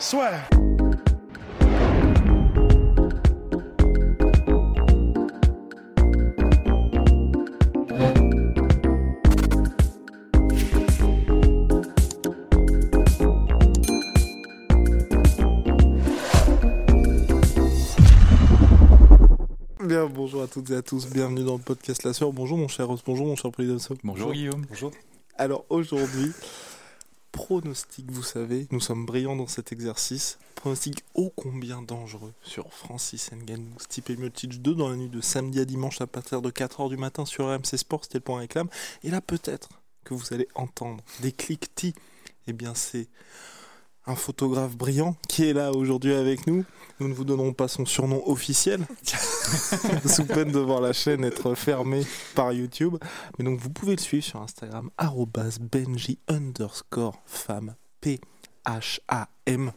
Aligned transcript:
Soit. 0.00 0.30
Bien, 19.84 20.06
bonjour 20.06 20.42
à 20.42 20.46
toutes 20.46 20.70
et 20.70 20.76
à 20.76 20.82
tous, 20.82 21.10
bienvenue 21.10 21.44
dans 21.44 21.56
le 21.56 21.58
podcast 21.58 22.04
La 22.04 22.14
Sœur. 22.14 22.32
Bonjour 22.32 22.56
mon 22.56 22.68
cher 22.68 22.88
Ross, 22.88 23.00
bonjour 23.04 23.26
mon 23.26 23.36
cher 23.36 23.50
Pridosso. 23.50 23.94
Bonjour 24.02 24.32
Guillaume. 24.32 24.64
Bonjour. 24.70 24.92
Alors 25.36 25.66
aujourd'hui, 25.68 26.32
pronostic, 27.32 28.10
vous 28.10 28.22
savez, 28.22 28.66
nous 28.70 28.80
sommes 28.80 29.06
brillants 29.06 29.36
dans 29.36 29.46
cet 29.46 29.72
exercice. 29.72 30.38
Pronostic 30.54 31.04
ô 31.14 31.30
combien 31.34 31.82
dangereux 31.82 32.32
sur 32.42 32.72
Francis 32.72 33.30
Ngannou, 33.32 33.78
Stipe 33.78 34.10
Miocic 34.10 34.60
2 34.60 34.74
dans 34.74 34.88
la 34.88 34.96
nuit 34.96 35.08
de 35.08 35.20
samedi 35.20 35.60
à 35.60 35.64
dimanche 35.64 36.00
à 36.00 36.06
partir 36.06 36.42
de 36.42 36.50
4h 36.50 36.88
du 36.88 36.96
matin 36.96 37.24
sur 37.24 37.46
RMC 37.46 37.76
Sport, 37.76 38.04
c'était 38.04 38.18
le 38.18 38.24
point 38.24 38.40
réclame. 38.40 38.68
Et 39.02 39.10
là 39.10 39.20
peut-être 39.20 39.70
que 40.04 40.14
vous 40.14 40.34
allez 40.34 40.48
entendre 40.54 41.02
des 41.20 41.32
cliquetis. 41.32 41.94
Eh 42.46 42.52
bien 42.52 42.74
c'est 42.74 43.08
un 44.06 44.14
photographe 44.14 44.76
brillant 44.76 45.16
qui 45.28 45.48
est 45.48 45.52
là 45.52 45.72
aujourd'hui 45.72 46.14
avec 46.14 46.46
nous. 46.46 46.64
Nous 46.98 47.08
ne 47.08 47.14
vous 47.14 47.24
donnerons 47.24 47.52
pas 47.52 47.68
son 47.68 47.86
surnom 47.86 48.22
officiel, 48.26 48.86
sous 50.06 50.24
peine 50.24 50.52
de 50.52 50.58
voir 50.58 50.80
la 50.80 50.92
chaîne 50.92 51.24
être 51.24 51.54
fermée 51.54 52.02
par 52.34 52.52
YouTube. 52.52 52.96
Mais 53.38 53.44
donc 53.44 53.58
vous 53.58 53.70
pouvez 53.70 53.96
le 53.96 54.00
suivre 54.00 54.24
sur 54.24 54.42
Instagram, 54.42 54.90
Benji 55.72 56.18
underscore 56.28 57.20
femme, 57.24 57.74
P-H-A-M. 58.00 59.72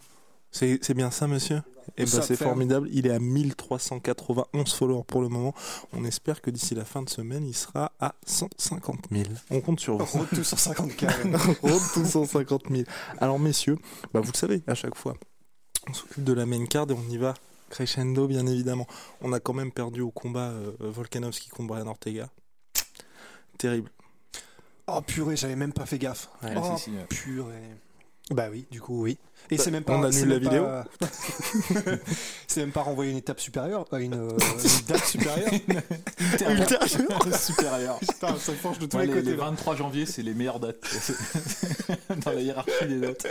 C'est 0.52 0.94
bien 0.94 1.12
ça, 1.12 1.28
monsieur? 1.28 1.62
Eh 1.98 2.04
ben, 2.04 2.08
Ça 2.08 2.22
c'est 2.22 2.36
formidable. 2.36 2.90
Il 2.92 3.08
est 3.08 3.12
à 3.12 3.20
1391 3.20 4.74
followers 4.74 5.04
pour 5.06 5.22
le 5.22 5.30
moment. 5.30 5.54
On 5.94 6.04
espère 6.06 6.42
que 6.42 6.50
d'ici 6.50 6.76
la 6.76 6.86
fin 6.86 7.02
de 7.02 7.10
semaine, 7.10 7.46
il 7.46 7.56
sera 7.56 7.92
à 8.00 8.16
150 8.26 9.06
000. 9.12 9.24
On 9.52 9.62
compte 9.62 9.80
sur 9.80 9.98
vous. 9.98 10.18
Road 10.18 10.30
to 10.30 10.42
150K. 10.42 11.60
Road 11.62 11.82
to 11.94 12.06
150 12.06 12.64
000. 12.70 12.84
Alors, 13.20 13.40
messieurs, 13.40 13.78
bah, 14.14 14.22
vous 14.22 14.32
le 14.32 14.38
savez, 14.38 14.62
à 14.68 14.76
chaque 14.76 14.96
fois, 14.96 15.16
on 15.88 15.94
s'occupe 15.94 16.24
de 16.24 16.34
la 16.34 16.46
main 16.46 16.66
card 16.66 16.90
et 16.90 16.94
on 16.94 17.10
y 17.10 17.18
va 17.18 17.34
crescendo, 17.70 18.28
bien 18.28 18.46
évidemment. 18.46 18.88
On 19.22 19.34
a 19.34 19.40
quand 19.40 19.54
même 19.54 19.72
perdu 19.72 20.02
au 20.02 20.12
combat 20.12 20.50
euh, 20.50 20.74
Volkanovski 20.80 21.50
contre 21.50 21.70
Brian 21.70 21.88
Ortega. 21.88 22.30
Terrible. 23.58 23.90
Oh 24.88 25.02
purée, 25.02 25.36
j'avais 25.36 25.56
même 25.56 25.74
pas 25.74 25.86
fait 25.86 25.98
gaffe. 25.98 26.30
Ouais, 26.44 26.54
oh 26.56 26.76
purée. 27.10 27.78
Bah 28.32 28.48
oui, 28.52 28.66
du 28.72 28.80
coup 28.82 29.04
oui. 29.04 29.18
Et 29.52 29.58
Bah, 29.58 29.64
c'est 29.64 29.72
même 29.72 29.84
pas. 29.84 29.98
on 29.98 30.04
annule 30.04 30.30
la 30.30 30.38
vidéo 30.40 30.64
pas- 30.64 30.86
c'est 32.48 32.62
même 32.62 32.72
pas 32.72 32.82
renvoyer 32.82 33.12
une 33.12 33.18
étape 33.18 33.42
supérieure, 33.42 33.84
pas 33.86 34.00
une, 34.00 34.14
euh, 34.14 34.30
une 34.64 34.86
date 34.88 35.04
supérieure. 35.06 35.52
supérieur. 37.38 38.00
Putain, 38.00 38.38
ça 38.38 38.54
forge 38.54 38.80
de 38.80 38.86
tous 38.86 38.96
Ouais, 38.98 39.06
les 39.06 39.14
les, 39.14 39.20
côtés. 39.20 39.32
les 39.32 39.38
là. 39.38 39.46
23 39.46 39.76
janvier, 39.76 40.06
c'est 40.06 40.22
les 40.22 40.34
meilleures 40.34 40.62
dates 40.62 40.78
dans 42.26 42.32
la 42.32 42.40
hiérarchie 42.42 42.88
des 42.88 43.00
dates. 43.00 43.28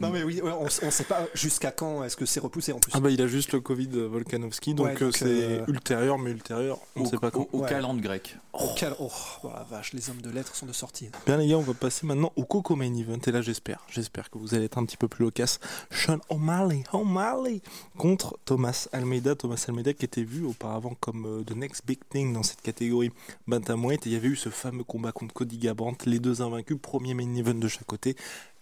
Non 0.00 0.10
mais 0.10 0.22
oui, 0.24 0.40
on, 0.42 0.64
on 0.64 0.90
sait 0.90 1.04
pas 1.04 1.26
jusqu'à 1.34 1.70
quand 1.70 2.02
est-ce 2.04 2.16
que 2.16 2.26
c'est 2.26 2.40
repoussé 2.40 2.72
en 2.72 2.78
plus. 2.80 2.92
Ah 2.94 3.00
bah 3.00 3.10
il 3.10 3.20
a 3.22 3.26
juste 3.28 3.52
le 3.52 3.60
Covid 3.60 3.90
euh, 3.94 4.06
Volkanovski, 4.08 4.74
donc 4.74 4.86
Ouais, 4.86 4.94
euh, 4.96 5.04
donc, 5.06 5.16
c'est 5.16 5.24
euh, 5.26 5.64
ultérieur, 5.68 6.18
mais 6.18 6.30
ultérieur, 6.32 6.78
on 6.96 7.00
ne 7.02 7.06
Au, 7.06 7.10
sait 7.10 7.18
pas 7.18 7.30
quand. 7.30 7.42
au, 7.52 7.58
au 7.58 7.62
Ouais. 7.62 7.68
calendrier 7.68 8.02
grec. 8.02 8.36
Oh, 8.52 8.70
oh, 9.00 9.10
oh 9.44 9.48
la 9.54 9.64
vache, 9.70 9.92
les 9.92 10.10
hommes 10.10 10.20
de 10.20 10.30
lettres 10.30 10.54
sont 10.56 10.66
de 10.66 10.72
sortie. 10.72 11.08
Bien 11.26 11.36
les 11.36 11.46
gars, 11.48 11.56
on 11.58 11.62
va 11.62 11.74
passer 11.74 12.06
maintenant 12.06 12.32
au 12.36 12.44
Coco 12.44 12.74
Main 12.76 12.94
Event, 12.96 13.18
et 13.26 13.30
là 13.30 13.40
j'espère, 13.40 13.80
j'espère 13.88 14.23
que 14.30 14.38
vous 14.38 14.54
allez 14.54 14.64
être 14.64 14.78
un 14.78 14.84
petit 14.84 14.96
peu 14.96 15.08
plus 15.08 15.24
loquace. 15.24 15.60
Sean 15.90 16.18
O'Malley, 16.28 16.84
O'Malley 16.92 17.60
contre 17.96 18.38
Thomas 18.44 18.88
Almeida, 18.92 19.34
Thomas 19.34 19.64
Almeida 19.68 19.92
qui 19.92 20.04
était 20.04 20.24
vu 20.24 20.44
auparavant 20.44 20.94
comme 21.00 21.26
euh, 21.26 21.42
the 21.44 21.56
next 21.56 21.86
big 21.86 22.00
thing 22.08 22.32
dans 22.32 22.42
cette 22.42 22.62
catégorie 22.62 23.10
bantamweight, 23.46 24.06
et 24.06 24.10
il 24.10 24.12
y 24.12 24.16
avait 24.16 24.28
eu 24.28 24.36
ce 24.36 24.48
fameux 24.48 24.84
combat 24.84 25.12
contre 25.12 25.34
Cody 25.34 25.58
Garbrandt, 25.58 26.08
les 26.08 26.18
deux 26.18 26.42
invaincus, 26.42 26.78
premier 26.80 27.14
main 27.14 27.34
event 27.34 27.54
de 27.54 27.68
chaque 27.68 27.86
côté. 27.86 28.16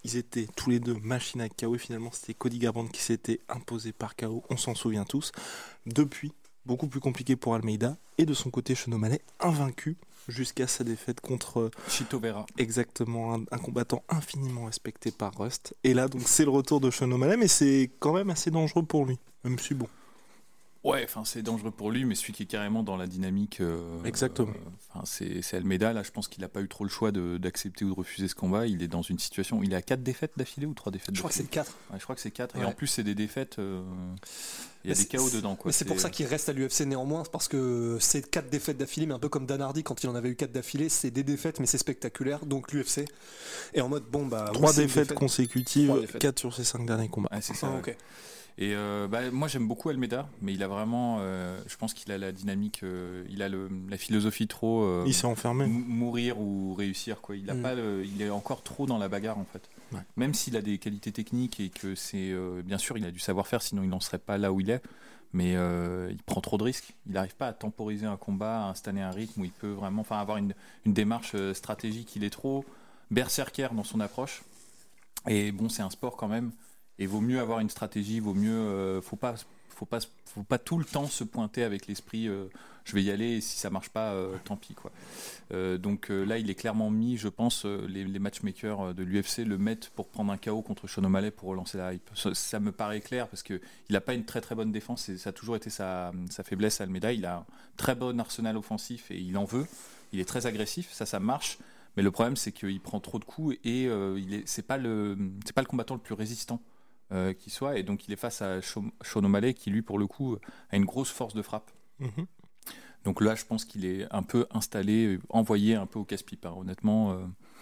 Ils 0.04 0.16
étaient 0.16 0.48
tous 0.56 0.70
les 0.70 0.80
deux 0.80 0.94
machines 0.94 1.40
à 1.40 1.48
KO 1.48 1.74
et 1.74 1.78
finalement 1.78 2.10
c'était 2.12 2.34
Cody 2.34 2.58
Garbrandt 2.58 2.92
qui 2.92 3.02
s'était 3.02 3.40
imposé 3.48 3.92
par 3.92 4.16
KO, 4.16 4.42
on 4.50 4.56
s'en 4.56 4.74
souvient 4.74 5.04
tous. 5.04 5.32
Depuis, 5.86 6.32
beaucoup 6.66 6.88
plus 6.88 7.00
compliqué 7.00 7.36
pour 7.36 7.54
Almeida, 7.54 7.96
et 8.18 8.26
de 8.26 8.34
son 8.34 8.50
côté 8.50 8.74
Sean 8.74 8.92
O'Malley, 8.92 9.20
invaincu 9.40 9.96
jusqu'à 10.28 10.66
sa 10.66 10.84
défaite 10.84 11.20
contre 11.20 11.60
euh, 11.60 11.70
Chito 11.88 12.18
Vera. 12.18 12.46
exactement 12.58 13.34
un, 13.34 13.44
un 13.50 13.58
combattant 13.58 14.04
infiniment 14.08 14.66
respecté 14.66 15.10
par 15.10 15.36
Rust. 15.36 15.74
Et 15.84 15.94
là, 15.94 16.08
donc, 16.08 16.22
c'est 16.26 16.44
le 16.44 16.50
retour 16.50 16.80
de 16.80 16.90
Sean 16.90 17.10
O'Malley, 17.10 17.36
mais 17.36 17.48
c'est 17.48 17.90
quand 17.98 18.12
même 18.12 18.30
assez 18.30 18.50
dangereux 18.50 18.84
pour 18.84 19.04
lui, 19.06 19.18
même 19.44 19.58
si 19.58 19.74
bon. 19.74 19.88
Ouais, 20.84 21.02
enfin 21.04 21.22
c'est 21.24 21.42
dangereux 21.42 21.70
pour 21.70 21.92
lui, 21.92 22.04
mais 22.04 22.16
celui 22.16 22.32
qui 22.32 22.42
est 22.42 22.46
carrément 22.46 22.82
dans 22.82 22.96
la 22.96 23.06
dynamique. 23.06 23.60
euh, 23.60 24.02
Exactement. 24.04 24.48
euh, 24.50 24.70
Enfin 24.92 25.04
c'est 25.06 25.40
c'est 25.40 25.56
Almeida. 25.56 25.92
Là, 25.92 26.02
je 26.02 26.10
pense 26.10 26.26
qu'il 26.26 26.40
n'a 26.42 26.48
pas 26.48 26.60
eu 26.60 26.66
trop 26.66 26.82
le 26.82 26.90
choix 26.90 27.12
de- 27.12 27.38
d'accepter 27.38 27.84
ou 27.84 27.90
de 27.90 27.94
refuser 27.94 28.26
ce 28.26 28.34
combat. 28.34 28.66
Il 28.66 28.82
est 28.82 28.88
dans 28.88 29.02
une 29.02 29.20
situation. 29.20 29.58
où 29.58 29.62
Il 29.62 29.74
a 29.76 29.80
quatre 29.82 30.02
défaites 30.02 30.32
d'affilée 30.36 30.66
ou 30.66 30.74
trois 30.74 30.90
défaites 30.90 31.14
Je 31.14 31.20
crois 31.20 31.28
que 31.30 31.36
c'est 31.36 31.44
d'affilée 31.44 31.62
le 31.62 31.64
4. 31.66 31.76
Ouais, 31.92 31.98
je 32.00 32.02
crois 32.02 32.14
que 32.16 32.20
c'est 32.20 32.30
4. 32.32 32.56
Et 32.56 32.64
en 32.64 32.72
plus, 32.72 32.88
c'est 32.88 33.04
des 33.04 33.14
défaites. 33.14 33.60
euh, 33.60 33.80
Il 34.84 34.90
y 34.90 34.92
Mais 34.92 34.98
a 34.98 35.02
des 35.02 35.06
chaos 35.08 35.30
dedans. 35.30 35.54
Quoi. 35.54 35.68
Mais 35.68 35.72
c'est 35.72 35.84
pour 35.84 36.00
ça 36.00 36.10
qu'il 36.10 36.26
reste 36.26 36.48
à 36.48 36.52
l'UFC 36.52 36.80
néanmoins, 36.86 37.22
parce 37.30 37.46
que 37.46 37.98
c'est 38.00 38.28
4 38.28 38.50
défaites 38.50 38.76
d'affilée, 38.76 39.06
mais 39.06 39.14
un 39.14 39.20
peu 39.20 39.28
comme 39.28 39.46
Dan 39.46 39.62
Hardy 39.62 39.84
quand 39.84 40.02
il 40.02 40.08
en 40.08 40.16
avait 40.16 40.30
eu 40.30 40.34
4 40.34 40.50
d'affilée, 40.50 40.88
c'est 40.88 41.12
des 41.12 41.22
défaites, 41.22 41.60
mais 41.60 41.66
c'est 41.66 41.78
spectaculaire. 41.78 42.44
Donc 42.44 42.72
l'UFC 42.72 43.04
est 43.72 43.80
en 43.80 43.88
mode 43.88 44.02
bon 44.10 44.26
bah. 44.26 44.50
Trois 44.52 44.72
défaites 44.72 45.02
défaite. 45.04 45.14
consécutives, 45.14 45.86
Trois 45.90 46.00
défaites. 46.00 46.20
4 46.20 46.38
sur 46.40 46.52
ses 46.52 46.64
5 46.64 46.84
derniers 46.84 47.08
combats. 47.08 47.28
Ouais, 47.32 47.40
c'est 47.40 47.54
ça. 47.54 47.68
Ah, 47.72 47.76
ouais. 47.86 47.96
Et 48.58 48.74
euh, 48.74 49.08
bah, 49.08 49.30
moi 49.30 49.48
j'aime 49.48 49.66
beaucoup 49.66 49.88
Almeida, 49.88 50.28
mais 50.42 50.52
il 50.52 50.62
a 50.62 50.68
vraiment, 50.68 51.18
euh, 51.20 51.58
je 51.66 51.76
pense 51.76 51.94
qu'il 51.94 52.12
a 52.12 52.18
la 52.18 52.32
dynamique, 52.32 52.80
euh, 52.82 53.24
il 53.30 53.42
a 53.42 53.48
le, 53.48 53.68
la 53.88 53.96
philosophie 53.96 54.46
trop 54.46 55.04
Il 55.06 55.14
s'est 55.14 55.26
enfermé. 55.26 55.66
mou- 55.66 55.84
mourir 55.86 56.38
ou 56.38 56.74
réussir 56.74 57.20
quoi. 57.22 57.34
Il 57.36 57.48
a 57.50 57.54
Mm. 57.54 57.62
pas, 57.62 57.74
le- 57.74 58.04
il 58.04 58.20
est 58.20 58.28
encore 58.30 58.62
trop 58.62 58.84
dans 58.86 58.98
la 58.98 59.08
bagarre 59.08 59.38
en 59.38 59.46
fait. 59.46 59.62
Ouais. 59.92 60.00
Même 60.16 60.34
s'il 60.34 60.56
a 60.56 60.62
des 60.62 60.78
qualités 60.78 61.12
techniques 61.12 61.60
et 61.60 61.70
que 61.70 61.94
c'est, 61.94 62.32
bien 62.64 62.78
sûr, 62.78 62.98
il 62.98 63.04
a 63.06 63.10
du 63.10 63.18
savoir-faire, 63.20 63.62
sinon 63.62 63.82
il 63.82 63.88
n'en 63.88 64.00
serait 64.00 64.18
pas 64.18 64.36
là 64.38 64.52
où 64.52 64.60
il 64.60 64.70
est. 64.70 64.82
Mais 65.34 65.52
il 66.10 66.22
prend 66.26 66.42
trop 66.42 66.58
de 66.58 66.62
risques. 66.62 66.92
Il 67.06 67.12
n'arrive 67.12 67.34
pas 67.36 67.48
à 67.48 67.52
temporiser 67.54 68.04
un 68.04 68.18
combat, 68.18 68.66
à 68.66 68.68
installer 68.68 69.00
un 69.00 69.10
rythme 69.10 69.40
où 69.40 69.44
il 69.46 69.50
peut 69.50 69.70
vraiment, 69.72 70.02
enfin 70.02 70.18
avoir 70.18 70.36
une, 70.36 70.52
une 70.84 70.92
démarche 70.92 71.34
stratégique. 71.54 72.14
Il 72.16 72.24
est 72.24 72.28
trop 72.30 72.66
berserker 73.10 73.68
dans 73.74 73.84
son 73.84 74.00
approche. 74.00 74.42
Et 75.26 75.50
bon, 75.52 75.70
c'est 75.70 75.80
un 75.82 75.88
sport 75.90 76.16
quand 76.16 76.28
même. 76.28 76.52
Et 77.02 77.06
vaut 77.06 77.20
mieux 77.20 77.40
avoir 77.40 77.58
une 77.58 77.68
stratégie, 77.68 78.20
vaut 78.20 78.32
mieux, 78.32 78.52
euh, 78.52 79.02
faut 79.02 79.16
pas, 79.16 79.34
faut 79.70 79.86
pas, 79.86 79.98
faut 80.24 80.44
pas 80.44 80.58
tout 80.58 80.78
le 80.78 80.84
temps 80.84 81.08
se 81.08 81.24
pointer 81.24 81.64
avec 81.64 81.88
l'esprit. 81.88 82.28
euh, 82.28 82.46
je 82.84 82.94
vais 82.94 83.02
y 83.02 83.10
aller 83.10 83.38
et 83.38 83.40
si 83.40 83.58
ça 83.58 83.70
marche 83.70 83.88
pas, 83.88 84.12
euh, 84.12 84.36
tant 84.44 84.56
pis 84.56 84.74
quoi. 84.74 84.92
Donc 85.78 86.08
là, 86.10 86.38
il 86.38 86.48
est 86.48 86.54
clairement 86.54 86.90
mis, 86.90 87.16
je 87.16 87.28
pense, 87.28 87.64
les, 87.64 88.18
matchmakers 88.18 88.94
de 88.94 89.02
l'UFC 89.02 89.38
le 89.38 89.58
mettent 89.58 89.90
pour 89.90 90.08
prendre 90.08 90.32
un 90.32 90.36
KO 90.36 90.62
contre 90.62 90.88
Sean 90.88 91.04
O'Malley 91.04 91.30
pour 91.30 91.48
relancer 91.50 91.76
la 91.76 91.92
hype. 91.92 92.08
Ça, 92.14 92.60
me 92.60 92.72
paraît 92.72 93.00
clair 93.00 93.28
parce 93.28 93.42
que 93.42 93.60
il 93.88 93.96
a 93.96 94.00
pas 94.00 94.14
une 94.14 94.24
très 94.24 94.40
très 94.40 94.54
bonne 94.54 94.72
défense 94.72 95.14
ça 95.16 95.30
a 95.30 95.32
toujours 95.32 95.56
été 95.56 95.70
sa, 95.70 96.12
sa 96.30 96.44
faiblesse. 96.44 96.80
Almeida, 96.80 97.12
il 97.12 97.26
a 97.26 97.38
un 97.38 97.46
très 97.76 97.94
bon 97.94 98.18
arsenal 98.18 98.56
offensif 98.56 99.10
et 99.10 99.18
il 99.18 99.36
en 99.36 99.44
veut. 99.44 99.66
Il 100.12 100.20
est 100.20 100.24
très 100.24 100.46
agressif, 100.46 100.92
ça, 100.92 101.04
ça 101.04 101.20
marche. 101.20 101.58
Mais 101.96 102.02
le 102.02 102.10
problème, 102.10 102.36
c'est 102.36 102.52
qu'il 102.52 102.80
prend 102.80 103.00
trop 103.00 103.18
de 103.18 103.24
coups 103.24 103.56
et 103.64 103.86
euh, 103.86 104.18
il 104.18 104.34
est, 104.34 104.48
c'est 104.48 104.66
pas 104.66 104.78
le, 104.78 105.16
c'est 105.44 105.54
pas 105.54 105.60
le 105.60 105.66
combattant 105.66 105.94
le 105.94 106.00
plus 106.00 106.14
résistant 106.14 106.60
euh, 107.12 107.32
qui 107.32 107.50
soit. 107.50 107.78
Et 107.78 107.82
donc, 107.82 108.06
il 108.08 108.12
est 108.12 108.16
face 108.16 108.42
à 108.42 108.60
Sean 108.62 108.90
O'Malley 109.24 109.54
qui, 109.54 109.70
lui, 109.70 109.82
pour 109.82 109.98
le 109.98 110.06
coup, 110.06 110.36
a 110.70 110.76
une 110.76 110.84
grosse 110.84 111.10
force 111.10 111.34
de 111.34 111.42
frappe. 111.42 111.70
Mhm. 112.00 112.26
Donc 113.04 113.20
là, 113.20 113.34
je 113.34 113.44
pense 113.44 113.64
qu'il 113.64 113.84
est 113.84 114.06
un 114.12 114.22
peu 114.22 114.46
installé, 114.52 115.18
envoyé 115.28 115.74
un 115.74 115.86
peu 115.86 115.98
au 115.98 116.04
casse-pipe. 116.04 116.46
hein. 116.46 116.54
Honnêtement, 116.56 117.12
euh, 117.12 117.18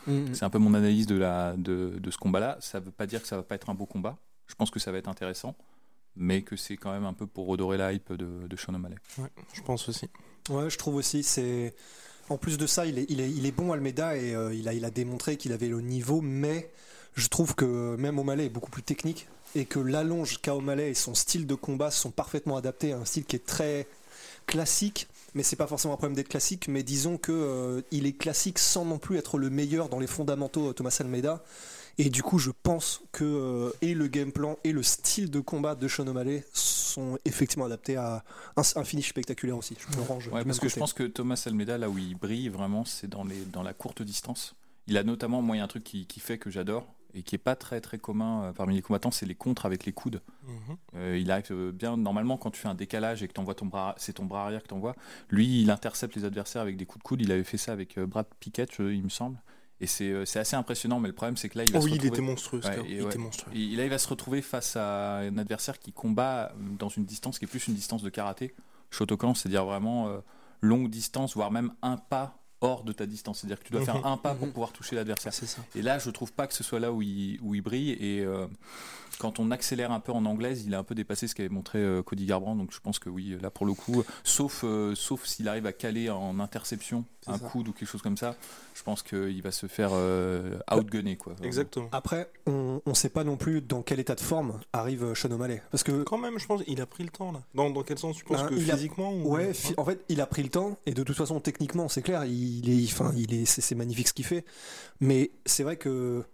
Mhm. 0.07 0.35
c'est 0.35 0.45
un 0.45 0.51
peu 0.51 0.59
mon 0.59 0.73
analyse 0.75 1.07
de, 1.07 1.17
la, 1.17 1.55
de, 1.57 1.99
de 1.99 2.11
ce 2.11 2.19
combat-là. 2.19 2.57
Ça 2.61 2.81
ne 2.81 2.85
veut 2.87 2.91
pas 2.91 3.07
dire 3.07 3.21
que 3.23 3.29
ça 3.29 3.37
va 3.37 3.43
pas 3.43 3.55
être 3.55 3.69
un 3.71 3.75
beau 3.75 3.87
combat. 3.87 4.19
Je 4.47 4.55
pense 4.55 4.71
que 4.71 4.79
ça 4.79 4.91
va 4.93 4.99
être 4.99 5.09
intéressant, 5.09 5.55
mais 6.17 6.43
que 6.43 6.57
c'est 6.57 6.77
quand 6.77 6.93
même 6.93 7.05
un 7.05 7.13
peu 7.13 7.27
pour 7.27 7.47
redorer 7.47 7.77
la 7.79 7.93
hype 7.93 8.13
de, 8.15 8.47
de 8.49 8.57
Sean 8.57 8.75
O'Malley. 8.75 8.97
Ouais, 9.19 9.29
je 9.55 9.61
pense 9.63 9.89
aussi. 9.89 10.09
Ouais, 10.49 10.69
je 10.71 10.77
trouve 10.79 10.95
aussi. 10.97 11.23
C'est 11.23 11.75
en 12.29 12.37
plus 12.39 12.59
de 12.59 12.67
ça, 12.67 12.87
il 12.87 12.99
est, 12.99 13.07
il 13.11 13.21
est, 13.21 13.31
il 13.31 13.45
est 13.47 13.53
bon 13.53 13.73
Almeida 13.73 14.17
et 14.17 14.35
euh, 14.35 14.55
il, 14.55 14.69
a, 14.69 14.75
il 14.75 14.85
a 14.85 14.91
démontré 14.91 15.37
qu'il 15.37 15.53
avait 15.53 15.69
le 15.69 15.81
niveau, 15.81 16.21
mais 16.21 16.71
je 17.15 17.29
trouve 17.29 17.55
que 17.55 17.97
même 17.97 18.19
O'Malley 18.19 18.47
est 18.47 18.51
beaucoup 18.51 18.71
plus 18.71 18.83
technique 18.83 19.29
et 19.55 19.65
que 19.65 19.79
l'allonge 19.79 20.41
qu'a 20.41 20.55
O'Malley 20.55 20.91
et 20.91 20.95
son 20.95 21.15
style 21.15 21.47
de 21.47 21.55
combat 21.55 21.91
sont 21.91 22.11
parfaitement 22.11 22.57
adaptés 22.57 22.93
à 22.93 22.99
un 22.99 23.05
style 23.05 23.25
qui 23.25 23.37
est 23.37 23.47
très 23.47 23.87
classique, 24.47 25.09
mais 25.35 25.43
c'est 25.43 25.57
pas 25.57 25.67
forcément 25.67 25.95
un 25.95 25.97
problème 25.97 26.17
d'être 26.17 26.29
classique, 26.29 26.69
mais 26.69 26.83
disons 26.83 27.19
que 27.19 27.33
euh, 27.33 27.83
il 27.91 28.07
est 28.07 28.13
classique 28.13 28.59
sans 28.59 28.85
non 28.85 28.99
plus 28.99 29.17
être 29.17 29.39
le 29.39 29.51
meilleur 29.51 29.89
dans 29.89 29.99
les 29.99 30.07
fondamentaux 30.07 30.71
euh, 30.71 30.73
Thomas 30.73 30.97
Almeida. 31.01 31.43
Et 31.99 32.09
du 32.09 32.23
coup, 32.23 32.39
je 32.39 32.51
pense 32.63 33.03
que 33.13 33.25
euh, 33.25 33.73
et 33.83 33.95
le 33.95 34.07
game 34.07 34.33
plan 34.33 34.57
et 34.65 34.73
le 34.73 34.83
style 34.83 35.31
de 35.31 35.41
combat 35.41 35.75
de 35.75 35.87
Sean 35.87 36.07
O'Malley 36.07 36.45
sont 36.53 37.19
effectivement 37.25 37.67
adaptés 37.67 37.97
à 37.97 38.25
un, 38.57 38.63
un 38.75 38.85
finish 38.85 39.11
spectaculaire 39.11 39.59
aussi. 39.59 39.77
Je 39.79 39.97
me 39.99 40.03
range. 40.03 40.29
Ouais, 40.29 40.45
parce 40.45 40.61
que 40.61 40.69
je 40.69 40.77
pense 40.77 40.95
que 40.95 41.03
Thomas 41.03 41.43
Almeida, 41.47 41.77
là 41.77 41.91
où 41.91 41.99
il 41.99 42.15
brille 42.15 42.49
vraiment, 42.49 42.85
c'est 42.85 43.09
dans, 43.09 43.25
les, 43.25 43.41
dans 43.53 43.63
la 43.63 43.75
courte 43.75 44.03
distance. 44.03 44.55
Il 44.87 44.97
a 44.97 45.05
notamment, 45.05 45.43
moi, 45.43 45.57
il 45.57 45.59
y 45.59 45.63
a 45.63 45.65
un 45.65 45.69
truc 45.69 45.85
qui, 45.85 46.07
qui 46.07 46.21
fait 46.21 46.39
que 46.39 46.51
j'adore 46.51 46.87
et 47.15 47.23
qui 47.23 47.35
est 47.35 47.39
pas 47.39 47.57
très 47.57 47.81
très 47.81 47.99
commun 47.99 48.45
euh, 48.45 48.53
parmi 48.53 48.75
les 48.75 48.83
combattants, 48.83 49.11
c'est 49.11 49.27
les 49.27 49.35
contres 49.35 49.67
avec 49.67 49.85
les 49.85 49.93
coudes. 49.93 50.21
Mhm. 50.47 50.77
Euh, 50.97 51.19
il 51.21 51.31
arrive 51.31 51.47
euh, 51.51 51.73
bien, 51.73 51.97
normalement, 51.97 52.37
quand 52.37 52.51
tu 52.51 52.61
fais 52.61 52.69
un 52.69 52.75
décalage 52.75 53.23
et 53.23 53.29
que 53.29 53.33
t'envoies 53.33 53.55
ton 53.55 53.67
bras, 53.67 53.95
c'est 53.99 54.15
ton 54.15 54.25
bras 54.25 54.45
arrière 54.45 54.63
que 54.63 54.69
t'envoies. 54.69 54.95
Lui, 55.29 55.63
il 55.63 55.71
intercepte 55.71 56.15
les 56.17 56.25
adversaires 56.25 56.63
avec 56.63 56.77
des 56.77 56.87
coups 56.87 57.03
de 57.03 57.09
coude. 57.09 57.21
Il 57.23 57.33
avait 57.33 57.45
fait 57.45 57.59
ça 57.59 57.73
avec 57.73 57.99
Brad 57.99 58.27
Pickett, 58.39 58.79
il 58.79 59.03
me 59.03 59.09
semble. 59.09 59.39
Et 59.83 59.87
c'est 59.87 60.37
assez 60.37 60.57
impressionnant, 60.57 61.01
mais 61.01 61.09
le 61.09 61.15
problème, 61.15 61.39
c'est 61.39 61.49
que 61.49 61.57
là, 61.57 61.65
il 61.65 61.73
va 61.73 61.79
Oh 61.79 61.81
se 61.83 61.87
oui, 61.87 61.93
il 61.93 61.95
retrouver- 61.95 62.09
était 62.19 62.21
monstrueux, 62.27 62.61
Ouais, 62.65 62.83
Il 62.87 63.01
ouais. 63.01 63.07
était 63.09 63.17
monstrueux. 63.19 63.51
Et 63.57 63.77
là, 63.77 63.85
il 63.85 63.89
va 63.91 63.97
se 63.99 64.09
retrouver 64.09 64.43
face 64.43 64.77
à 64.77 65.19
un 65.21 65.39
adversaire 65.39 65.79
qui 65.79 65.93
combat 65.93 66.53
dans 66.79 66.91
une 66.91 67.07
distance 67.07 67.39
qui 67.39 67.47
est 67.47 67.49
plus 67.49 67.67
une 67.67 67.75
distance 67.75 68.03
de 68.03 68.11
karaté, 68.11 68.55
Shotokan, 68.91 69.33
c'est-à-dire 69.35 69.65
vraiment 69.65 70.09
euh, 70.09 70.19
longue 70.61 70.91
distance, 70.91 71.35
voire 71.35 71.51
même 71.51 71.73
un 71.81 71.97
pas 71.97 72.40
hors 72.61 72.85
de 72.85 72.93
ta 72.93 73.07
distance. 73.07 73.39
C'est-à-dire 73.41 73.59
que 73.61 73.65
tu 73.65 73.73
dois 73.73 73.83
faire 73.83 74.05
un 74.07 74.17
pas 74.17 74.35
pour 74.35 74.47
Mhm. 74.47 74.53
pouvoir 74.53 74.73
toucher 74.73 74.97
l'adversaire. 74.97 75.33
C'est 75.33 75.47
ça. 75.47 75.63
Et 75.75 75.83
là, 75.83 75.99
je 75.99 76.11
trouve 76.11 76.33
pas 76.33 76.47
que 76.47 76.55
ce 76.55 76.63
soit 76.65 76.81
là 76.81 76.93
où 76.93 77.03
il, 77.03 77.39
où 77.43 77.55
il 77.55 77.61
brille. 77.63 77.93
Et 78.01 78.21
euh, 78.21 78.47
quand 79.19 79.39
on 79.39 79.51
accélère 79.51 79.93
un 79.93 80.01
peu 80.01 80.13
en 80.13 80.25
anglaise, 80.25 80.65
il 80.67 80.75
a 80.75 80.79
un 80.79 80.83
peu 80.85 80.95
dépassé 80.95 81.27
ce 81.29 81.35
qu'avait 81.35 81.49
montré 81.49 81.79
euh, 81.79 82.03
Cody 82.03 82.27
Garbrandt. 82.27 82.59
Donc 82.61 82.73
je 82.73 82.81
pense 82.81 82.99
que 82.99 83.09
oui, 83.11 83.37
là 83.41 83.51
pour 83.51 83.67
le 83.67 83.75
coup, 83.75 84.03
sauf, 84.25 84.63
euh, 84.65 84.95
sauf 84.95 85.25
s'il 85.27 85.49
arrive 85.49 85.67
à 85.67 85.73
caler 85.73 86.11
en 86.11 86.39
interception 86.41 87.05
un 87.27 87.37
ça. 87.37 87.49
coude 87.51 87.69
ou 87.69 87.73
quelque 87.73 87.89
chose 87.89 88.01
comme 88.01 88.17
ça, 88.17 88.35
je 88.75 88.83
pense 88.83 89.03
qu'il 89.03 89.43
va 89.43 89.53
se 89.53 89.67
faire 89.67 89.91
euh, 89.93 90.59
outgunner. 90.75 91.17
Quoi. 91.17 91.35
Exactement. 91.43 91.89
Après, 91.93 92.31
on 92.47 92.81
ne 92.87 92.95
sait 92.95 93.11
pas 93.11 93.25
non 93.25 93.37
plus 93.37 93.61
dans 93.61 93.83
quel 93.83 94.01
état 94.01 94.15
de 94.15 94.21
forme 94.21 94.59
arrive 94.73 95.13
Sean 95.15 95.31
O'Malley. 95.31 95.63
Parce 95.71 95.83
que 95.83 96.03
Quand 96.05 96.17
même, 96.17 96.39
je 96.39 96.47
pense 96.47 96.63
qu'il 96.65 96.81
a 96.81 96.87
pris 96.87 97.05
le 97.05 97.11
temps 97.11 97.31
là. 97.33 97.43
Dans, 97.55 97.69
dans 97.69 97.83
quel 97.83 97.99
sens 97.99 98.17
tu 98.17 98.25
penses 98.25 98.41
Ben, 98.43 98.49
que 98.49 98.55
il 98.55 98.71
a- 98.71 98.75
physiquement 98.77 99.13
ou... 99.13 99.35
Ouais, 99.35 99.53
fi- 99.53 99.75
en 99.77 99.85
fait, 99.85 100.01
il 100.09 100.21
a 100.23 100.27
pris 100.27 100.43
le 100.43 100.49
temps 100.49 100.79
et 100.87 100.93
de 100.95 101.03
toute 101.03 101.17
façon, 101.17 101.41
techniquement, 101.41 101.89
c'est 101.89 102.01
clair, 102.03 102.25
il 102.25 102.50
est, 102.71 102.93
enfin, 102.93 103.13
il 103.17 103.35
est, 103.35 103.45
c'est 103.45 103.75
magnifique 103.75 104.09
ce 104.09 104.13
qu'il 104.13 104.25
fait. 104.25 104.45
Mais 105.01 105.31
c'est 105.47 105.63
vrai 105.63 105.77
que 105.77 106.25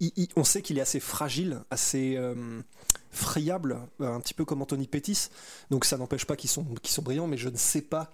il- 0.00 0.12
il- 0.16 0.28
on 0.36 0.44
sait 0.44 0.62
qu'il 0.62 0.78
est 0.78 0.82
assez 0.82 1.00
fragile, 1.00 1.62
assez 1.70 2.16
euh, 2.16 2.60
friable, 3.10 3.78
un 4.00 4.20
petit 4.20 4.34
peu 4.34 4.44
comme 4.44 4.62
Anthony 4.62 4.86
Pettis. 4.86 5.28
Donc 5.70 5.84
ça 5.84 5.96
n'empêche 5.96 6.24
pas 6.24 6.36
qu'ils 6.36 6.50
sont, 6.50 6.64
qu'ils 6.82 6.92
sont 6.92 7.02
brillants, 7.02 7.26
mais 7.26 7.36
je 7.36 7.48
ne 7.48 7.56
sais 7.56 7.82
pas 7.82 8.10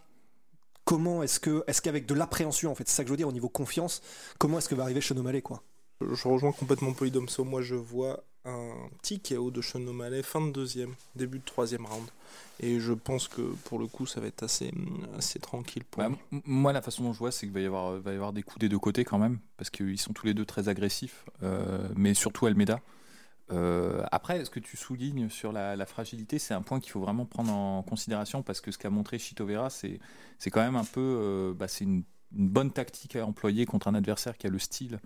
comment 0.85 1.23
est-ce 1.23 1.39
que, 1.41 1.65
est-ce 1.67 1.83
qu'avec 1.83 2.07
de 2.07 2.15
l'appréhension, 2.15 2.71
en 2.71 2.75
fait, 2.75 2.89
c'est 2.89 2.95
ça 2.97 3.03
que 3.05 3.09
je 3.09 3.13
veux 3.13 3.17
dire 3.19 3.29
au 3.29 3.33
niveau 3.33 3.49
confiance, 3.49 4.01
comment 4.39 4.59
est-ce 4.59 4.69
que 4.69 4.75
va 4.75 4.85
arriver 4.85 5.01
O'Malley, 5.11 5.43
quoi? 5.43 5.63
Je 6.01 6.29
rejoins 6.29 6.53
complètement 6.53 6.93
Polydomso. 6.93 7.45
Moi, 7.45 7.61
je 7.61 7.75
vois 7.75 8.25
un 8.49 8.89
petit 9.01 9.21
KO 9.21 9.51
de 9.51 9.61
Sean 9.63 9.87
O'Malley, 9.87 10.23
fin 10.23 10.41
de 10.41 10.51
deuxième, 10.53 10.95
début 11.17 11.39
de 11.39 11.45
troisième 11.45 11.87
round. 11.87 12.07
Et 12.61 12.81
je 12.81 12.93
pense 12.93 13.29
que 13.29 13.43
pour 13.65 13.79
le 13.79 13.87
coup, 13.87 14.05
ça 14.07 14.21
va 14.21 14.27
être 14.27 14.43
assez, 14.43 14.73
assez 15.17 15.39
tranquille 15.39 15.85
pour 15.85 16.03
Bah, 16.03 16.09
lui. 16.31 16.43
moi, 16.45 16.73
la 16.73 16.83
façon 16.83 17.05
dont 17.05 17.13
je 17.13 17.19
vois, 17.19 17.31
c'est 17.31 17.47
qu'il 17.47 17.53
va 17.55 17.61
y 17.61 17.67
avoir, 17.67 17.93
va 18.01 18.13
y 18.13 18.15
avoir 18.17 18.33
des 18.33 18.43
coups 18.43 18.59
des 18.59 18.69
deux 18.69 18.79
côtés 18.79 19.05
quand 19.05 19.19
même, 19.19 19.39
parce 19.57 19.71
qu'ils 19.71 19.99
sont 19.99 20.13
tous 20.13 20.27
les 20.27 20.35
deux 20.35 20.45
très 20.45 20.69
agressifs, 20.69 21.25
euh, 21.43 21.89
mais 21.97 22.15
surtout 22.15 22.47
Almeida. 22.47 22.81
Euh, 23.51 24.03
après, 24.13 24.45
ce 24.45 24.51
que 24.51 24.61
tu 24.61 24.77
soulignes 24.77 25.31
sur 25.31 25.53
la, 25.53 25.75
la 25.77 25.87
fragilité, 25.87 26.39
c'est 26.39 26.53
un 26.53 26.61
point 26.63 26.81
qu'il 26.81 26.91
faut 26.93 27.01
vraiment 27.01 27.25
prendre 27.25 27.53
en 27.53 27.83
considération, 27.83 28.43
parce 28.43 28.61
que 28.61 28.71
ce 28.73 28.79
qu'a 28.79 28.91
montré 28.91 29.19
Chito 29.19 29.47
Vera, 29.47 29.71
c'est 29.71 30.01
quand 30.51 30.61
même 30.61 30.77
un 30.77 30.85
peu, 30.85 31.01
euh, 31.01 31.55
bah, 31.55 31.69
c'est 31.69 31.85
une, 31.85 32.03
une 32.37 32.49
bonne 32.49 32.71
tactique 32.73 33.17
à 33.17 33.25
employer 33.25 33.65
contre 33.67 33.89
un 33.89 33.95
adversaire 33.95 34.37
qui 34.37 34.47
a 34.47 34.51
le 34.51 34.59
style 34.59 35.01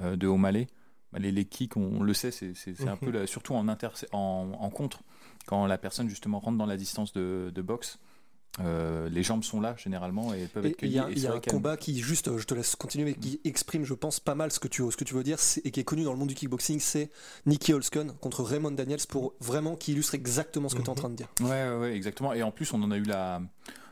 euh, 0.00 0.14
de 0.16 0.26
O'Malley. 0.28 0.68
Bah, 1.12 1.18
les, 1.18 1.32
les 1.32 1.44
kicks, 1.44 1.76
on, 1.76 1.98
on 2.00 2.02
le 2.02 2.14
sait, 2.14 2.30
c'est 2.30 2.54
c'est- 2.54 2.74
c'est 2.74 2.88
un 2.88 2.92
Mhm. 2.92 2.98
peu, 2.98 3.10
la- 3.10 3.26
surtout 3.26 3.54
en, 3.54 3.66
interce- 3.68 4.06
en, 4.12 4.52
en 4.58 4.70
contre, 4.70 5.00
quand 5.46 5.66
la 5.66 5.78
personne 5.78 6.08
justement 6.08 6.38
rentre 6.38 6.58
dans 6.58 6.66
la 6.66 6.76
distance 6.76 7.12
de, 7.12 7.50
de 7.54 7.62
boxe. 7.62 7.98
euh, 8.60 9.08
les 9.10 9.22
jambes 9.22 9.44
sont 9.44 9.60
là 9.60 9.76
généralement 9.76 10.34
et 10.34 10.40
elles 10.40 10.48
peuvent 10.48 10.66
être 10.66 10.82
il 10.82 10.88
y 10.90 10.98
a, 10.98 11.02
cueillies. 11.04 11.12
et 11.14 11.16
il 11.18 11.22
y 11.22 11.26
a 11.28 11.34
un 11.34 11.38
combat 11.40 11.76
qui, 11.76 12.00
juste, 12.00 12.36
je 12.38 12.44
te 12.44 12.54
laisse 12.54 12.74
continuer, 12.74 13.04
mais 13.04 13.14
qui 13.14 13.40
exprime, 13.44 13.84
je 13.84 13.94
pense, 13.94 14.18
pas 14.18 14.34
mal 14.34 14.50
ce 14.50 14.58
que 14.58 14.66
tu, 14.66 14.82
ce 14.90 14.96
que 14.96 15.04
tu 15.04 15.14
veux 15.14 15.22
dire, 15.22 15.38
c'est- 15.38 15.64
et 15.64 15.70
qui 15.70 15.78
est 15.78 15.84
connu 15.84 16.02
dans 16.02 16.12
le 16.12 16.18
monde 16.18 16.28
du 16.28 16.34
kickboxing, 16.34 16.80
c'est 16.80 17.08
Nicky 17.46 17.72
Holscon 17.72 18.08
contre 18.20 18.42
Raymond 18.42 18.72
Daniels, 18.72 18.98
pour 19.08 19.34
vraiment 19.40 19.76
qui 19.76 19.92
illustre 19.92 20.14
exactement 20.16 20.68
ce 20.68 20.74
que 20.74 20.80
tu 20.80 20.86
es 20.86 20.90
en 20.90 20.94
Mhm. 20.94 20.98
train 20.98 21.10
de 21.10 21.14
dire. 21.14 21.28
Ouais, 21.40 21.48
ouais, 21.70 21.76
ouais, 21.78 21.94
exactement. 21.96 22.32
Et 22.32 22.42
en 22.42 22.50
plus, 22.50 22.72
on 22.72 22.82
en 22.82 22.90
a 22.90 22.96
eu 22.96 23.04
la. 23.04 23.40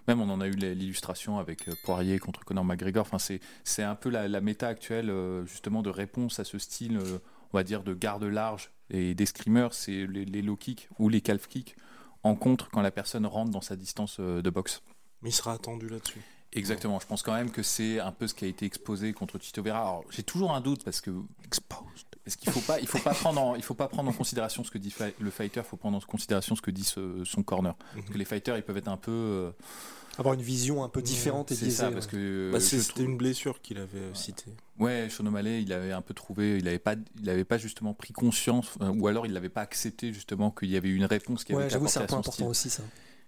Même 0.09 0.21
on 0.21 0.31
en 0.31 0.41
a 0.41 0.47
eu 0.47 0.53
l'illustration 0.53 1.39
avec 1.39 1.69
euh, 1.69 1.75
Poirier 1.85 2.19
contre 2.19 2.45
Conor 2.45 2.65
McGregor. 2.65 3.03
Enfin, 3.03 3.19
c'est 3.19 3.41
c'est 3.65 3.83
un 3.83 3.95
peu 3.95 4.09
la, 4.09 4.29
la 4.29 4.41
méta 4.41 4.69
actuelle 4.69 5.11
euh, 5.11 5.45
justement 5.47 5.83
de 5.83 5.91
réponse 5.91 6.39
à 6.39 6.45
ce 6.45 6.59
style, 6.59 6.99
euh, 6.99 7.19
on 7.53 7.59
va 7.59 7.65
dire 7.65 7.83
de 7.83 7.95
garde 7.95 8.25
large 8.25 8.71
et 8.91 9.15
d'escrimeur, 9.15 9.75
c'est 9.75 10.07
les, 10.07 10.25
les 10.25 10.43
low 10.43 10.57
kicks 10.57 10.89
ou 10.99 11.09
les 11.09 11.21
calf 11.21 11.49
kicks 11.49 11.77
en 12.23 12.37
contre 12.37 12.71
quand 12.71 12.83
la 12.83 12.91
personne 12.91 13.27
rentre 13.27 13.51
dans 13.51 13.61
sa 13.61 13.77
distance 13.77 14.21
de 14.21 14.51
boxe. 14.51 14.83
Mais 15.23 15.31
il 15.31 15.33
sera 15.33 15.53
attendu 15.53 15.89
là-dessus. 15.89 16.21
Exactement. 16.53 16.99
Je 17.01 17.07
pense 17.07 17.23
quand 17.23 17.35
même 17.35 17.51
que 17.51 17.63
c'est 17.63 18.01
un 18.01 18.13
peu 18.13 18.27
ce 18.27 18.35
qui 18.35 18.45
a 18.45 18.49
été 18.49 18.65
exposé 18.67 19.13
contre 19.13 19.39
Tito 19.39 19.63
Vera. 19.63 19.81
Alors, 19.81 20.05
j'ai 20.11 20.23
toujours 20.23 20.55
un 20.55 20.61
doute 20.61 20.85
parce 20.85 21.01
que 21.01 21.11
parce 22.27 22.35
qu'il 22.35 22.51
faut 22.53 22.61
pas, 22.61 22.81
il 22.81 22.89
faut 22.89 22.99
pas 22.99 23.15
prendre, 23.15 23.41
en, 23.41 23.55
il 23.55 23.63
faut 23.63 23.75
pas 23.75 23.87
prendre 23.87 24.11
en 24.11 24.13
considération 24.13 24.65
ce 24.65 24.71
que 24.73 24.79
dit 24.79 24.93
le 25.21 25.31
fighter. 25.31 25.61
Il 25.61 25.69
faut 25.69 25.77
prendre 25.77 25.97
en 25.97 26.01
considération 26.01 26.57
ce 26.57 26.61
que 26.61 26.73
dit 26.73 26.83
ce- 26.83 27.23
son 27.25 27.45
corner. 27.45 27.77
Parce 27.95 28.09
que 28.09 28.19
les 28.19 28.25
fighters, 28.25 28.57
ils 28.57 28.65
peuvent 28.65 28.77
être 28.77 28.89
un 28.89 28.97
peu. 28.97 29.13
euh, 29.13 29.51
Avoir 30.19 30.35
une 30.35 30.43
vision 30.43 30.83
un 30.83 30.89
peu 30.89 31.03
différente 31.03 31.53
et 31.53 31.55
c'est 31.55 31.71
ça, 31.71 31.87
ouais. 31.89 31.93
parce 31.95 32.09
que 32.09 32.51
Bah, 32.53 32.59
je 32.59 32.65
c'est- 32.65 32.81
C'était 32.81 32.95
trouve- 32.95 33.05
une 33.05 33.17
blessure 33.17 33.61
qu'il 33.63 33.79
avait 33.79 33.99
euh, 33.99 34.15
citée. 34.15 34.51
Ouais, 34.79 35.09
Sean 35.09 35.25
O'Malley, 35.27 35.63
il 35.63 35.73
avait 35.73 35.93
un 35.93 36.01
peu 36.03 36.15
trouvé, 36.15 36.59
il 36.59 36.67
avait 36.67 36.79
pas, 36.81 36.97
il 37.23 37.31
avait 37.31 37.45
pas 37.45 37.59
justement 37.59 37.95
pris 37.95 38.13
conscience, 38.13 38.67
euh, 38.81 38.89
ou 38.89 39.07
alors 39.07 39.25
il 39.27 39.33
n'avait 39.33 39.49
pas 39.49 39.61
accepté 39.61 40.13
justement 40.13 40.51
qu'il 40.51 40.71
y 40.71 40.77
avait 40.77 40.89
une 40.89 41.05
réponse 41.05 41.45
qui 41.45 41.53
avait 41.53 41.61
Ouais, 41.61 41.67
été 41.67 41.75
j'avoue, 41.75 41.87
c'est 41.87 41.99
apportée 42.01 42.15
un 42.15 42.19
à 42.19 42.23
point 42.23 42.33
son 42.33 42.43
important 42.43 42.53
style. 42.55 42.69
aussi, 42.69 42.71
ça. 42.71 42.83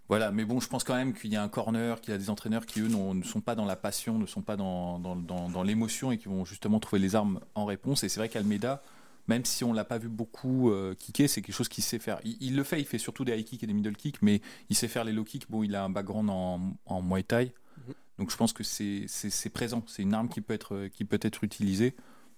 Voilà, 0.08 0.30
mais 0.30 0.44
bon, 0.46 0.58
je 0.58 0.68
pense 0.68 0.84
quand 0.84 0.94
même 0.94 1.12
qu'il 1.12 1.30
y 1.30 1.36
a 1.36 1.42
un 1.42 1.48
corner, 1.48 2.00
qu'il 2.00 2.12
y 2.12 2.14
a 2.14 2.18
des 2.18 2.30
entraîneurs 2.30 2.64
qui 2.64 2.80
eux 2.80 2.88
ne 2.88 3.22
sont 3.22 3.40
pas 3.42 3.54
dans 3.54 3.66
la 3.66 3.76
passion, 3.76 4.18
ne 4.18 4.24
sont 4.26 4.40
pas 4.40 4.56
dans, 4.56 4.98
dans, 4.98 5.14
dans- 5.16 5.50
dans 5.50 5.62
l'émotion 5.62 6.10
et 6.12 6.16
qui 6.18 6.28
vont 6.28 6.44
justement 6.46 6.80
trouver 6.80 6.98
les 7.00 7.14
armes 7.14 7.40
en 7.54 7.66
réponse. 7.66 8.04
Et 8.04 8.08
c'est 8.08 8.18
vrai 8.18 8.30
qu'Almeida, 8.30 8.82
même 9.26 9.44
si 9.44 9.64
on 9.64 9.74
l'a 9.74 9.84
pas 9.84 9.98
vu 9.98 10.08
beaucoup 10.08 10.70
euh, 10.70 10.94
kicker, 10.94 11.28
c'est 11.28 11.42
quelque 11.42 11.54
chose 11.54 11.68
qu'il 11.68 11.84
sait 11.84 11.98
faire. 11.98 12.20
Il, 12.24 12.38
il 12.40 12.56
le 12.56 12.62
fait, 12.64 12.80
il 12.80 12.86
fait 12.86 12.96
surtout 12.96 13.26
des 13.26 13.36
high 13.38 13.44
kicks 13.44 13.62
et 13.62 13.66
des 13.66 13.74
middle 13.74 13.94
kicks, 13.96 14.22
mais 14.22 14.40
il 14.70 14.76
sait 14.76 14.88
faire 14.88 15.04
les 15.04 15.12
low 15.12 15.24
kicks. 15.24 15.50
Bon, 15.50 15.62
il 15.62 15.76
a 15.76 15.84
un 15.84 15.90
background 15.90 16.30
en, 16.30 16.60
en 16.86 17.02
Muay 17.02 17.22
Thai, 17.22 17.52
Mhm. 17.86 17.94
donc 18.18 18.30
je 18.32 18.36
pense 18.38 18.52
que 18.54 18.64
c'est 18.64 19.50
présent. 19.52 19.82
C'est 19.86 20.02
une 20.02 20.14
arme 20.14 20.28
qui 20.30 20.40
peut 20.40 20.54
être, 20.54 20.86
qui 20.88 21.04
peut 21.04 21.20
être 21.20 21.44
utilisée. 21.44 21.94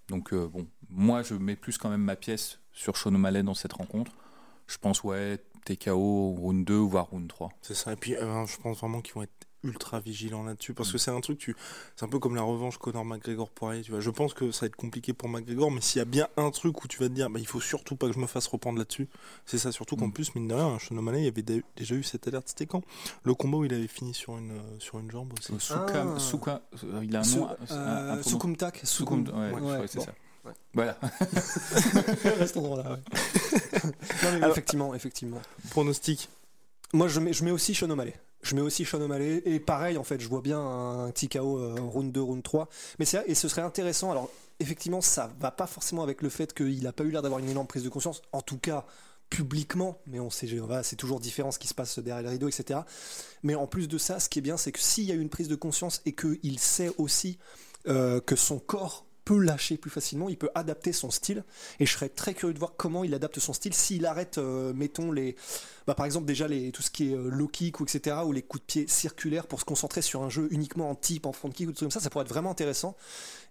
Donc 0.08 0.32
euh, 0.32 0.48
bon, 0.48 0.66
moi 0.88 1.22
je 1.22 1.34
mets 1.34 1.54
plus 1.56 1.78
quand 1.78 1.88
même 1.88 2.02
ma 2.02 2.16
pièce 2.16 2.58
sur 2.72 2.96
Sean 2.96 3.14
O'Malley 3.14 3.44
dans 3.44 3.54
cette 3.54 3.72
rencontre. 3.74 4.10
Je 4.66 4.76
pense 4.76 5.02
ouais, 5.04 5.38
TKO, 5.64 6.34
round 6.38 6.64
2, 6.66 6.74
voire 6.76 7.06
round 7.10 7.28
3. 7.28 7.50
C'est 7.62 7.74
ça. 7.74 7.92
Et 7.92 7.96
puis, 7.96 8.14
euh, 8.16 8.46
je 8.46 8.56
pense 8.58 8.78
vraiment 8.78 9.00
qu'ils 9.00 9.14
vont 9.14 9.22
être 9.22 9.30
ultra 9.62 10.00
vigilants 10.00 10.42
là-dessus. 10.42 10.72
Parce 10.72 10.90
que 10.90 10.96
c'est 10.96 11.10
un 11.10 11.20
truc, 11.20 11.36
tu... 11.36 11.54
c'est 11.94 12.06
un 12.06 12.08
peu 12.08 12.18
comme 12.18 12.34
la 12.34 12.40
revanche 12.40 12.78
Conor 12.78 13.04
McGregor 13.04 13.50
Poirier. 13.50 13.82
Tu 13.82 13.90
vois. 13.90 14.00
Je 14.00 14.08
pense 14.08 14.32
que 14.32 14.50
ça 14.52 14.60
va 14.60 14.66
être 14.68 14.76
compliqué 14.76 15.12
pour 15.12 15.28
McGregor, 15.28 15.70
mais 15.70 15.82
s'il 15.82 15.98
y 15.98 16.00
a 16.02 16.06
bien 16.06 16.28
un 16.38 16.50
truc 16.50 16.82
où 16.82 16.88
tu 16.88 16.98
vas 16.98 17.08
te 17.08 17.12
dire, 17.12 17.28
bah, 17.28 17.38
il 17.38 17.46
faut 17.46 17.60
surtout 17.60 17.94
pas 17.94 18.06
que 18.06 18.14
je 18.14 18.18
me 18.20 18.26
fasse 18.26 18.46
reprendre 18.46 18.78
là-dessus, 18.78 19.06
c'est 19.44 19.58
ça. 19.58 19.70
Surtout 19.70 19.96
qu'en 19.96 20.06
Mm. 20.06 20.12
plus, 20.12 20.34
mine 20.34 20.48
de 20.48 20.54
rien, 20.54 20.78
Sean 20.78 20.96
O'Malley, 20.96 21.20
il 21.20 21.24
y 21.26 21.28
avait 21.28 21.42
dé- 21.42 21.62
déjà 21.76 21.94
eu 21.94 22.02
cette 22.02 22.26
alerte. 22.26 22.48
C'était 22.48 22.64
quand? 22.64 22.82
Le 23.22 23.34
combat 23.34 23.58
où 23.58 23.64
il 23.66 23.74
avait 23.74 23.86
fini 23.86 24.14
sur 24.14 24.38
une, 24.38 24.52
euh, 24.52 24.78
sur 24.78 24.98
une 24.98 25.10
jambe 25.10 25.30
aussi. 25.38 25.52
Souka, 25.58 26.06
Ah. 26.16 26.18
Souka, 26.18 26.62
euh, 26.84 27.04
il 27.04 27.14
a 27.14 27.20
un 27.20 27.36
nom. 27.36 27.46
un- 27.48 27.74
un 27.74 27.76
euh, 27.76 28.16
pronom- 28.16 28.28
Sukumtak, 28.30 28.80
Sukum- 28.84 29.28
ouais, 29.28 29.60
ouais, 29.60 29.86
c'est 29.88 29.98
bon. 29.98 30.04
ça. 30.06 30.14
Ouais. 30.50 30.54
Voilà. 30.74 30.98
Reste 32.38 32.56
en 32.56 32.62
droit 32.62 32.82
là, 32.82 32.92
ouais. 32.92 32.98
non, 33.84 33.90
mais 34.22 34.36
Alors- 34.36 34.50
effectivement, 34.50 34.94
effectivement. 34.94 35.40
Pronostic. 35.70 36.28
Moi, 36.92 37.08
je 37.08 37.20
mets, 37.20 37.32
je 37.32 37.44
mets 37.44 37.50
aussi 37.50 37.74
Sean 37.74 37.90
O'Malley. 37.90 38.14
Je 38.42 38.54
mets 38.54 38.62
aussi 38.62 38.84
Sean 38.84 39.00
O'Malley. 39.00 39.42
Et 39.44 39.60
pareil, 39.60 39.96
en 39.98 40.04
fait, 40.04 40.20
je 40.20 40.28
vois 40.28 40.40
bien 40.40 40.60
un 40.60 41.10
petit 41.10 41.28
KO 41.28 41.58
euh, 41.58 41.74
round 41.80 42.10
2, 42.12 42.20
round 42.20 42.42
3. 42.42 42.68
Mais 42.98 43.04
c'est 43.04 43.22
et 43.26 43.34
ce 43.34 43.48
serait 43.48 43.62
intéressant. 43.62 44.10
Alors, 44.10 44.30
effectivement, 44.58 45.00
ça 45.00 45.30
va 45.40 45.50
pas 45.50 45.66
forcément 45.66 46.02
avec 46.02 46.22
le 46.22 46.28
fait 46.28 46.52
qu'il 46.52 46.86
a 46.86 46.92
pas 46.92 47.04
eu 47.04 47.10
l'air 47.10 47.22
d'avoir 47.22 47.40
une 47.40 47.48
énorme 47.48 47.66
prise 47.66 47.84
de 47.84 47.88
conscience. 47.88 48.22
En 48.32 48.40
tout 48.42 48.58
cas, 48.58 48.86
publiquement. 49.28 49.98
Mais 50.06 50.20
on 50.20 50.30
sait, 50.30 50.46
voilà, 50.56 50.82
c'est 50.82 50.96
toujours 50.96 51.20
différent 51.20 51.50
ce 51.52 51.58
qui 51.58 51.68
se 51.68 51.74
passe 51.74 51.98
derrière 52.00 52.22
les 52.22 52.30
rideaux, 52.30 52.48
etc. 52.48 52.80
Mais 53.42 53.54
en 53.54 53.66
plus 53.66 53.88
de 53.88 53.98
ça, 53.98 54.18
ce 54.20 54.28
qui 54.28 54.40
est 54.40 54.42
bien, 54.42 54.56
c'est 54.56 54.72
que 54.72 54.80
s'il 54.80 55.04
y 55.04 55.12
a 55.12 55.14
eu 55.14 55.20
une 55.20 55.28
prise 55.30 55.48
de 55.48 55.54
conscience 55.54 56.02
et 56.04 56.12
qu'il 56.14 56.58
sait 56.58 56.90
aussi 56.98 57.38
euh, 57.88 58.20
que 58.20 58.36
son 58.36 58.58
corps 58.58 59.06
peut 59.30 59.38
lâcher 59.38 59.76
plus 59.76 59.92
facilement, 59.92 60.28
il 60.28 60.36
peut 60.36 60.50
adapter 60.56 60.92
son 60.92 61.12
style. 61.12 61.44
Et 61.78 61.86
je 61.86 61.92
serais 61.92 62.08
très 62.08 62.34
curieux 62.34 62.52
de 62.52 62.58
voir 62.58 62.72
comment 62.76 63.04
il 63.04 63.14
adapte 63.14 63.38
son 63.38 63.52
style 63.52 63.72
s'il 63.72 64.04
arrête, 64.04 64.38
euh, 64.38 64.72
mettons 64.72 65.12
les, 65.12 65.36
bah, 65.86 65.94
par 65.94 66.04
exemple 66.04 66.26
déjà 66.26 66.48
les, 66.48 66.72
tout 66.72 66.82
ce 66.82 66.90
qui 66.90 67.12
est 67.12 67.14
euh, 67.14 67.28
low 67.30 67.46
kick 67.46 67.78
ou 67.78 67.84
etc. 67.84 68.16
ou 68.26 68.32
les 68.32 68.42
coups 68.42 68.62
de 68.62 68.66
pied 68.66 68.88
circulaires 68.88 69.46
pour 69.46 69.60
se 69.60 69.64
concentrer 69.64 70.02
sur 70.02 70.24
un 70.24 70.30
jeu 70.30 70.48
uniquement 70.50 70.90
en 70.90 70.96
type, 70.96 71.26
en 71.26 71.32
front 71.32 71.48
kick 71.50 71.68
ou 71.68 71.72
tout 71.72 71.84
comme 71.84 71.92
ça, 71.92 72.00
ça 72.00 72.10
pourrait 72.10 72.24
être 72.24 72.30
vraiment 72.30 72.50
intéressant. 72.50 72.96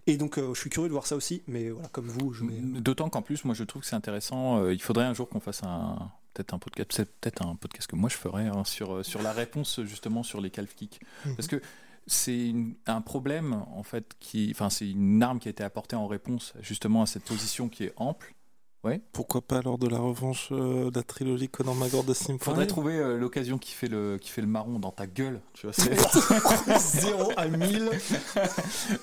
Et 0.06 0.18
donc 0.18 0.36
euh, 0.36 0.52
je 0.52 0.60
suis 0.60 0.68
curieux 0.68 0.88
de 0.88 0.92
voir 0.92 1.06
ça 1.06 1.16
aussi, 1.16 1.42
mais 1.46 1.70
voilà 1.70 1.88
comme 1.88 2.08
vous, 2.08 2.34
je 2.34 2.44
mets... 2.44 2.60
D'autant 2.82 3.08
qu'en 3.08 3.22
plus, 3.22 3.46
moi 3.46 3.54
je 3.54 3.64
trouve 3.64 3.80
que 3.80 3.88
c'est 3.88 3.96
intéressant. 3.96 4.68
il 4.68 4.82
faudrait 4.82 5.06
un 5.06 5.14
jour 5.14 5.30
qu'on 5.30 5.40
fasse 5.40 5.62
un 5.62 6.10
peut-être 6.34 6.52
un 6.52 6.58
podcast, 6.58 7.04
peut-être 7.22 7.46
un 7.46 7.56
podcast 7.56 7.88
que 7.88 7.96
moi 7.96 8.10
je 8.10 8.16
ferais 8.16 8.48
hein, 8.48 8.64
sur 8.64 9.02
sur 9.04 9.22
la 9.22 9.32
réponse 9.32 9.80
justement 9.84 10.22
sur 10.22 10.42
les 10.42 10.50
calf 10.50 10.74
kicks, 10.76 11.00
mhm. 11.24 11.36
parce 11.36 11.48
que 11.48 11.62
c'est 12.10 12.52
un 12.86 13.00
problème 13.00 13.64
en 13.72 13.82
fait 13.82 14.14
qui, 14.18 14.48
enfin 14.50 14.68
c'est 14.68 14.90
une 14.90 15.22
arme 15.22 15.38
qui 15.38 15.48
a 15.48 15.50
été 15.50 15.62
apportée 15.62 15.96
en 15.96 16.06
réponse 16.06 16.54
justement 16.60 17.02
à 17.02 17.06
cette 17.06 17.24
position 17.24 17.68
qui 17.68 17.84
est 17.84 17.92
ample. 17.96 18.34
Ouais. 18.82 19.02
Pourquoi 19.12 19.42
pas 19.42 19.60
lors 19.60 19.76
de 19.76 19.86
la 19.86 19.98
revanche 19.98 20.48
euh, 20.52 20.90
de 20.90 20.98
la 20.98 21.02
trilogie 21.02 21.50
Conor 21.50 21.74
McGregor 21.74 22.02
de 22.02 22.14
Simple 22.14 22.42
Faudrait 22.42 22.66
trouver 22.66 22.96
euh, 22.96 23.18
l'occasion 23.18 23.58
qui 23.58 23.72
fait 23.72 23.88
le 23.88 24.16
qui 24.18 24.30
fait 24.30 24.40
le 24.40 24.46
marron 24.46 24.78
dans 24.78 24.90
ta 24.90 25.06
gueule, 25.06 25.42
tu 25.52 25.66
vois. 25.66 25.74
0 26.78 27.32
à 27.36 27.46
1000. 27.46 27.90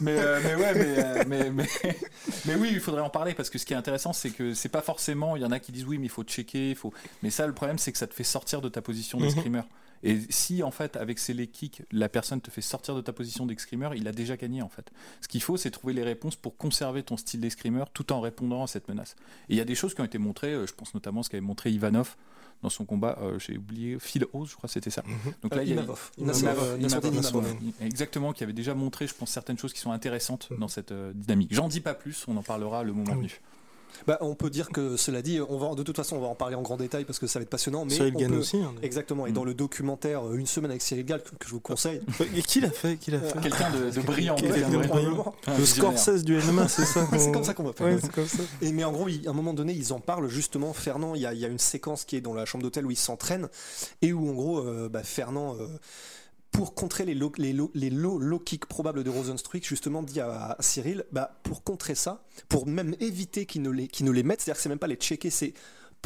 mais, 0.02 0.18
euh, 0.18 0.40
mais 0.44 0.56
ouais, 0.56 1.26
mais, 1.28 1.52
mais, 1.52 1.68
mais, 2.46 2.56
oui, 2.56 2.72
il 2.72 2.80
faudrait 2.80 3.04
en 3.04 3.12
parler 3.12 3.36
parce 3.36 3.52
que 3.52 3.60
ce 3.60 3.68
qui 3.68 3.74
est 3.74 3.78
intéressant, 3.78 4.14
c'est 4.14 4.32
que 4.32 4.56
c'est 4.56 4.70
pas 4.70 4.82
forcément. 4.82 5.36
Il 5.36 5.44
y 5.44 5.46
en 5.46 5.52
a 5.52 5.60
qui 5.60 5.72
disent 5.72 5.86
oui, 5.86 6.00
mais 6.00 6.08
il 6.08 6.12
faut 6.12 6.24
checker, 6.24 6.72
il 6.72 6.76
faut. 6.76 6.92
Mais 7.22 7.30
ça, 7.30 7.46
le 7.46 7.54
problème, 7.54 7.78
c'est 7.78 7.92
que 7.92 8.00
ça 8.00 8.08
te 8.08 8.16
fait 8.16 8.24
sortir 8.24 8.62
de 8.62 8.70
ta 8.70 8.82
position 8.82 9.20
d'escrimeur. 9.20 9.66
Mhm. 9.66 9.70
Et 10.04 10.20
si 10.30 10.64
en 10.64 10.72
fait 10.72 10.96
avec 10.96 11.20
ces 11.20 11.34
leg 11.34 11.52
kicks, 11.52 11.84
la 11.92 12.10
personne 12.10 12.42
te 12.42 12.52
fait 12.52 12.62
sortir 12.62 12.96
de 12.96 13.02
ta 13.02 13.14
position 13.14 13.46
d'escrimeur, 13.46 13.96
il 13.96 14.08
a 14.08 14.12
déjà 14.12 14.38
gagné 14.38 14.62
en 14.62 14.70
fait. 14.70 14.92
Ce 15.22 15.28
qu'il 15.28 15.42
faut, 15.42 15.58
c'est 15.58 15.72
trouver 15.72 15.94
les 15.94 16.04
réponses 16.04 16.36
pour 16.36 16.58
conserver 16.58 17.04
ton 17.04 17.18
style 17.18 17.42
d'escrimeur 17.42 17.90
tout 17.90 18.12
en 18.14 18.22
répondant 18.22 18.64
à 18.64 18.68
cette 18.68 18.88
menace. 18.88 19.16
Et 19.50 19.54
il 19.54 19.58
y 19.58 19.62
a 19.62 19.66
des 19.66 19.76
choses 19.76 19.94
qui 19.94 20.02
ont 20.02 20.06
été 20.06 20.18
montrées, 20.18 20.54
euh, 20.54 20.68
je 20.68 20.74
pense 20.74 20.94
notamment 20.94 21.24
ce 21.24 21.30
qu'avait 21.30 21.42
montré 21.42 21.72
Ivanov 21.72 22.16
dans 22.64 22.70
son 22.70 22.86
combat, 22.86 23.18
euh, 23.22 23.38
j'ai 23.40 23.58
oublié, 23.58 23.98
Phil 24.00 24.26
Oz, 24.34 24.50
je 24.50 24.56
crois 24.56 24.68
que 24.68 24.74
c'était 24.74 24.90
ça. 24.90 25.04
Mhm. 25.06 25.34
Donc 25.44 25.56
là, 25.56 25.64
il 25.64 25.70
y 25.70 25.78
a 25.78 25.86
exactement, 27.82 28.34
qui 28.34 28.44
avait 28.44 28.54
déjà 28.54 28.74
montré, 28.74 29.08
je 29.08 29.14
pense, 29.14 29.30
certaines 29.30 29.58
choses 29.58 29.74
qui 29.74 29.80
sont 29.80 29.92
intéressantes 29.92 30.50
mhm. 30.50 30.60
dans 30.60 30.68
cette 30.68 30.92
euh, 30.92 31.12
dynamique. 31.14 31.54
J'en 31.54 31.68
dis 31.68 31.82
pas 31.82 31.94
plus, 31.94 32.26
on 32.28 32.36
en 32.36 32.44
parlera 32.44 32.84
le 32.84 32.94
moment 32.94 33.16
venu. 33.16 33.40
Bah, 34.06 34.18
on 34.22 34.36
peut 34.36 34.50
dire 34.50 34.70
que 34.70 34.98
cela 34.98 35.22
dit, 35.22 35.40
on 35.50 35.58
va 35.58 35.76
de 35.76 35.84
toute 35.84 35.96
façon 35.96 36.18
on 36.18 36.22
va 36.22 36.28
en 36.28 36.36
parler 36.36 36.56
en 36.56 36.62
grand 36.62 36.78
détail 36.78 37.06
parce 37.06 37.20
que 37.20 37.28
ça 37.28 37.40
va 37.40 37.44
être 37.44 37.50
passionnant. 37.50 37.86
Mais 37.86 37.94
Cyril 37.94 38.14
Gann 38.14 38.34
aussi. 38.36 38.58
Hein, 38.58 38.74
exactement. 38.82 39.28
Et 39.28 39.32
dans 39.32 39.44
le 39.44 39.54
documentaire 39.54 40.28
euh, 40.28 40.36
Une 40.36 40.46
semaine 40.46 40.72
avec 40.72 40.82
Cyril 40.82 41.06
Gall 41.06 41.22
que 41.22 41.48
je 41.48 41.52
vous 41.52 41.60
conseille. 41.60 42.02
Et 42.36 42.42
qui 42.42 42.62
l'a 42.62 42.70
fait 42.70 42.98
Qui 42.98 43.12
l'a 43.12 43.20
fait 43.20 43.40
Quelqu'un 43.40 43.72
de, 43.72 44.02
brillant. 44.02 44.36
Le 45.48 45.66
Scorsese 45.66 46.24
du 46.24 46.38
MMA, 46.38 46.68
c'est 46.68 46.86
ça. 46.86 47.08
c'est 47.18 47.32
comme 47.32 47.44
ça 47.44 47.54
qu'on 47.54 47.64
va 47.64 47.74
faire. 47.74 47.88
Et 48.62 48.72
mais 48.72 48.84
en 48.84 48.92
gros, 48.92 49.08
à 49.08 49.30
un 49.30 49.34
moment 49.34 49.54
donné, 49.54 49.74
ils 49.74 49.94
en 49.94 50.00
parlent 50.00 50.30
justement. 50.30 50.74
Fernand, 50.74 51.16
il 51.16 51.22
y 51.22 51.26
a, 51.26 51.48
une 51.48 51.60
séquence 51.60 52.06
qui 52.06 52.16
est 52.16 52.22
dans 52.22 52.34
la 52.34 52.46
chambre 52.46 52.64
d'hôtel 52.64 52.86
où 52.86 52.92
il 52.92 52.98
s'entraîne 52.98 53.48
et 54.02 54.14
où 54.14 54.30
en 54.30 54.34
gros, 54.34 54.60
euh, 54.60 54.90
bah, 54.90 55.04
Fernand. 55.04 55.56
Euh, 55.60 55.68
pour 56.58 56.74
contrer 56.74 57.06
les 57.06 57.14
low, 57.14 57.32
les 57.38 57.54
low, 57.54 57.70
les 57.76 57.92
low, 57.92 58.40
kicks 58.40 58.66
probables 58.66 59.04
de 59.04 59.12
Rosenstruik, 59.12 59.64
justement 59.68 60.02
dit 60.02 60.20
à, 60.20 60.58
Cyril, 60.60 61.06
bah, 61.12 61.38
pour 61.44 61.64
contrer 61.64 61.94
ça, 61.94 62.24
pour 62.50 62.66
même 62.66 62.96
éviter 63.00 63.46
qu'ils 63.46 63.62
ne 63.62 63.70
les, 63.70 63.88
ne 64.02 64.10
les 64.10 64.24
mettent, 64.24 64.42
c'est-à-dire 64.42 64.58
que 64.58 64.64
c'est 64.64 64.70
même 64.70 64.80
pas 64.80 64.88
les 64.88 64.96
checker, 64.96 65.30
c'est 65.30 65.54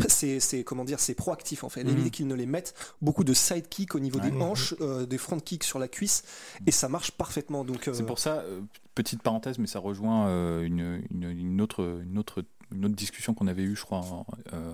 c'est 0.08 0.63
comment 0.63 0.84
dire 0.84 1.00
c'est 1.00 1.13
proactif 1.13 1.63
en 1.63 1.70
fait. 1.70 1.81
Éviter 1.81 2.01
mhm. 2.01 2.10
qu'ils 2.10 2.27
ne 2.27 2.36
les 2.36 2.46
mettent. 2.46 2.74
Beaucoup 3.01 3.24
de 3.24 3.34
side 3.34 3.70
kicks 3.70 3.96
au 3.96 4.00
niveau 4.00 4.20
des 4.20 4.31
hanches 4.31 4.74
euh, 4.81 5.05
des 5.05 5.17
front 5.17 5.39
kicks 5.39 5.63
sur 5.63 5.79
la 5.79 5.88
cuisse 5.88 6.24
et 6.65 6.72
ça 6.72 6.89
marche 6.89 7.12
parfaitement 7.12 7.63
donc 7.63 7.81
c'est 7.84 8.01
euh, 8.01 8.05
pour 8.05 8.17
ça 8.17 8.39
euh, 8.39 8.62
petite 8.96 9.22
parenthèse 9.22 9.60
mais 9.60 9.67
ça 9.67 9.79
rejoint 9.79 10.27
une, 10.62 11.03
une, 11.12 11.24
une, 11.24 11.62
autre 11.62 12.01
une 12.03 12.17
autre 12.17 12.43
une 12.72 12.86
autre 12.86 12.96
discussion 12.96 13.34
qu'on 13.34 13.48
avait 13.48 13.63
eue, 13.63 13.75
je 13.75 13.84
crois, 13.84 14.00
en, 14.00 14.25
euh, 14.54 14.72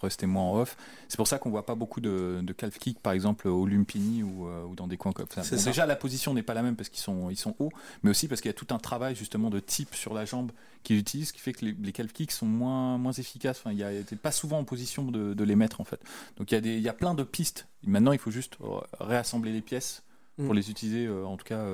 restez-moi 0.00 0.42
en 0.42 0.60
off. 0.60 0.76
C'est 1.08 1.16
pour 1.16 1.26
ça 1.26 1.38
qu'on 1.38 1.50
voit 1.50 1.66
pas 1.66 1.74
beaucoup 1.74 2.00
de, 2.00 2.40
de 2.42 2.52
calf 2.52 2.78
kick, 2.78 3.00
par 3.00 3.12
exemple, 3.12 3.48
au 3.48 3.66
Lumpini 3.66 4.22
ou, 4.22 4.46
euh, 4.46 4.64
ou 4.64 4.74
dans 4.74 4.86
des 4.86 4.96
coins 4.96 5.12
comme 5.12 5.26
ça. 5.30 5.42
déjà, 5.56 5.86
la 5.86 5.96
position 5.96 6.34
n'est 6.34 6.42
pas 6.42 6.54
la 6.54 6.62
même 6.62 6.76
parce 6.76 6.88
qu'ils 6.88 7.00
sont, 7.00 7.30
ils 7.30 7.36
sont 7.36 7.54
hauts, 7.58 7.70
mais 8.02 8.10
aussi 8.10 8.28
parce 8.28 8.40
qu'il 8.40 8.48
y 8.48 8.54
a 8.54 8.56
tout 8.56 8.72
un 8.74 8.78
travail 8.78 9.14
justement 9.14 9.50
de 9.50 9.60
type 9.60 9.94
sur 9.94 10.14
la 10.14 10.24
jambe 10.24 10.52
qu'ils 10.82 10.98
utilisent, 10.98 11.32
qui 11.32 11.40
fait 11.40 11.52
que 11.52 11.64
les, 11.64 11.72
les 11.72 11.92
calf 11.92 12.12
kicks 12.12 12.32
sont 12.32 12.46
moins, 12.46 12.98
moins 12.98 13.12
efficaces. 13.12 13.58
Enfin, 13.60 13.72
il 13.72 13.78
y 13.78 13.84
a 13.84 14.16
pas 14.22 14.32
souvent 14.32 14.58
en 14.58 14.64
position 14.64 15.10
de, 15.10 15.34
de, 15.34 15.44
les 15.44 15.56
mettre 15.56 15.80
en 15.80 15.84
fait. 15.84 16.00
Donc 16.36 16.50
il 16.50 16.54
y, 16.54 16.58
a 16.58 16.60
des, 16.60 16.76
il 16.76 16.82
y 16.82 16.88
a 16.88 16.94
plein 16.94 17.14
de 17.14 17.22
pistes. 17.22 17.68
Maintenant, 17.86 18.12
il 18.12 18.18
faut 18.18 18.30
juste 18.30 18.58
réassembler 19.00 19.52
les 19.52 19.62
pièces 19.62 20.02
pour 20.36 20.52
mm. 20.52 20.56
les 20.56 20.70
utiliser, 20.70 21.06
euh, 21.06 21.24
en 21.24 21.36
tout 21.36 21.44
cas 21.44 21.64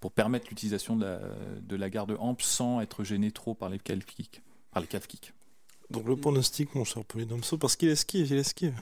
pour 0.00 0.12
permettre 0.12 0.46
l'utilisation 0.50 0.94
de 0.94 1.04
la, 1.04 1.20
de 1.60 1.76
la 1.76 1.90
garde 1.90 2.16
ample 2.20 2.44
sans 2.44 2.80
être 2.80 3.02
gêné 3.02 3.32
trop 3.32 3.54
par 3.54 3.70
les 3.70 3.78
calf 3.78 4.04
kicks 4.04 4.42
les 4.80 4.86
calf 4.86 5.06
kicks. 5.06 5.32
Donc 5.90 6.06
le 6.06 6.16
pronostic, 6.16 6.74
mon 6.74 6.84
cher 6.84 7.04
Polydomso, 7.04 7.58
parce 7.58 7.76
qu'il 7.76 7.88
esquive, 7.88 8.26
il 8.30 8.38
esquive. 8.38 8.74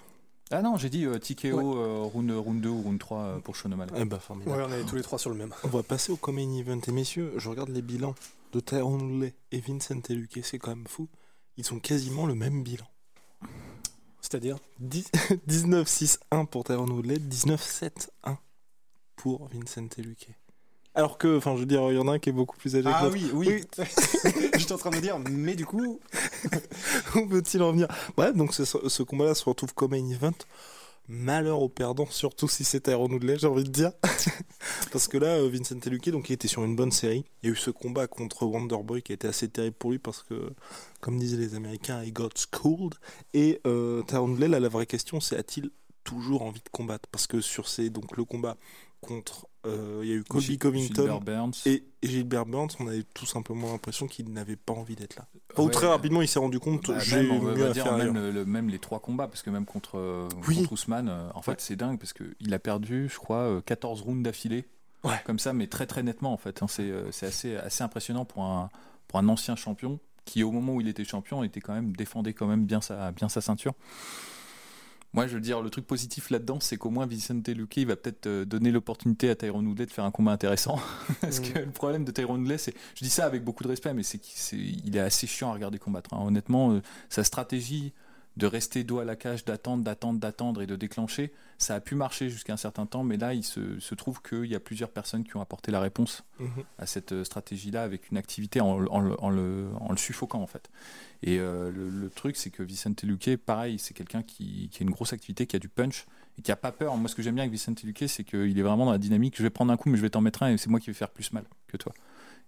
Ah 0.51 0.63
non, 0.63 0.77
j'ai 0.77 0.91
dit 0.91 1.07
euh, 1.07 1.19
Tikeo, 1.19 1.79
euh, 1.79 2.03
round, 2.03 2.31
round, 2.31 2.61
2 2.61 2.69
ou 2.69 2.83
round 2.83 2.99
3 2.99 3.19
euh, 3.19 3.39
pour 3.39 3.57
Sean 3.57 3.71
Eh 3.97 4.05
bah, 4.05 4.19
formidable. 4.19 4.57
Ouais, 4.57 4.65
on 4.69 4.73
est 4.73 4.85
tous 4.85 4.97
les 4.97 5.03
trois 5.03 5.19
sur 5.19 5.31
le 5.31 5.37
même. 5.37 5.55
On 5.65 5.69
va 5.69 5.83
passer 5.83 6.13
au 6.13 6.17
Common 6.17 6.59
Event. 6.59 6.81
Et 6.87 6.93
messieurs, 6.93 7.33
je 7.37 7.49
regarde 7.49 7.71
les 7.71 7.83
bilans 7.83 8.15
de 8.53 8.61
Tyrone 8.61 9.03
Woodley 9.03 9.35
et 9.53 9.61
Vincent 9.61 10.01
Luque, 10.11 10.41
c'est 10.43 10.59
quand 10.59 10.77
même 10.77 10.87
fou. 10.87 11.09
Ils 11.57 11.73
ont 11.73 11.81
quasiment 11.81 12.27
le 12.27 12.35
même 12.35 12.63
bilan. 12.63 12.87
C'est-à-dire 14.21 14.59
19-6-1 14.83 16.47
pour 16.51 16.65
Tyrone 16.65 16.91
Woodley, 16.91 17.17
19-7-1 17.17 18.37
pour 19.17 19.49
Vincent 19.49 19.89
Luque. 19.99 20.29
Alors 20.97 21.19
que, 21.19 21.37
enfin, 21.37 21.55
je 21.55 21.61
veux 21.61 21.67
dire, 21.67 21.91
il 21.91 21.97
y 21.97 21.99
en 21.99 22.07
a 22.07 22.13
un 22.13 22.19
qui 22.21 22.29
est 22.29 22.33
beaucoup 22.33 22.57
plus 22.57 22.77
âgé 22.77 22.89
ah, 22.93 23.09
oui, 23.13 23.29
oui. 23.33 23.65
oui. 23.79 23.85
J'étais 24.59 24.73
en 24.73 24.79
train 24.79 24.91
de 24.91 24.97
me 24.97 25.01
dire, 25.01 25.19
mais 25.19 25.57
du 25.57 25.67
coup. 25.67 26.01
Où 27.17 27.27
peut-il 27.27 27.63
en 27.63 27.73
venir? 27.73 27.89
Ouais, 28.17 28.33
donc 28.33 28.55
ce, 28.55 29.03
combat-là 29.03 29.35
se 29.35 29.45
retrouve 29.45 29.75
comme 29.75 29.95
un 29.95 30.11
event. 30.11 30.35
Malheur 31.09 31.61
au 31.61 31.69
perdant, 31.69 32.07
surtout 32.07 32.49
si 32.49 32.65
c'est 32.65 32.81
Tyrone 32.81 33.13
Woodley, 33.13 33.39
j'ai 33.39 33.49
envie 33.49 33.65
de 33.65 33.71
dire. 33.71 33.93
parce 34.93 35.09
que 35.09 35.19
là, 35.19 35.37
euh, 35.37 35.51
Vincent 35.51 35.77
Luque, 35.87 36.09
donc, 36.11 36.31
il 36.31 36.35
était 36.35 36.49
sur 36.49 36.65
une 36.65 36.77
bonne 36.77 36.93
série. 36.93 37.25
Il 37.43 37.47
y 37.47 37.51
a 37.51 37.53
eu 37.53 37.57
ce 37.57 37.71
combat 37.71 38.07
contre 38.07 38.47
Wonderboy 38.47 39.03
qui 39.03 39.13
a 39.13 39.15
été 39.17 39.29
assez 39.29 39.49
terrible 39.49 39.77
pour 39.77 39.91
lui 39.91 39.99
parce 39.99 40.23
que, 40.23 40.53
comme 41.01 41.19
disaient 41.19 41.37
les 41.37 41.57
Américains, 41.57 42.03
he 42.03 42.13
got 42.13 42.31
schooled. 42.37 42.95
Et 43.35 43.61
euh, 43.67 44.03
Tyrone 44.05 44.31
Woodley, 44.31 44.49
là, 44.49 44.61
la 44.61 44.69
vraie 44.69 44.87
question, 44.87 45.21
c'est 45.21 45.37
a-t-il 45.37 45.71
toujours 46.05 46.43
envie 46.43 46.63
de 46.63 46.71
combattre? 46.71 47.09
Parce 47.11 47.27
que 47.27 47.41
sur 47.41 47.69
ces, 47.69 47.91
donc, 47.91 48.17
le 48.17 48.25
combat 48.25 48.57
contre. 49.03 49.47
Euh, 49.67 50.01
il 50.03 50.09
y 50.09 50.13
a 50.13 50.17
eu 50.17 50.25
Kobe 50.25 50.43
Covington 50.59 51.21
et, 51.67 51.85
Gilbert 52.03 52.47
Burns. 52.47 52.71
On 52.81 52.87
avait 52.87 53.05
tout 53.15 53.27
simplement 53.27 53.73
l'impression 53.73 54.07
qu'il 54.07 54.31
n'avait 54.33 54.57
pas 54.57 54.73
envie 54.73 54.97
d'être 54.97 55.17
là. 55.17 55.27
Ou 55.57 55.69
très 55.69 55.87
rapidement, 55.87 56.23
il 56.23 56.29
s'est 56.29 56.39
rendu 56.39 56.59
compte. 56.59 56.89
Bah, 56.89 56.99
j'ai 56.99 57.23
mieux 57.23 57.67
à 57.67 57.75
faire 57.75 57.97
même, 57.97 58.15
le, 58.15 58.45
même, 58.45 58.69
les 58.69 58.79
trois 58.79 59.01
combats, 59.01 59.27
parce 59.27 59.43
que 59.43 59.51
même 59.51 59.65
contre, 59.65 59.99
euh, 59.99 60.29
Ousmane, 60.71 61.09
euh, 61.09 61.29
en 61.35 61.43
fait, 61.43 61.61
c'est 61.61 61.77
dingue 61.77 61.99
parce 61.99 62.13
qu'il 62.13 62.53
a 62.53 62.59
perdu, 62.59 63.09
je 63.09 63.19
crois, 63.19 63.63
14 63.65 64.03
rounds 64.03 64.23
d'affilée. 64.23 64.67
Comme 65.27 65.39
ça, 65.39 65.53
mais 65.53 65.67
très 65.67 65.87
très 65.87 66.03
nettement 66.03 66.33
en 66.33 66.39
fait. 66.39 66.63
Hein. 66.63 66.67
c'est 66.67 67.27
assez, 67.27 67.57
assez 67.57 67.85
impressionnant 67.85 68.25
pour 68.25 68.43
un, 68.43 68.71
pour 69.07 69.19
un 69.19 69.29
ancien 69.29 69.55
champion 69.55 70.01
qui, 70.25 70.43
au 70.43 70.51
moment 70.51 70.75
où 70.75 70.81
il 70.81 70.89
était 70.89 71.05
champion, 71.05 71.45
était 71.45 71.61
quand 71.61 71.75
même 71.75 71.95
défendait 71.95 72.33
quand 72.33 72.47
même 72.47 72.65
bien 72.65 72.81
sa, 72.81 73.13
bien 73.13 73.29
sa 73.29 73.43
ceinture. 73.43 73.75
Moi, 75.15 75.29
je 75.29 75.35
veux 75.35 75.41
dire, 75.41 75.63
le 75.63 75.71
truc 75.71 75.87
positif 75.87 76.31
là-dedans, 76.31 76.59
c'est 76.61 76.77
qu'au 76.77 76.91
moins 76.91 77.07
Vicente 77.07 77.49
Luque, 77.49 77.77
il 77.77 77.87
va 77.87 77.95
peut-être 77.95 78.27
euh, 78.27 78.45
donner 78.45 78.73
l'opportunité 78.73 79.31
à 79.31 79.37
Tyrone 79.37 79.65
Woodley 79.65 79.87
de 79.87 79.91
faire 79.93 80.05
un 80.05 80.11
combat 80.11 80.33
intéressant. 80.33 80.81
Parce 81.21 81.39
que 81.39 81.61
le 81.61 81.71
problème 81.71 82.05
de 82.05 82.11
Tyrone 82.11 82.41
Woodley, 82.41 82.59
c'est, 82.59 82.75
je 82.97 83.05
dis 83.05 83.11
ça 83.11 83.25
avec 83.25 83.45
beaucoup 83.45 83.63
de 83.63 83.69
respect, 83.69 83.95
mais 83.95 84.03
c'est 84.03 84.19
qu'il 84.19 84.97
est, 84.97 84.99
assez 84.99 85.29
chiant 85.29 85.51
à 85.51 85.55
regarder 85.55 85.79
combattre. 85.79 86.13
Hein. 86.15 86.25
Honnêtement, 86.27 86.73
euh, 86.73 86.83
sa 87.11 87.23
stratégie, 87.23 87.93
de 88.37 88.47
rester 88.47 88.83
dos 88.83 88.99
à 88.99 89.05
la 89.05 89.15
cage, 89.15 89.45
d'attendre, 89.45 89.85
d'attendre, 89.85 90.19
d'attendre 90.19 90.63
et 90.63 90.67
de 90.67 90.75
déclencher, 90.75 91.33
ça 91.59 91.77
a 91.77 91.81
pu 91.81 91.95
marcher 91.95 92.29
jusqu'à 92.29 92.53
un 92.53 92.57
certain 92.57 92.85
temps, 92.85 93.05
mais 93.05 93.17
là, 93.17 93.33
il 93.33 93.45
se, 93.45 93.95
trouve 93.95 94.21
qu'il 94.23 94.47
y 94.47 94.57
a 94.57 94.61
plusieurs 94.61 94.91
personnes 94.91 95.23
qui 95.23 95.37
ont 95.37 95.41
apporté 95.41 95.71
la 95.71 95.81
réponse 95.81 96.25
mhm. 96.41 96.65
à 96.79 96.87
cette 96.87 97.13
euh, 97.13 97.25
stratégie-là 97.25 97.85
avec 97.85 98.11
une 98.11 98.17
activité 98.17 98.61
en, 98.61 98.79
le, 98.79 99.97
suffoquant, 99.97 100.41
en 100.41 100.49
fait. 100.49 100.69
Et 101.23 101.39
euh, 101.39 101.71
le, 101.71 102.11
truc, 102.11 102.37
c'est 102.37 102.51
que 102.51 102.63
Vicente 102.63 103.05
Luque, 103.05 103.37
pareil, 103.37 103.79
c'est 103.79 103.95
quelqu'un 103.95 104.23
qui, 104.23 104.69
a 104.79 104.83
une 104.83 104.91
grosse 104.91 105.13
activité, 105.13 105.47
qui 105.47 105.55
a 105.55 105.61
du 105.61 105.69
punch 105.69 106.07
et 106.37 106.43
qui 106.43 106.51
a 106.51 106.57
pas 106.57 106.73
peur. 106.73 106.97
Moi, 106.97 107.09
ce 107.09 107.15
que 107.15 107.23
j'aime 107.23 107.37
bien 107.37 107.45
avec 107.45 107.53
Vicente 107.53 107.83
Luque, 107.85 108.05
c'est 108.09 108.25
qu'il 108.25 108.59
est 108.59 108.63
vraiment 108.63 108.87
dans 108.87 108.93
la 108.93 108.99
dynamique, 108.99 109.37
je 109.37 109.43
vais 109.45 109.51
prendre 109.51 109.73
un 109.73 109.77
coup, 109.77 109.89
mais 109.89 109.97
je 109.97 110.03
vais 110.03 110.11
t'en 110.11 110.21
mettre 110.21 110.43
un 110.43 110.51
et 110.51 110.59
c'est 110.59 110.71
moi 110.71 110.81
qui 110.81 110.89
vais 110.89 110.95
faire 110.95 111.11
plus 111.11 111.33
mal 111.33 111.45
que 111.69 111.77
toi. 111.77 111.93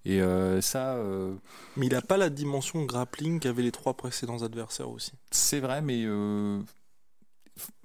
Et 0.07 0.23
euh, 0.23 0.61
ça. 0.61 0.95
Euh, 0.95 1.35
mais 1.77 1.87
il 1.87 1.93
n'a 1.93 2.01
pas 2.01 2.17
la 2.17 2.31
dimension 2.31 2.85
grappling 2.85 3.41
qu'avaient 3.41 3.65
les 3.65 3.73
trois 3.73 3.95
précédents 3.95 4.43
adversaires 4.43 4.89
aussi. 4.89 5.13
C'est 5.33 5.59
vrai, 5.59 5.83
mais 5.83 6.05
euh, 6.05 6.61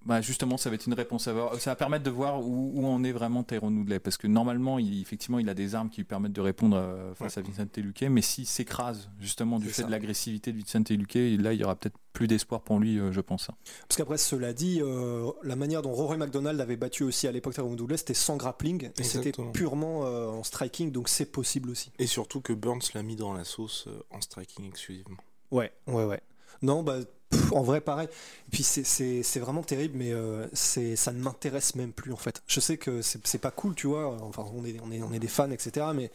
bah 0.05 0.19
justement, 0.21 0.57
ça 0.57 0.69
va 0.69 0.75
être 0.75 0.87
une 0.87 0.93
réponse 0.93 1.27
à 1.27 1.33
voir. 1.33 1.55
Ça 1.55 1.71
va 1.71 1.75
permettre 1.75 2.03
de 2.03 2.09
voir 2.09 2.41
où, 2.41 2.71
où 2.73 2.87
en 2.87 3.03
est 3.03 3.11
vraiment 3.11 3.43
Tyrone 3.43 3.77
Woodley. 3.77 3.99
Parce 3.99 4.17
que 4.17 4.27
normalement, 4.27 4.79
il, 4.79 4.99
effectivement, 5.01 5.39
il 5.39 5.47
a 5.47 5.53
des 5.53 5.75
armes 5.75 5.89
qui 5.89 5.97
lui 5.97 6.05
permettent 6.05 6.33
de 6.33 6.41
répondre 6.41 6.75
euh, 6.75 7.13
face 7.13 7.37
à 7.37 7.41
Vincent 7.41 7.67
Luque. 7.77 8.01
Mais 8.09 8.21
s'il 8.21 8.47
s'écrase 8.47 9.09
justement 9.19 9.59
du 9.59 9.67
fait 9.67 9.81
ça. 9.81 9.87
de 9.87 9.91
l'agressivité 9.91 10.51
de 10.51 10.57
Vincent 10.57 10.83
Luque, 10.89 11.13
là, 11.13 11.53
il 11.53 11.59
y 11.59 11.63
aura 11.63 11.75
peut-être 11.75 11.97
plus 12.13 12.27
d'espoir 12.27 12.61
pour 12.61 12.79
lui, 12.79 12.99
euh, 12.99 13.11
je 13.11 13.21
pense. 13.21 13.49
Parce 13.87 13.97
qu'après, 13.97 14.17
cela 14.17 14.53
dit, 14.53 14.79
euh, 14.81 15.31
la 15.43 15.55
manière 15.55 15.81
dont 15.81 15.93
Rory 15.93 16.17
McDonald 16.17 16.59
avait 16.59 16.75
battu 16.75 17.03
aussi 17.03 17.27
à 17.27 17.31
l'époque 17.31 17.53
Tyrone 17.53 17.79
Woodley, 17.79 17.97
c'était 17.97 18.13
sans 18.13 18.37
grappling 18.37 18.89
et 18.97 19.03
c'était 19.03 19.31
purement 19.53 20.05
euh, 20.05 20.27
en 20.27 20.43
striking, 20.43 20.91
donc 20.91 21.09
c'est 21.09 21.31
possible 21.31 21.69
aussi. 21.69 21.91
Et 21.99 22.07
surtout 22.07 22.41
que 22.41 22.53
Burns 22.53 22.81
l'a 22.93 23.03
mis 23.03 23.15
dans 23.15 23.33
la 23.33 23.43
sauce 23.43 23.85
euh, 23.87 24.03
en 24.09 24.21
striking 24.21 24.67
exclusivement. 24.67 25.17
Ouais, 25.51 25.71
ouais, 25.87 26.05
ouais. 26.05 26.21
Non, 26.61 26.83
bah, 26.83 26.97
pff, 27.29 27.51
en 27.53 27.63
vrai, 27.63 27.81
pareil. 27.81 28.07
Et 28.47 28.51
puis 28.51 28.63
c'est- 28.63 29.39
vraiment 29.39 29.63
terrible, 29.63 29.97
mais 29.97 30.11
euh, 30.11 30.47
c'est 30.53 30.95
ça 30.95 31.11
ne 31.11 31.19
m'intéresse 31.21 31.75
même 31.75 31.91
plus 31.91 32.11
en 32.13 32.17
fait. 32.17 32.41
Je 32.47 32.59
sais 32.59 32.77
que 32.77 33.01
c'est 33.01 33.37
pas 33.39 33.51
cool, 33.51 33.75
tu 33.75 33.87
vois. 33.87 34.17
Enfin, 34.23 34.45
on 34.55 34.63
est, 34.65 34.75
on 34.83 34.91
est, 34.91 35.01
on 35.01 35.11
est 35.13 35.19
des 35.19 35.27
fans, 35.27 35.49
etc. 35.51 35.87
Mais 35.95 36.11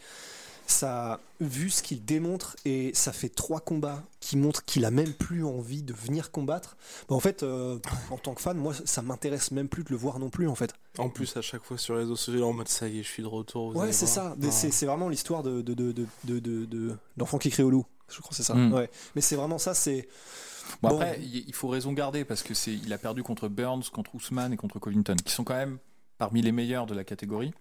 ça, 0.69 1.21
vu 1.39 1.69
ce 1.69 1.81
qu'il 1.81 2.03
démontre, 2.03 2.57
et 2.65 2.91
ça 2.93 3.13
fait 3.13 3.29
trois 3.29 3.61
combats 3.61 4.03
qui 4.19 4.35
montrent 4.35 4.65
qu'il 4.65 4.83
a 4.83 4.91
même 4.91 5.13
plus 5.13 5.45
envie 5.45 5.81
de 5.81 5.93
venir 5.93 6.29
combattre. 6.29 6.75
Bah, 7.07 7.15
en 7.15 7.21
fait, 7.21 7.41
euh, 7.43 7.79
en 8.11 8.17
tant 8.17 8.33
que 8.33 8.41
fan, 8.41 8.57
moi, 8.57 8.73
ça 8.85 9.01
m'intéresse 9.01 9.51
même 9.51 9.69
plus 9.69 9.83
de 9.85 9.89
le 9.91 9.95
voir 9.95 10.19
non 10.19 10.29
plus 10.29 10.47
en 10.49 10.55
fait. 10.55 10.73
En 10.97 11.09
plus, 11.09 11.37
à 11.37 11.41
chaque 11.41 11.63
fois 11.63 11.77
sur 11.77 11.93
les 11.93 12.01
réseaux 12.01 12.15
sociaux, 12.17 12.45
en 12.45 12.53
mode 12.53 12.67
ça 12.67 12.87
y 12.87 12.99
est, 12.99 13.03
je 13.03 13.07
suis 13.07 13.23
de 13.23 13.27
retour. 13.27 13.71
vous 13.71 13.79
Ouais, 13.79 13.93
c'est 13.93 14.07
ça. 14.07 14.35
Ah. 14.41 14.45
C'est 14.51 14.71
c'est 14.71 14.85
vraiment 14.85 15.07
l'histoire 15.09 15.41
de, 15.43 15.61
de, 15.61 15.73
de, 15.73 15.91
de, 15.93 16.05
de, 16.25 16.39
de- 16.39 16.65
de- 16.65 16.95
l'enfant 17.17 17.37
qui 17.37 17.49
crie 17.49 17.63
au 17.63 17.69
loup. 17.69 17.85
Je 18.09 18.19
crois 18.19 18.29
que 18.29 18.35
c'est 18.35 18.43
ça. 18.43 18.53
Mm. 18.53 18.73
Ouais. 18.73 18.89
Mais 19.15 19.21
c'est 19.21 19.35
vraiment 19.35 19.57
ça. 19.57 19.73
C'est 19.73 20.07
Bon, 20.81 20.89
Bon. 20.89 20.95
après, 20.99 21.19
il 21.21 21.45
il 21.47 21.53
faut 21.53 21.67
raison 21.67 21.93
garder 21.93 22.25
parce 22.25 22.43
que 22.43 22.53
c'est, 22.53 22.73
il 22.73 22.91
a 22.91 22.97
perdu 22.97 23.23
contre 23.23 23.47
Burns, 23.47 23.83
contre 23.91 24.15
Ousmane 24.15 24.53
et 24.53 24.57
contre 24.57 24.79
Covington, 24.79 25.15
qui 25.23 25.33
sont 25.33 25.43
quand 25.43 25.55
même 25.55 25.77
parmi 26.17 26.41
les 26.41 26.51
meilleurs 26.51 26.85
de 26.85 26.93
la 26.93 27.03
catégorie. 27.03 27.53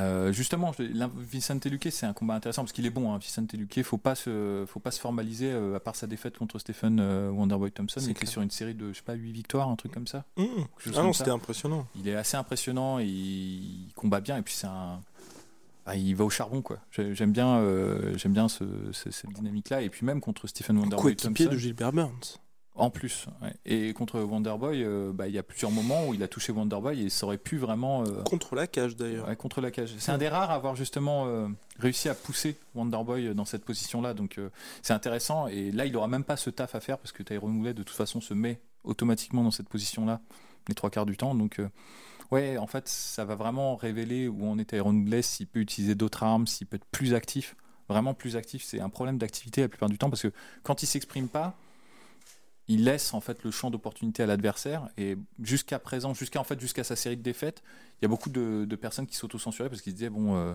Euh, 0.00 0.32
justement, 0.32 0.72
Vicente 1.16 1.66
Luque, 1.66 1.88
c'est 1.90 2.06
un 2.06 2.12
combat 2.12 2.34
intéressant 2.34 2.62
parce 2.62 2.72
qu'il 2.72 2.84
est 2.84 2.90
bon. 2.90 3.12
Hein, 3.12 3.18
Vicente 3.18 3.52
Luque, 3.52 3.80
faut 3.84 3.96
pas 3.98 4.16
se, 4.16 4.64
faut 4.66 4.80
pas 4.80 4.90
se 4.90 4.98
formaliser 4.98 5.52
euh, 5.52 5.76
à 5.76 5.80
part 5.80 5.94
sa 5.94 6.08
défaite 6.08 6.36
contre 6.36 6.58
Stephen 6.58 6.98
euh, 7.00 7.30
Wonderboy 7.30 7.70
Thompson, 7.70 8.00
il 8.02 8.10
était 8.10 8.26
sur 8.26 8.42
une 8.42 8.50
série 8.50 8.74
de, 8.74 8.92
je 8.92 8.98
sais 8.98 9.04
pas, 9.04 9.14
8 9.14 9.30
victoires, 9.30 9.68
un 9.68 9.76
truc 9.76 9.92
comme 9.92 10.08
ça. 10.08 10.24
Mmh. 10.36 10.44
Chose 10.78 10.94
Ah 10.98 11.02
non, 11.02 11.12
c'était 11.12 11.30
ça. 11.30 11.34
impressionnant. 11.34 11.86
Il 11.94 12.08
est 12.08 12.16
assez 12.16 12.36
impressionnant, 12.36 12.98
et 12.98 13.06
il 13.06 13.92
combat 13.94 14.20
bien 14.20 14.36
et 14.36 14.42
puis 14.42 14.54
c'est 14.54 14.66
un, 14.66 15.00
ah, 15.86 15.96
il 15.96 16.14
va 16.16 16.24
au 16.24 16.30
charbon 16.30 16.62
quoi. 16.62 16.78
J'ai- 16.90 17.14
J'aime 17.14 17.32
bien, 17.32 17.58
euh, 17.58 18.16
j'aime 18.16 18.32
bien 18.32 18.48
ce- 18.48 18.64
ce- 18.92 19.10
cette 19.10 19.30
dynamique-là 19.32 19.82
et 19.82 19.90
puis 19.90 20.04
même 20.06 20.20
contre 20.20 20.46
Stephen 20.46 20.78
Wonderboy 20.78 21.16
Coéquipier 21.16 21.44
Thompson. 21.46 21.54
de 21.54 21.58
Gilbert 21.60 21.92
Burns. 21.92 22.38
En 22.76 22.90
plus, 22.90 23.26
ouais. 23.40 23.54
et 23.66 23.92
contre 23.92 24.18
Wonderboy, 24.20 24.82
euh, 24.82 25.12
bah, 25.12 25.28
il 25.28 25.34
y 25.34 25.38
a 25.38 25.44
plusieurs 25.44 25.70
moments 25.70 26.08
où 26.08 26.14
il 26.14 26.20
a 26.24 26.26
touché 26.28 26.50
Wonderboy 26.50 27.02
et 27.04 27.08
ça 27.08 27.24
aurait 27.24 27.38
pu 27.38 27.56
vraiment 27.56 28.02
euh, 28.02 28.22
Contre 28.24 28.56
la 28.56 28.66
cage 28.66 28.96
d'ailleurs. 28.96 29.28
ouais, 29.28 29.36
contre 29.36 29.60
la 29.60 29.70
cage. 29.70 29.94
C'est 29.98 30.10
un 30.10 30.18
des 30.18 30.28
rares 30.28 30.50
à 30.50 30.54
avoir 30.54 30.74
justement 30.74 31.48
réussi 31.78 32.08
à 32.08 32.14
pousser 32.16 32.56
Wonderboy 32.74 33.32
dans 33.32 33.44
cette 33.44 33.64
position-là, 33.64 34.12
donc 34.12 34.40
c'est 34.82 34.92
intéressant. 34.92 35.46
Et 35.46 35.70
là, 35.70 35.86
il 35.86 35.96
aura 35.96 36.08
même 36.08 36.24
pas 36.24 36.36
ce 36.36 36.50
taf 36.50 36.74
à 36.74 36.80
faire 36.80 36.98
parce 36.98 37.12
que 37.12 37.22
Tyrone 37.22 37.58
Woodley 37.58 37.74
de 37.74 37.84
toute 37.84 37.94
façon 37.96 38.20
se 38.20 38.34
met 38.34 38.60
automatiquement 38.82 39.44
dans 39.44 39.52
cette 39.52 39.68
position-là 39.68 40.20
les 40.68 40.74
trois 40.74 40.90
quarts 40.90 41.06
du 41.06 41.16
temps. 41.16 41.36
Donc 41.36 41.60
ouais, 42.30 42.58
en 42.58 42.66
fait, 42.66 42.88
ça 42.88 43.24
va 43.24 43.34
vraiment 43.34 43.76
révéler 43.76 44.28
où 44.28 44.46
en 44.46 44.58
est 44.58 44.66
Tyrone 44.66 44.98
Woodley, 45.00 45.22
s'il 45.22 45.46
peut 45.46 45.60
utiliser 45.60 45.94
d'autres 45.94 46.22
armes, 46.22 46.46
s'il 46.46 46.66
peut 46.66 46.76
être 46.76 46.86
plus 46.86 47.14
actif. 47.14 47.56
Vraiment 47.88 48.14
plus 48.14 48.36
actif, 48.36 48.62
c'est 48.64 48.80
un 48.80 48.88
problème 48.88 49.18
d'activité 49.18 49.60
la 49.60 49.68
plupart 49.68 49.90
du 49.90 49.98
temps 49.98 50.08
parce 50.08 50.22
que 50.22 50.32
quand 50.62 50.82
il 50.82 50.86
s'exprime 50.86 51.28
pas, 51.28 51.54
il 52.66 52.84
laisse 52.84 53.12
en 53.12 53.20
fait 53.20 53.44
le 53.44 53.50
champ 53.50 53.70
d'opportunité 53.70 54.22
à 54.22 54.26
l'adversaire 54.26 54.88
et 54.96 55.18
jusqu'à 55.42 55.78
présent, 55.78 56.14
jusqu'à 56.14 56.40
en 56.40 56.44
fait 56.44 56.58
jusqu'à 56.58 56.82
sa 56.82 56.96
série 56.96 57.18
de 57.18 57.22
défaites, 57.22 57.62
il 58.00 58.04
y 58.04 58.06
a 58.06 58.08
beaucoup 58.08 58.30
de, 58.30 58.76
personnes 58.76 59.06
qui 59.06 59.16
s'auto-censuraient 59.16 59.68
parce 59.68 59.82
qu'ils 59.82 59.92
se 59.92 59.96
disaient 59.96 60.08
bon, 60.08 60.34
euh, 60.34 60.54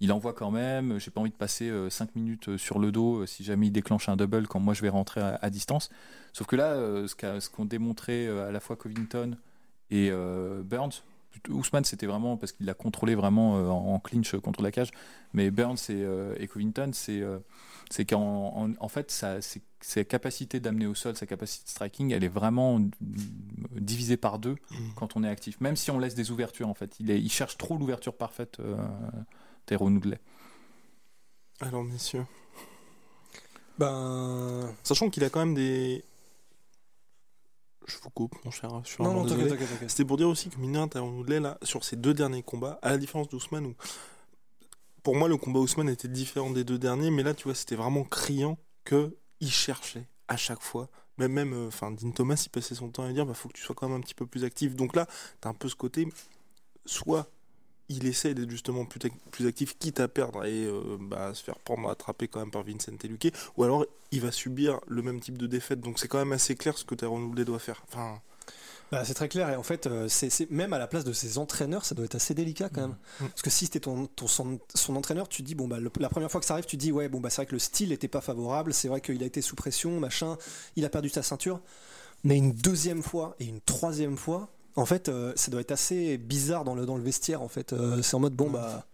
il 0.00 0.12
envoie 0.12 0.32
quand 0.32 0.52
même, 0.52 1.00
j'ai 1.00 1.10
pas 1.10 1.20
envie 1.20 1.30
de 1.30 1.36
passer 1.36 1.72
5 1.90 2.14
minutes 2.14 2.50
euh, 2.50 2.58
sur 2.58 2.78
le 2.78 2.92
dos 2.92 3.22
euh, 3.22 3.26
si 3.26 3.42
jamais 3.42 3.66
il 3.66 3.72
déclenche 3.72 4.08
un 4.08 4.16
double 4.16 4.46
quand 4.46 4.60
moi 4.60 4.74
je 4.74 4.82
vais 4.82 4.88
rentrer 4.88 5.20
à, 5.20 5.50
distance. 5.50 5.90
Sauf 6.32 6.46
que 6.46 6.56
là, 6.56 6.72
euh, 6.74 7.08
ce 7.08 7.48
qu'ont 7.48 7.64
démontré 7.64 8.26
euh, 8.26 8.48
à 8.48 8.52
la 8.52 8.60
fois 8.60 8.76
Covington 8.76 9.36
et 9.90 10.10
euh, 10.10 10.62
Burns, 10.62 11.02
Ousmane 11.48 11.84
c'était 11.84 12.06
vraiment 12.06 12.36
parce 12.36 12.52
qu'il 12.52 12.66
l'a 12.66 12.74
contrôlé 12.74 13.14
vraiment 13.14 13.58
euh, 13.58 13.68
en, 13.68 13.94
en 13.94 13.98
clinch 14.00 14.34
contre 14.36 14.62
la 14.62 14.70
cage, 14.70 14.90
mais 15.32 15.50
Burns 15.50 15.76
et, 15.88 16.02
euh, 16.02 16.34
et 16.38 16.48
Covington 16.48 16.90
c'est 16.92 17.22
c'est 17.90 18.04
qu'en 18.04 18.52
en, 18.56 18.72
en 18.80 18.88
fait 18.88 19.10
sa, 19.10 19.38
capacité 20.04 20.60
d'amener 20.60 20.86
au 20.86 20.94
sol, 20.94 21.16
sa 21.16 21.26
capacité 21.26 21.64
de 21.64 21.70
striking, 21.70 22.12
elle 22.12 22.24
est 22.24 22.28
vraiment 22.28 22.80
divisée 23.00 24.16
par 24.16 24.38
deux 24.38 24.56
Mmh. 24.70 24.76
quand 24.96 25.16
on 25.16 25.24
est 25.24 25.28
actif. 25.28 25.60
Même 25.60 25.76
si 25.76 25.90
on 25.90 25.98
laisse 25.98 26.14
des 26.14 26.30
ouvertures 26.30 26.68
en 26.68 26.74
fait, 26.74 26.96
il, 27.00 27.10
est, 27.10 27.20
il 27.20 27.30
cherche 27.30 27.56
trop 27.56 27.78
l'ouverture 27.78 28.14
parfaite. 28.14 28.58
Euh, 28.60 28.76
Tyrone 29.66 29.94
Woodley. 29.96 30.18
Alors 31.60 31.84
messieurs, 31.84 32.24
ben 33.78 34.74
sachant 34.82 35.10
qu'il 35.10 35.24
a 35.24 35.30
quand 35.30 35.40
même 35.40 35.54
des... 35.54 36.04
Je 37.88 37.96
vous 38.02 38.10
coupe 38.10 38.34
mon 38.44 38.50
cher, 38.50 38.70
non 39.00 39.14
non 39.14 39.24
t'inquiète 39.26 39.48
t'inquiète. 39.48 39.90
C'était 39.90 40.04
pour 40.04 40.18
dire 40.18 40.28
aussi 40.28 40.50
que 40.50 40.58
Mina 40.58 40.86
Tyrone 40.88 41.16
Woodley, 41.16 41.40
là, 41.40 41.58
sur 41.62 41.84
ses 41.84 41.96
deux 41.96 42.12
derniers 42.12 42.42
combats, 42.42 42.78
à 42.82 42.90
la 42.90 42.98
différence 42.98 43.28
d'Ousmane, 43.28 43.66
où 43.66 43.74
pour 45.02 45.16
moi 45.16 45.28
le 45.28 45.36
combat 45.38 45.60
Ousmane 45.60 45.88
était 45.88 46.08
différent 46.08 46.50
des 46.50 46.64
deux 46.64 46.78
derniers, 46.78 47.10
mais 47.10 47.22
là 47.22 47.32
tu 47.32 47.44
vois 47.44 47.54
c'était 47.54 47.76
vraiment 47.76 48.04
criant 48.04 48.58
que 48.84 49.16
il 49.40 49.50
cherchait 49.50 50.06
à 50.28 50.36
chaque 50.36 50.62
fois. 50.62 50.88
Même 51.16 51.32
même, 51.32 51.52
euh, 51.52 51.68
enfin 51.68 51.90
Dean 51.90 52.10
Thomas 52.10 52.40
il 52.44 52.50
passait 52.50 52.74
son 52.74 52.90
temps 52.90 53.04
à 53.04 53.12
dire 53.12 53.24
bah 53.24 53.34
faut 53.34 53.48
que 53.48 53.54
tu 53.54 53.62
sois 53.62 53.74
quand 53.74 53.88
même 53.88 53.98
un 53.98 54.02
petit 54.02 54.14
peu 54.14 54.26
plus 54.26 54.44
actif. 54.44 54.76
Donc 54.76 54.94
là 54.94 55.06
t'as 55.40 55.48
un 55.48 55.54
peu 55.54 55.68
ce 55.68 55.74
côté, 55.74 56.06
soit 56.84 57.26
il 57.88 58.06
essaie 58.06 58.34
d'être 58.34 58.50
justement 58.50 58.84
plus, 58.84 59.00
plus 59.30 59.46
actif, 59.46 59.78
quitte 59.78 60.00
à 60.00 60.08
perdre 60.08 60.44
et 60.44 60.64
euh, 60.66 60.96
bah, 61.00 61.32
se 61.34 61.42
faire 61.42 61.58
prendre, 61.58 61.88
attraper 61.90 62.28
quand 62.28 62.40
même 62.40 62.50
par 62.50 62.62
Vincent 62.62 62.92
Luque, 63.04 63.32
ou 63.56 63.64
alors 63.64 63.86
il 64.10 64.20
va 64.20 64.30
subir 64.32 64.80
le 64.86 65.02
même 65.02 65.20
type 65.20 65.38
de 65.38 65.46
défaite. 65.46 65.80
Donc 65.80 65.98
c'est 65.98 66.08
quand 66.08 66.18
même 66.18 66.32
assez 66.32 66.54
clair 66.56 66.76
ce 66.76 66.84
que 66.84 66.94
Tyrone 66.94 67.24
Woodley 67.24 67.44
doit 67.44 67.58
faire. 67.58 67.82
Enfin, 67.88 68.20
Bah, 68.90 69.04
c'est 69.04 69.12
très 69.14 69.28
clair. 69.28 69.50
Et 69.50 69.56
en 69.56 69.62
fait 69.62 69.86
euh, 69.86 70.08
c'est 70.08 70.50
même 70.50 70.72
à 70.72 70.78
la 70.78 70.86
place 70.86 71.04
de 71.04 71.12
ses 71.12 71.36
entraîneurs 71.36 71.84
ça 71.84 71.94
doit 71.94 72.06
être 72.06 72.14
assez 72.14 72.32
délicat 72.34 72.70
quand 72.70 72.80
même. 72.82 72.96
Mhm. 73.20 73.28
parce 73.28 73.42
que 73.42 73.50
si 73.50 73.66
c'était 73.66 73.80
ton, 73.80 74.06
ton 74.06 74.26
son, 74.26 74.58
son 74.74 74.96
entraîneur 74.96 75.28
tu 75.28 75.42
dis 75.42 75.54
bon 75.54 75.68
bah 75.68 75.78
le- 75.78 75.90
la 76.00 76.08
première 76.08 76.30
fois 76.30 76.40
que 76.40 76.46
ça 76.46 76.54
arrive 76.54 76.64
tu 76.66 76.78
dis 76.78 76.90
ouais 76.90 77.08
bon 77.10 77.20
bah 77.20 77.28
c'est 77.28 77.36
vrai 77.42 77.46
que 77.46 77.52
le 77.52 77.58
style 77.58 77.92
était 77.92 78.08
pas 78.08 78.22
favorable. 78.22 78.72
C'est 78.72 78.88
vrai 78.88 79.00
qu'il 79.02 79.22
a 79.22 79.26
été 79.26 79.42
sous 79.42 79.56
pression 79.56 80.00
machin. 80.00 80.36
Il 80.76 80.84
a 80.86 80.88
perdu 80.88 81.08
sa 81.10 81.22
ceinture. 81.22 81.60
Mais 82.24 82.36
une 82.36 82.52
deuxième 82.52 83.02
fois 83.02 83.36
et 83.40 83.44
une 83.44 83.60
troisième 83.60 84.16
fois 84.16 84.48
en 84.80 84.86
fait 84.86 85.08
euh, 85.08 85.32
ça 85.36 85.50
doit 85.50 85.60
être 85.60 85.72
assez 85.72 86.16
bizarre 86.18 86.64
dans 86.64 86.74
le 86.74 86.86
dans 86.86 86.96
le 86.96 87.02
vestiaire 87.02 87.42
en 87.42 87.48
fait 87.48 87.72
Euh, 87.72 88.02
c'est 88.02 88.14
en 88.14 88.20
mode 88.20 88.34
bon 88.34 88.48
bah 88.50 88.86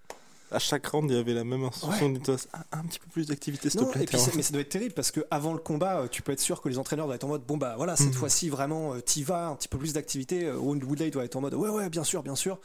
à 0.50 0.58
chaque 0.60 0.86
round 0.86 1.10
il 1.10 1.16
y 1.16 1.18
avait 1.18 1.34
la 1.34 1.42
même 1.42 1.64
instruction. 1.64 2.06
Un, 2.06 2.78
un 2.78 2.82
petit 2.84 2.98
peu 3.00 3.08
plus 3.10 3.26
d'activité 3.26 3.70
s'il 3.70 3.80
te 3.80 3.84
Non, 3.84 3.90
plaît. 3.90 4.02
et 4.02 4.06
puis 4.06 4.16
Tyrone. 4.16 4.30
c'est- 4.30 4.36
mais 4.36 4.42
ça 4.42 4.52
doit 4.52 4.60
être 4.60 4.68
terrible 4.68 4.94
parce 4.94 5.10
que 5.10 5.20
avant 5.30 5.52
le 5.52 5.58
combat, 5.58 6.02
euh, 6.02 6.08
tu 6.08 6.22
peux 6.22 6.30
être 6.32 6.38
sûr 6.40 6.60
que 6.62 6.68
les 6.68 6.78
entraîneurs 6.78 7.06
doivent 7.06 7.16
être 7.16 7.24
en 7.24 7.28
mode 7.28 7.42
bon 7.44 7.56
bah 7.56 7.74
voilà 7.76 7.96
cette 7.96 8.08
Mhm. 8.08 8.12
fois-ci 8.14 8.48
vraiment 8.50 9.00
t'y 9.00 9.24
vas, 9.24 9.48
un 9.48 9.56
petit 9.56 9.68
peu 9.68 9.78
plus 9.78 9.94
d'activité. 9.94 10.50
Wood- 10.52 10.84
Woodley 10.84 11.10
doit 11.10 11.24
être 11.24 11.34
en 11.36 11.40
mode 11.40 11.54
ouais 11.54 11.70
ouais 11.70 11.88
bien 11.90 12.04
sûr 12.04 12.22
bien 12.22 12.36
sûr. 12.36 12.58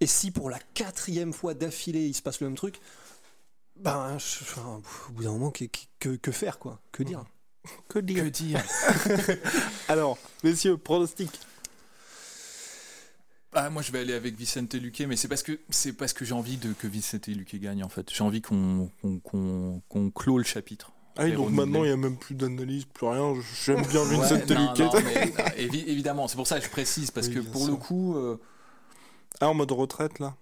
Et 0.00 0.06
si 0.06 0.30
pour 0.30 0.48
la 0.48 0.58
quatrième 0.72 1.32
fois 1.34 1.52
d'affilée 1.52 2.06
il 2.06 2.14
se 2.14 2.22
passe 2.22 2.40
le 2.40 2.46
même 2.46 2.56
truc, 2.56 2.80
ben 3.76 4.16
je- 4.18 4.42
enfin, 4.42 4.80
au 5.08 5.12
bout 5.12 5.24
d'un 5.24 5.32
moment 5.32 5.50
que, 5.50 5.64
que, 5.98 6.16
que 6.16 6.32
faire 6.32 6.58
quoi, 6.58 6.80
que 6.90 7.02
dire? 7.02 7.22
Que 7.88 7.98
dire? 7.98 8.24
Que 8.24 8.28
dire? 8.30 8.64
Alors, 9.88 10.16
messieurs, 10.42 10.78
pronostic. 10.78 11.30
Ah, 13.52 13.70
Moi, 13.70 13.82
je 13.82 13.92
vais 13.92 14.00
aller 14.00 14.14
avec 14.14 14.36
Vicente 14.36 14.74
Luque, 14.74 15.02
mais 15.08 15.16
c'est 15.16 15.28
parce 15.28 15.42
que 15.42 15.58
c'est 15.70 15.92
parce 15.92 16.12
que 16.12 16.24
j'ai 16.24 16.34
envie 16.34 16.56
de 16.56 16.72
que 16.72 16.86
Vicente 16.86 17.26
Luque 17.28 17.56
gagne 17.56 17.82
en 17.84 17.88
fait. 17.88 18.10
J'ai 18.12 18.22
envie 18.24 18.40
qu'on 18.42 18.90
qu'on 19.02 19.18
qu'on 19.18 19.82
qu'on 19.88 20.10
clôt 20.10 20.38
le 20.38 20.44
chapitre. 20.44 20.92
Ah 21.16 21.24
oui, 21.24 21.32
donc 21.32 21.50
maintenant 21.50 21.82
il 21.82 21.88
n'y 21.88 21.92
a 21.92 21.96
même 21.96 22.16
plus 22.16 22.34
d'analyse, 22.34 22.84
plus 22.84 23.06
rien. 23.06 23.34
J'aime 23.64 23.82
bien 23.86 24.04
Vincent 24.04 24.36
Ouais, 24.36 24.44
non, 24.48 24.70
Luque. 24.72 24.78
non, 24.78 25.00
mais, 25.04 25.26
non, 25.26 25.44
évi- 25.58 25.84
évidemment, 25.88 26.28
c'est 26.28 26.36
pour 26.36 26.46
ça 26.46 26.58
que 26.60 26.64
je 26.64 26.70
précise 26.70 27.10
parce 27.10 27.26
Oui, 27.28 27.34
que 27.34 27.40
pour 27.40 27.62
sûr. 27.62 27.70
le 27.72 27.76
coup. 27.76 28.16
euh, 28.16 28.36
Ah, 29.40 29.48
en 29.48 29.54
mode 29.54 29.72
retraite 29.72 30.18
là? 30.18 30.34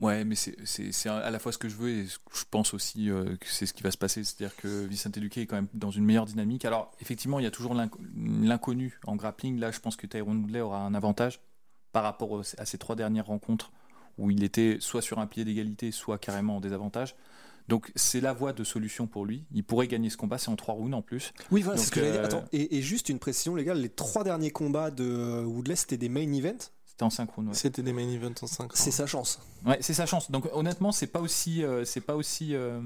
Ouais, 0.00 0.24
mais 0.24 0.34
c'est- 0.34 1.06
à 1.08 1.30
la 1.30 1.38
fois 1.38 1.52
ce 1.52 1.58
que 1.58 1.68
je 1.68 1.76
veux 1.76 1.88
et 1.88 2.06
ce 2.06 2.18
que 2.18 2.36
je 2.38 2.44
pense 2.50 2.74
aussi 2.74 3.10
euh, 3.10 3.36
que 3.36 3.46
c'est 3.48 3.64
ce 3.66 3.72
qui 3.72 3.82
va 3.82 3.90
se 3.90 3.96
passer. 3.96 4.22
C'est-à-dire 4.22 4.54
que 4.56 4.84
Vicente 4.86 5.16
Luque 5.16 5.38
est 5.38 5.46
quand 5.46 5.56
même 5.56 5.68
dans 5.74 5.90
une 5.90 6.04
meilleure 6.04 6.26
dynamique. 6.26 6.64
Alors, 6.64 6.92
effectivement, 7.00 7.38
il 7.38 7.44
y 7.44 7.46
a 7.46 7.50
toujours 7.50 7.74
l'inc- 7.74 7.90
l'inconnu 8.16 8.98
en 9.06 9.16
grappling. 9.16 9.58
Là, 9.58 9.70
je 9.70 9.80
pense 9.80 9.96
que 9.96 10.06
Tyrone 10.06 10.42
Woodley 10.42 10.60
aura 10.60 10.80
un 10.80 10.94
avantage 10.94 11.40
par 11.94 12.02
rapport 12.02 12.42
à 12.58 12.64
ces 12.66 12.76
trois 12.76 12.96
dernières 12.96 13.26
rencontres 13.26 13.72
où 14.18 14.30
il 14.30 14.44
était 14.44 14.76
soit 14.80 15.00
sur 15.00 15.18
un 15.18 15.26
pied 15.26 15.44
d'égalité, 15.44 15.90
soit 15.92 16.18
carrément 16.18 16.56
en 16.58 16.60
désavantage. 16.60 17.16
Donc, 17.68 17.90
c'est 17.96 18.20
la 18.20 18.32
voie 18.34 18.52
de 18.52 18.62
solution 18.62 19.06
pour 19.06 19.24
lui. 19.24 19.44
Il 19.52 19.64
pourrait 19.64 19.86
gagner 19.88 20.10
ce 20.10 20.16
combat, 20.18 20.36
c'est 20.36 20.50
en 20.50 20.56
trois 20.56 20.74
rounds 20.74 20.94
en 20.94 21.00
plus. 21.02 21.32
Oui 21.50 21.62
voilà 21.62 21.78
c'est 21.78 21.86
ce 21.86 21.90
que 21.92 22.00
j'allais 22.00 22.12
dire. 22.12 22.20
euh, 22.20 22.24
Attends 22.26 22.44
et, 22.52 22.76
et 22.76 22.82
juste 22.82 23.08
une 23.08 23.18
précision 23.18 23.54
les 23.54 23.64
gars, 23.64 23.72
les 23.74 23.88
trois 23.88 24.22
derniers 24.24 24.50
combats 24.50 24.90
de 24.90 25.42
Woodley 25.46 25.74
c'était 25.76 25.96
des 25.96 26.08
main 26.10 26.30
events, 26.32 26.70
C'était 26.84 27.04
en 27.04 27.10
synchrone. 27.10 27.48
Ouais, 27.48 27.54
C'était 27.54 27.82
des 27.82 27.92
main 27.94 28.06
events 28.12 28.34
en 28.42 28.46
5 28.46 28.70
c'est 28.74 28.90
sa 28.90 29.06
chance. 29.06 29.40
Ouais, 29.64 29.78
c'est 29.80 29.94
sa 29.94 30.04
chance. 30.04 30.30
Donc, 30.30 30.46
honnêtement, 30.52 30.92
c'est 30.92 31.06
pas 31.06 31.20
aussi, 31.20 31.62
euh, 31.64 31.84
c'est 31.86 32.02
pas 32.02 32.16
aussi. 32.16 32.54
euh, 32.54 32.80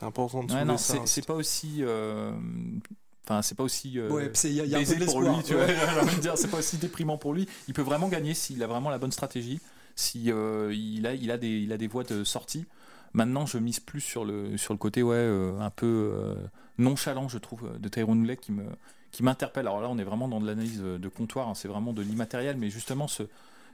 C'est 0.00 0.04
important 0.06 0.42
de 0.42 0.52
Ouais, 0.52 0.64
non, 0.64 0.78
ça. 0.78 0.94
c'est 0.94 0.98
hein. 0.98 1.02
c'est 1.06 1.26
pas 1.26 1.34
aussi 1.34 1.76
euh, 1.82 2.32
Enfin, 3.24 3.40
c'est 3.42 3.54
pas 3.54 3.62
aussi 3.64 3.98
euh, 3.98 4.10
Ouais, 4.10 4.30
c'est- 4.34 4.50
il 4.50 4.56
y 4.56 4.60
a- 4.60 4.64
il 4.64 4.70
y 4.70 4.74
a 4.74 4.78
un 4.78 4.80
peu 4.82 4.86
baisé 4.86 5.00
de 5.00 5.04
pour 5.10 5.20
l'espoir, 5.22 5.36
lui, 5.38 5.44
tu 5.44 5.54
vois. 5.54 5.64
ouais. 6.30 6.36
C'est 6.36 6.50
pas 6.50 6.58
aussi 6.58 6.76
déprimant 6.76 7.16
pour 7.16 7.32
lui. 7.34 7.48
Il 7.68 7.74
peut 7.74 7.82
vraiment 7.82 8.08
gagner 8.08 8.34
s'il 8.34 8.62
a 8.62 8.66
vraiment 8.66 8.90
la 8.90 8.98
bonne 8.98 9.12
stratégie, 9.12 9.60
si 9.96 10.30
euh, 10.30 10.72
il 10.74 11.06
a, 11.06 11.14
il 11.14 11.30
a 11.30 11.38
des, 11.38 11.58
il 11.60 11.72
a 11.72 11.76
des 11.78 11.86
voies 11.86 12.04
de 12.04 12.22
sortie. 12.24 12.66
Maintenant, 13.14 13.46
je 13.46 13.58
mise 13.58 13.80
plus 13.80 14.00
sur 14.00 14.24
le, 14.24 14.56
sur 14.58 14.74
le 14.74 14.78
côté 14.78 15.02
ouais, 15.02 15.14
euh, 15.16 15.58
un 15.60 15.70
peu 15.70 15.86
euh, 16.12 16.34
nonchalant, 16.78 17.28
je 17.28 17.38
trouve, 17.38 17.78
de 17.78 17.88
Tyrone 17.88 18.18
Woodley 18.18 18.36
qui 18.36 18.52
me, 18.52 18.64
qui 19.12 19.22
m'interpelle. 19.22 19.68
Alors 19.68 19.80
là, 19.80 19.88
on 19.88 19.96
est 19.98 20.04
vraiment 20.04 20.28
dans 20.28 20.40
de 20.40 20.46
l'analyse 20.46 20.80
de 20.80 21.08
comptoir, 21.08 21.48
hein, 21.48 21.54
c'est 21.54 21.68
vraiment 21.68 21.92
de 21.92 22.02
l'immatériel, 22.02 22.56
mais 22.58 22.68
justement 22.70 23.06
ce, 23.08 23.22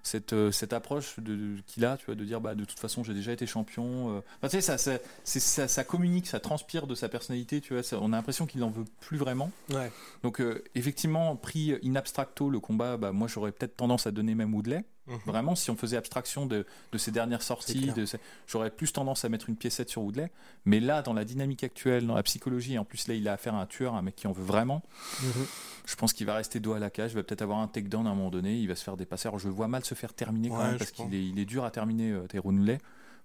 cette, 0.02 0.32
euh, 0.32 0.50
cette 0.50 0.72
approche 0.72 1.18
de, 1.18 1.56
qu'il 1.66 1.84
a, 1.84 1.96
tu 1.96 2.06
vois, 2.06 2.14
de 2.14 2.24
dire 2.24 2.40
bah 2.40 2.54
de 2.54 2.64
toute 2.64 2.78
façon 2.78 3.04
j'ai 3.04 3.14
déjà 3.14 3.32
été 3.32 3.46
champion. 3.46 4.16
euh. 4.16 4.20
Enfin, 4.38 4.48
tu 4.48 4.56
sais, 4.56 4.60
ça, 4.60 4.78
ça, 4.78 4.98
ça, 5.24 5.68
ça 5.68 5.84
communique, 5.84 6.26
ça 6.26 6.40
transpire 6.40 6.86
de 6.86 6.94
sa 6.94 7.08
personnalité, 7.08 7.60
tu 7.60 7.74
vois. 7.74 7.82
ça- 7.82 7.98
on 8.00 8.12
a 8.12 8.16
l'impression 8.16 8.46
qu'il 8.46 8.60
n'en 8.60 8.70
veut 8.70 8.84
plus 9.00 9.16
vraiment. 9.18 9.50
Ouais. 9.70 9.90
Donc 10.22 10.40
euh, 10.40 10.62
effectivement, 10.74 11.36
pris 11.36 11.74
in 11.84 11.94
abstracto 11.96 12.50
le 12.50 12.60
combat, 12.60 12.96
bah, 12.96 13.12
moi 13.12 13.28
j'aurais 13.28 13.52
peut-être 13.52 13.76
tendance 13.76 14.06
à 14.06 14.10
donner 14.10 14.34
même 14.34 14.54
Woodley. 14.54 14.84
Mhm. 15.06 15.18
Vraiment, 15.26 15.54
si 15.56 15.70
on 15.70 15.76
faisait 15.76 15.96
abstraction 15.96 16.46
de, 16.46 16.64
de 16.92 16.98
ses 16.98 17.10
dernières 17.10 17.42
sorties, 17.42 17.92
de 17.92 18.04
j'aurais 18.46 18.70
plus 18.70 18.92
tendance 18.92 19.24
à 19.24 19.28
mettre 19.28 19.48
une 19.48 19.56
piécette 19.56 19.88
sur 19.88 20.02
Woodley. 20.02 20.30
Mais 20.64 20.78
là, 20.78 21.02
dans 21.02 21.12
la 21.14 21.24
dynamique 21.24 21.64
actuelle, 21.64 22.06
dans 22.06 22.14
la 22.14 22.22
psychologie, 22.22 22.78
en 22.78 22.84
plus 22.84 23.08
là, 23.08 23.14
il 23.14 23.26
a 23.26 23.32
affaire 23.32 23.54
à 23.54 23.62
un 23.62 23.66
tueur, 23.66 23.94
un 23.94 24.02
mec 24.02 24.14
qui 24.14 24.26
en 24.26 24.32
veut 24.32 24.44
vraiment. 24.44 24.82
Mhm. 25.22 25.46
Je 25.86 25.96
pense 25.96 26.12
qu'il 26.12 26.26
va 26.26 26.34
rester 26.34 26.60
dos 26.60 26.74
à 26.74 26.78
la 26.78 26.90
cage, 26.90 27.12
il 27.12 27.16
va 27.16 27.22
peut-être 27.24 27.42
avoir 27.42 27.58
un 27.58 27.66
takedown 27.66 28.06
à 28.06 28.10
un 28.10 28.14
moment 28.14 28.30
donné, 28.30 28.56
il 28.56 28.68
va 28.68 28.76
se 28.76 28.84
faire 28.84 28.96
dépasser. 28.96 29.26
Alors 29.26 29.40
je 29.40 29.48
vois 29.48 29.66
mal 29.66 29.84
se 29.84 29.94
faire 29.94 30.12
terminer 30.14 30.48
quand 30.50 30.58
Ouais, 30.58 30.64
même, 30.68 30.78
parce 30.78 30.92
qu'il 30.92 31.12
est, 31.14 31.24
il 31.26 31.38
est 31.38 31.44
dur 31.46 31.64
à 31.64 31.70
terminer, 31.72 32.12
euh, 32.12 32.26
Tyrone. 32.28 32.78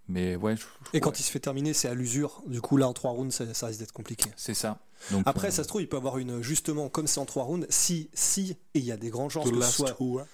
Mais 0.08 0.36
ouais, 0.36 0.56
je- 0.56 0.62
je- 0.62 0.98
Et 0.98 1.00
quand 1.00 1.10
ouais, 1.10 1.16
il 1.20 1.24
se 1.24 1.32
fait 1.32 1.40
terminer, 1.40 1.74
c'est 1.74 1.88
à 1.88 1.96
l'usure. 1.96 2.44
Du 2.46 2.62
coup, 2.62 2.78
là, 2.78 2.88
en 2.88 2.94
3 2.94 3.12
rounds, 3.12 3.34
ça, 3.34 3.52
ça 3.56 3.68
risque 3.68 3.80
d'être 3.80 3.92
compliqué. 3.92 4.30
c'est 4.36 4.54
ça. 4.54 4.80
Donc, 5.12 5.24
Après, 5.26 5.48
euh, 5.48 5.52
ça 5.52 5.64
se 5.64 5.68
trouve, 5.68 5.82
il 5.82 5.90
peut 5.90 5.98
avoir 5.98 6.20
une. 6.20 6.42
Justement, 6.44 6.90
comme 6.90 7.08
c'est 7.08 7.20
en 7.20 7.26
3 7.26 7.44
rounds, 7.44 7.66
si, 7.70 8.10
si, 8.14 8.52
et 8.76 8.80
il 8.80 8.86
y 8.86 8.92
a 8.92 8.98
des 8.98 9.10
grands 9.10 9.30
chances 9.30 9.50
que 9.50 9.62
ce 9.62 9.72
soit. 9.72 9.92
two, 9.94 10.20
hein. 10.20 10.28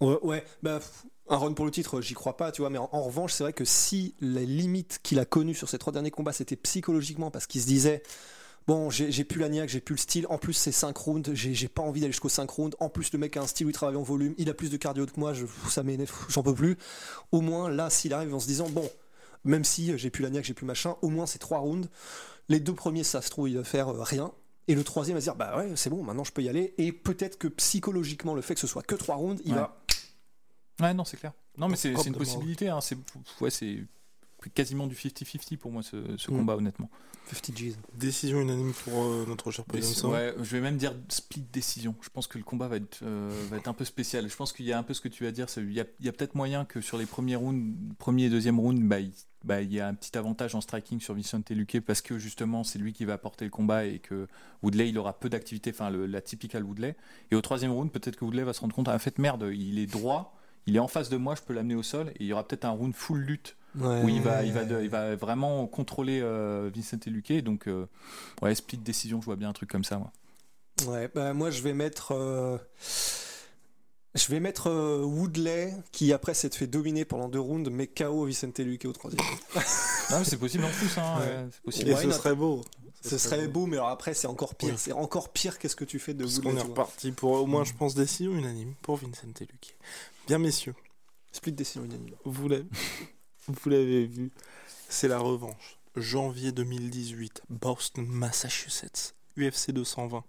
Ouais, 0.00 0.18
ouais, 0.22 0.44
bah, 0.62 0.80
un 1.28 1.36
run 1.36 1.52
pour 1.54 1.64
le 1.64 1.70
titre, 1.70 2.00
j'y 2.00 2.14
crois 2.14 2.36
pas, 2.36 2.52
tu 2.52 2.62
vois, 2.62 2.70
mais 2.70 2.78
en, 2.78 2.88
en 2.92 3.02
revanche, 3.02 3.32
c'est 3.32 3.44
vrai 3.44 3.52
que 3.52 3.64
si 3.64 4.14
les 4.20 4.44
limites 4.46 5.00
qu'il 5.02 5.18
a 5.18 5.24
connues 5.24 5.54
sur 5.54 5.68
ces 5.68 5.78
trois 5.78 5.92
derniers 5.92 6.10
combats, 6.10 6.32
c'était 6.32 6.56
psychologiquement 6.56 7.30
parce 7.30 7.46
qu'il 7.46 7.60
se 7.60 7.66
disait. 7.66 8.02
Bon, 8.66 8.88
j'ai 8.88 9.24
plus 9.24 9.40
la 9.40 9.50
niaque, 9.50 9.68
j'ai 9.68 9.80
plus 9.82 9.92
le 9.94 10.00
style. 10.00 10.26
En 10.30 10.38
plus, 10.38 10.54
c'est 10.54 10.72
5 10.72 10.96
rounds. 10.96 11.34
J'ai 11.34 11.52
j'ai 11.52 11.68
pas 11.68 11.82
envie 11.82 12.00
d'aller 12.00 12.12
jusqu'aux 12.14 12.30
5 12.30 12.48
rounds. 12.48 12.74
En 12.80 12.88
plus, 12.88 13.12
le 13.12 13.18
mec 13.18 13.36
a 13.36 13.42
un 13.42 13.46
style 13.46 13.66
où 13.66 13.68
il 13.68 13.74
travaille 13.74 13.96
en 13.96 14.02
volume. 14.02 14.32
Il 14.38 14.48
a 14.48 14.54
plus 14.54 14.70
de 14.70 14.78
cardio 14.78 15.04
que 15.04 15.20
moi. 15.20 15.34
Je, 15.34 15.44
ça 15.68 15.82
m'énerve. 15.82 16.10
J'en 16.30 16.42
peux 16.42 16.54
plus. 16.54 16.78
Au 17.30 17.42
moins, 17.42 17.68
là, 17.68 17.90
s'il 17.90 18.14
arrive 18.14 18.34
en 18.34 18.40
se 18.40 18.46
disant, 18.46 18.70
bon, 18.70 18.88
même 19.44 19.64
si 19.64 19.98
j'ai 19.98 20.08
plus 20.08 20.22
la 20.22 20.30
niaque, 20.30 20.46
j'ai 20.46 20.54
plus 20.54 20.64
machin, 20.64 20.96
au 21.02 21.10
moins 21.10 21.26
c'est 21.26 21.38
3 21.38 21.58
rounds. 21.58 21.90
Les 22.48 22.58
deux 22.58 22.72
premiers, 22.72 23.04
ça 23.04 23.20
se 23.20 23.28
trouve, 23.28 23.50
il 23.50 23.58
va 23.58 23.64
faire 23.64 23.90
euh, 23.90 24.02
rien. 24.02 24.32
Et 24.66 24.74
le 24.74 24.82
troisième 24.82 25.18
va 25.18 25.20
se 25.20 25.26
dire, 25.26 25.34
bah 25.36 25.58
ouais, 25.58 25.72
c'est 25.76 25.90
bon, 25.90 26.02
maintenant 26.02 26.24
je 26.24 26.32
peux 26.32 26.40
y 26.42 26.48
aller. 26.48 26.72
Et 26.78 26.90
peut-être 26.90 27.36
que 27.36 27.48
psychologiquement, 27.48 28.32
le 28.34 28.40
fait 28.40 28.54
que 28.54 28.60
ce 28.60 28.66
soit 28.66 28.80
que 28.82 28.94
3 28.94 29.16
rounds, 29.16 29.42
il 29.44 29.52
Ouais. 29.52 29.58
va. 29.58 29.83
Ouais, 30.80 30.94
non, 30.94 31.04
c'est 31.04 31.16
clair. 31.16 31.32
Non, 31.56 31.68
mais 31.68 31.76
c'est 31.76 31.92
une 31.92 32.14
possibilité. 32.14 32.68
Hein. 32.68 32.80
C'est 32.80 32.96
ouais, 33.40 33.50
quasiment 34.54 34.86
du 34.86 34.94
50-50 34.94 35.56
pour 35.56 35.70
moi 35.72 35.82
ce, 35.82 36.16
ce 36.16 36.30
Mm. 36.30 36.36
combat, 36.36 36.56
honnêtement. 36.56 36.90
50 37.32 37.56
G's. 37.56 37.78
Décision 37.94 38.40
unanime 38.42 38.74
pour 38.84 39.02
euh, 39.02 39.24
notre 39.26 39.50
cher 39.50 39.64
Et 39.72 39.76
Williamson. 39.76 40.10
ouais, 40.10 40.34
je 40.36 40.42
vais 40.44 40.60
même 40.60 40.76
dire 40.76 40.92
split 41.08 41.40
décision. 41.52 41.94
Je 42.02 42.10
pense 42.10 42.26
que 42.26 42.36
le 42.36 42.44
combat 42.44 42.68
va 42.68 42.76
être, 42.76 42.98
euh, 43.02 43.30
va 43.50 43.56
être 43.56 43.68
un 43.68 43.72
peu 43.72 43.86
spécial. 43.86 44.28
Je 44.28 44.36
pense 44.36 44.52
qu'il 44.52 44.66
y 44.66 44.72
a 44.74 44.78
un 44.78 44.82
peu 44.82 44.92
ce 44.92 45.00
que 45.00 45.08
tu 45.08 45.24
vas 45.24 45.30
dire. 45.30 45.46
Il 45.56 45.72
y 45.72 45.80
a, 45.80 45.86
il 46.00 46.04
y 46.06 46.08
a 46.10 46.12
peut-être 46.12 46.34
moyen 46.34 46.66
que 46.66 46.82
sur 46.82 46.98
les 46.98 47.06
premiers 47.06 47.36
rounds, 47.36 47.74
premier 47.98 48.24
et 48.24 48.30
deuxième 48.30 48.60
round, 48.60 48.78
bah, 48.86 49.00
il, 49.00 49.12
bah, 49.42 49.62
il 49.62 49.72
y 49.72 49.80
a 49.80 49.88
un 49.88 49.94
petit 49.94 50.18
avantage 50.18 50.54
en 50.54 50.60
striking 50.60 51.00
sur 51.00 51.14
Vicente 51.14 51.48
Luque 51.50 51.80
parce 51.80 52.02
que 52.02 52.18
justement 52.18 52.62
c'est 52.64 52.78
lui 52.78 52.92
qui 52.92 53.06
va 53.06 53.16
porter 53.16 53.46
le 53.46 53.50
combat 53.50 53.86
et 53.86 53.98
que 54.00 54.26
Woodley 54.62 54.90
il 54.90 54.98
aura 54.98 55.18
peu 55.18 55.30
d'activité, 55.30 55.70
enfin 55.70 55.88
la 55.90 56.20
typical 56.20 56.62
Woodley. 56.64 56.94
Et 57.30 57.36
au 57.36 57.40
troisième 57.40 57.72
round, 57.72 57.90
peut-être 57.90 58.16
que 58.16 58.24
Woodley 58.26 58.42
va 58.44 58.52
se 58.52 58.60
rendre 58.60 58.74
compte, 58.74 58.88
en 58.88 58.98
fait 58.98 59.18
merde, 59.18 59.48
il 59.54 59.78
est 59.78 59.86
droit, 59.86 60.36
il 60.66 60.76
est 60.76 60.80
en 60.80 60.88
face 60.88 61.08
de 61.08 61.16
moi, 61.16 61.34
je 61.34 61.42
peux 61.42 61.52
l'amener 61.52 61.74
au 61.74 61.82
sol 61.82 62.08
et 62.10 62.16
il 62.20 62.26
y 62.26 62.32
aura 62.32 62.46
peut-être 62.46 62.64
un 62.64 62.70
round 62.70 62.94
full 62.94 63.18
lutte 63.20 63.56
où 63.76 64.08
il 64.08 64.20
va, 64.22 64.44
il 64.44 64.52
va, 64.52 64.64
de- 64.64 64.82
il 64.82 64.88
va 64.88 65.16
vraiment 65.16 65.66
contrôler 65.66 66.20
euh, 66.22 66.70
Vicente 66.72 67.06
Luque. 67.06 67.32
Donc 67.42 67.66
euh, 67.68 67.86
ouais, 68.42 68.54
split 68.54 68.78
décision, 68.78 69.20
je 69.20 69.26
vois 69.26 69.36
bien 69.36 69.48
un 69.48 69.52
truc 69.52 69.68
comme 69.70 69.84
ça. 69.84 69.98
Moi. 69.98 70.12
Ouais, 70.86 71.10
bah 71.14 71.32
moi 71.34 71.50
je 71.50 71.60
vais 71.62 71.72
mettre. 71.74 72.12
euh, 72.12 72.56
Je 74.14 74.28
vais 74.28 74.38
mettre 74.38 74.68
euh, 74.70 75.02
Woodley 75.02 75.74
qui 75.90 76.12
après 76.12 76.34
s'est 76.34 76.50
fait 76.50 76.68
dominer 76.68 77.04
pendant 77.04 77.28
deux 77.28 77.40
rounds, 77.40 77.68
mais 77.70 77.88
KO 77.88 78.24
Vicente 78.26 78.58
Luque 78.60 78.84
au 78.84 78.92
troisième. 78.92 79.24
Non, 80.10 80.18
mais 80.18 80.24
c'est 80.24 80.36
possible 80.36 80.64
en 80.64 80.68
plus, 80.68 80.98
hein, 80.98 81.18
Ouais. 81.18 81.26
ouais, 81.26 81.46
c'est 81.50 81.62
possible. 81.62 81.90
Et 81.90 81.96
ce 81.96 82.06
not? 82.06 82.12
serait 82.12 82.34
beau. 82.34 82.62
Ce 83.02 83.16
serait 83.18 83.48
beau, 83.48 83.64
mais 83.66 83.76
alors 83.78 83.88
après 83.88 84.12
c'est 84.14 84.26
encore 84.26 84.54
pire. 84.54 84.70
Oui. 84.74 84.74
C'est 84.78 84.92
encore 84.92 85.30
pire 85.30 85.58
qu'est-ce 85.58 85.74
que 85.76 85.84
tu 85.86 85.98
fais 85.98 86.12
de 86.14 86.24
Parce 86.24 86.36
Woodley. 86.36 86.52
qu'on 86.52 86.58
est 86.58 86.62
reparti 86.62 87.10
pour 87.12 87.32
au 87.32 87.46
moins, 87.46 87.64
je 87.64 87.72
pense, 87.72 87.94
décision 87.94 88.32
unanime 88.32 88.74
pour 88.82 88.96
Vincent 88.96 89.26
Luque. 89.40 89.76
Bien, 90.26 90.38
messieurs, 90.38 90.74
Split 91.32 91.52
décision 91.52 91.84
unanime. 91.84 92.14
vous 92.24 92.48
l'avez 92.48 92.64
vous 93.46 93.68
l'avez 93.68 94.06
vu, 94.06 94.32
c'est 94.88 95.08
la 95.08 95.18
revanche. 95.18 95.78
Janvier 95.96 96.50
2018, 96.50 97.42
Boston, 97.50 98.06
Massachusetts, 98.06 99.14
UFC 99.36 99.70
220. 99.72 100.24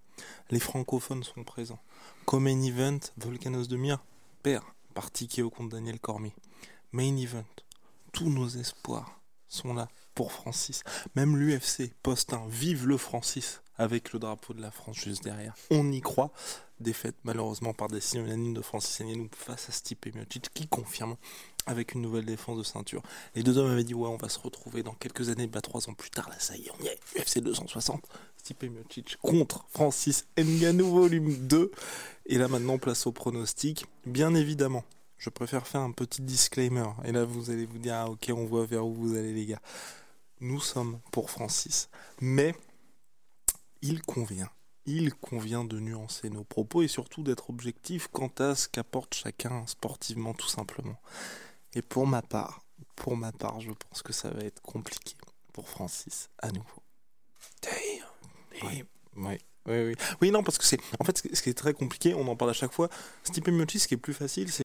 Les 0.51 0.60
francophones 0.60 1.23
sont 1.23 1.45
présents. 1.45 1.79
Comme 2.25 2.43
main 2.43 2.62
event, 2.62 2.99
Volcanos 3.15 3.69
de 3.69 3.77
Mir 3.77 4.03
perd 4.43 4.65
par 4.93 5.12
TKO 5.12 5.49
contre 5.49 5.77
Daniel 5.77 6.01
Cormier. 6.01 6.34
Main 6.91 7.15
event, 7.15 7.45
tous 8.12 8.29
nos 8.29 8.49
espoirs 8.49 9.21
sont 9.47 9.73
là 9.73 9.88
pour 10.15 10.32
Francis. 10.32 10.84
Même 11.15 11.38
l'UFC 11.38 11.93
poste 12.01 12.34
un 12.34 12.47
Vive 12.47 12.88
le 12.88 12.97
Francis 12.97 13.62
avec 13.78 14.13
le 14.13 14.19
drapeau 14.19 14.54
de 14.54 14.62
la 14.62 14.71
France 14.71 14.97
juste 14.97 15.23
derrière. 15.23 15.56
On 15.69 15.91
y 15.91 16.01
croit. 16.01 16.32
Défaite 16.82 17.15
malheureusement 17.23 17.73
par 17.73 17.88
décision 17.88 18.25
unanime 18.25 18.54
de 18.54 18.62
Francis 18.62 18.99
Ngannou 18.99 19.30
face 19.34 19.69
à 19.69 19.71
Stipe 19.71 20.13
Miocic 20.13 20.49
qui 20.54 20.67
confirme 20.67 21.15
avec 21.65 21.93
une 21.93 22.01
nouvelle 22.01 22.25
défense 22.25 22.58
de 22.58 22.63
ceinture. 22.63 23.01
Les 23.34 23.43
deux 23.43 23.58
hommes 23.58 23.71
avaient 23.71 23.86
dit 23.86 23.93
ouais 23.93 24.10
on 24.10 24.17
va 24.17 24.28
se 24.28 24.39
retrouver 24.39 24.84
dans 24.84 24.93
quelques 24.93 25.30
années, 25.30 25.47
bah 25.47 25.62
trois 25.62 25.89
ans 25.89 25.93
plus 25.93 26.10
tard 26.10 26.28
là 26.30 26.36
ça 26.38 26.58
y 26.58 26.65
est 26.65 26.71
on 26.78 26.84
y 26.84 26.88
est, 26.88 26.99
UFC 27.17 27.39
260, 27.39 28.04
Stipe 28.38 28.63
Miocic 28.63 29.15
contre 29.21 29.65
Francis 29.69 30.25
Ngannou 30.38 30.89
volume 30.91 31.47
2 31.47 31.71
et 32.25 32.38
là 32.38 32.49
maintenant 32.49 32.78
place 32.78 33.08
au 33.08 33.13
pronostic. 33.13 33.86
Bien 34.06 34.36
évidemment, 34.36 34.84
je 35.17 35.30
préfère 35.30 35.67
faire 35.67 35.82
un 35.82 35.91
petit 35.91 36.21
disclaimer 36.21 36.89
et 37.06 37.13
là 37.13 37.23
vous 37.23 37.51
allez 37.51 37.65
vous 37.65 37.80
dire 37.80 37.95
ah 37.95 38.10
ok 38.10 38.32
on 38.36 38.45
voit 38.45 38.65
vers 38.65 38.86
où 38.86 38.93
vous 38.93 39.15
allez 39.15 39.32
les 39.32 39.45
gars. 39.45 39.62
Nous 40.41 40.59
sommes 40.59 40.99
pour 41.11 41.29
Francis, 41.31 41.89
mais 42.21 42.55
il 43.81 44.01
convient 44.01 44.49
il 44.87 45.13
convient 45.15 45.63
de 45.63 45.79
nuancer 45.79 46.29
nos 46.29 46.43
propos 46.43 46.83
et 46.83 46.87
surtout 46.87 47.23
d'être 47.23 47.49
objectif 47.49 48.07
quant 48.11 48.31
à 48.37 48.53
ce 48.53 48.67
qu'apporte 48.69 49.15
chacun 49.15 49.65
sportivement 49.65 50.35
tout 50.35 50.47
simplement. 50.47 50.99
Et 51.73 51.81
pour 51.81 52.05
ma 52.05 52.21
part, 52.21 52.61
pour 52.95 53.17
ma 53.17 53.31
part, 53.31 53.59
je 53.61 53.71
pense 53.71 54.03
que 54.03 54.13
ça 54.13 54.29
va 54.29 54.41
être 54.43 54.61
compliqué 54.61 55.15
pour 55.53 55.69
Francis 55.69 56.29
à 56.39 56.51
nouveau. 56.51 56.83
Oui, 58.61 58.83
oui, 59.15 59.37
oui, 59.65 59.83
oui. 59.87 59.95
Oui, 60.21 60.31
non, 60.31 60.43
parce 60.43 60.57
que 60.59 60.63
c'est. 60.65 60.79
En 60.99 61.03
fait, 61.03 61.17
ce 61.17 61.23
qui- 61.23 61.35
ce 61.35 61.49
est 61.49 61.53
très 61.55 61.73
compliqué, 61.73 62.13
on 62.13 62.27
en 62.27 62.35
parle 62.35 62.51
à 62.51 62.53
chaque 62.53 62.71
fois. 62.73 62.89
Stipe 63.23 63.47
Miocic, 63.47 63.81
ce 63.81 63.87
qui 63.87 63.95
est 63.95 63.97
plus 63.97 64.13
facile, 64.13 64.51
c'est 64.51 64.64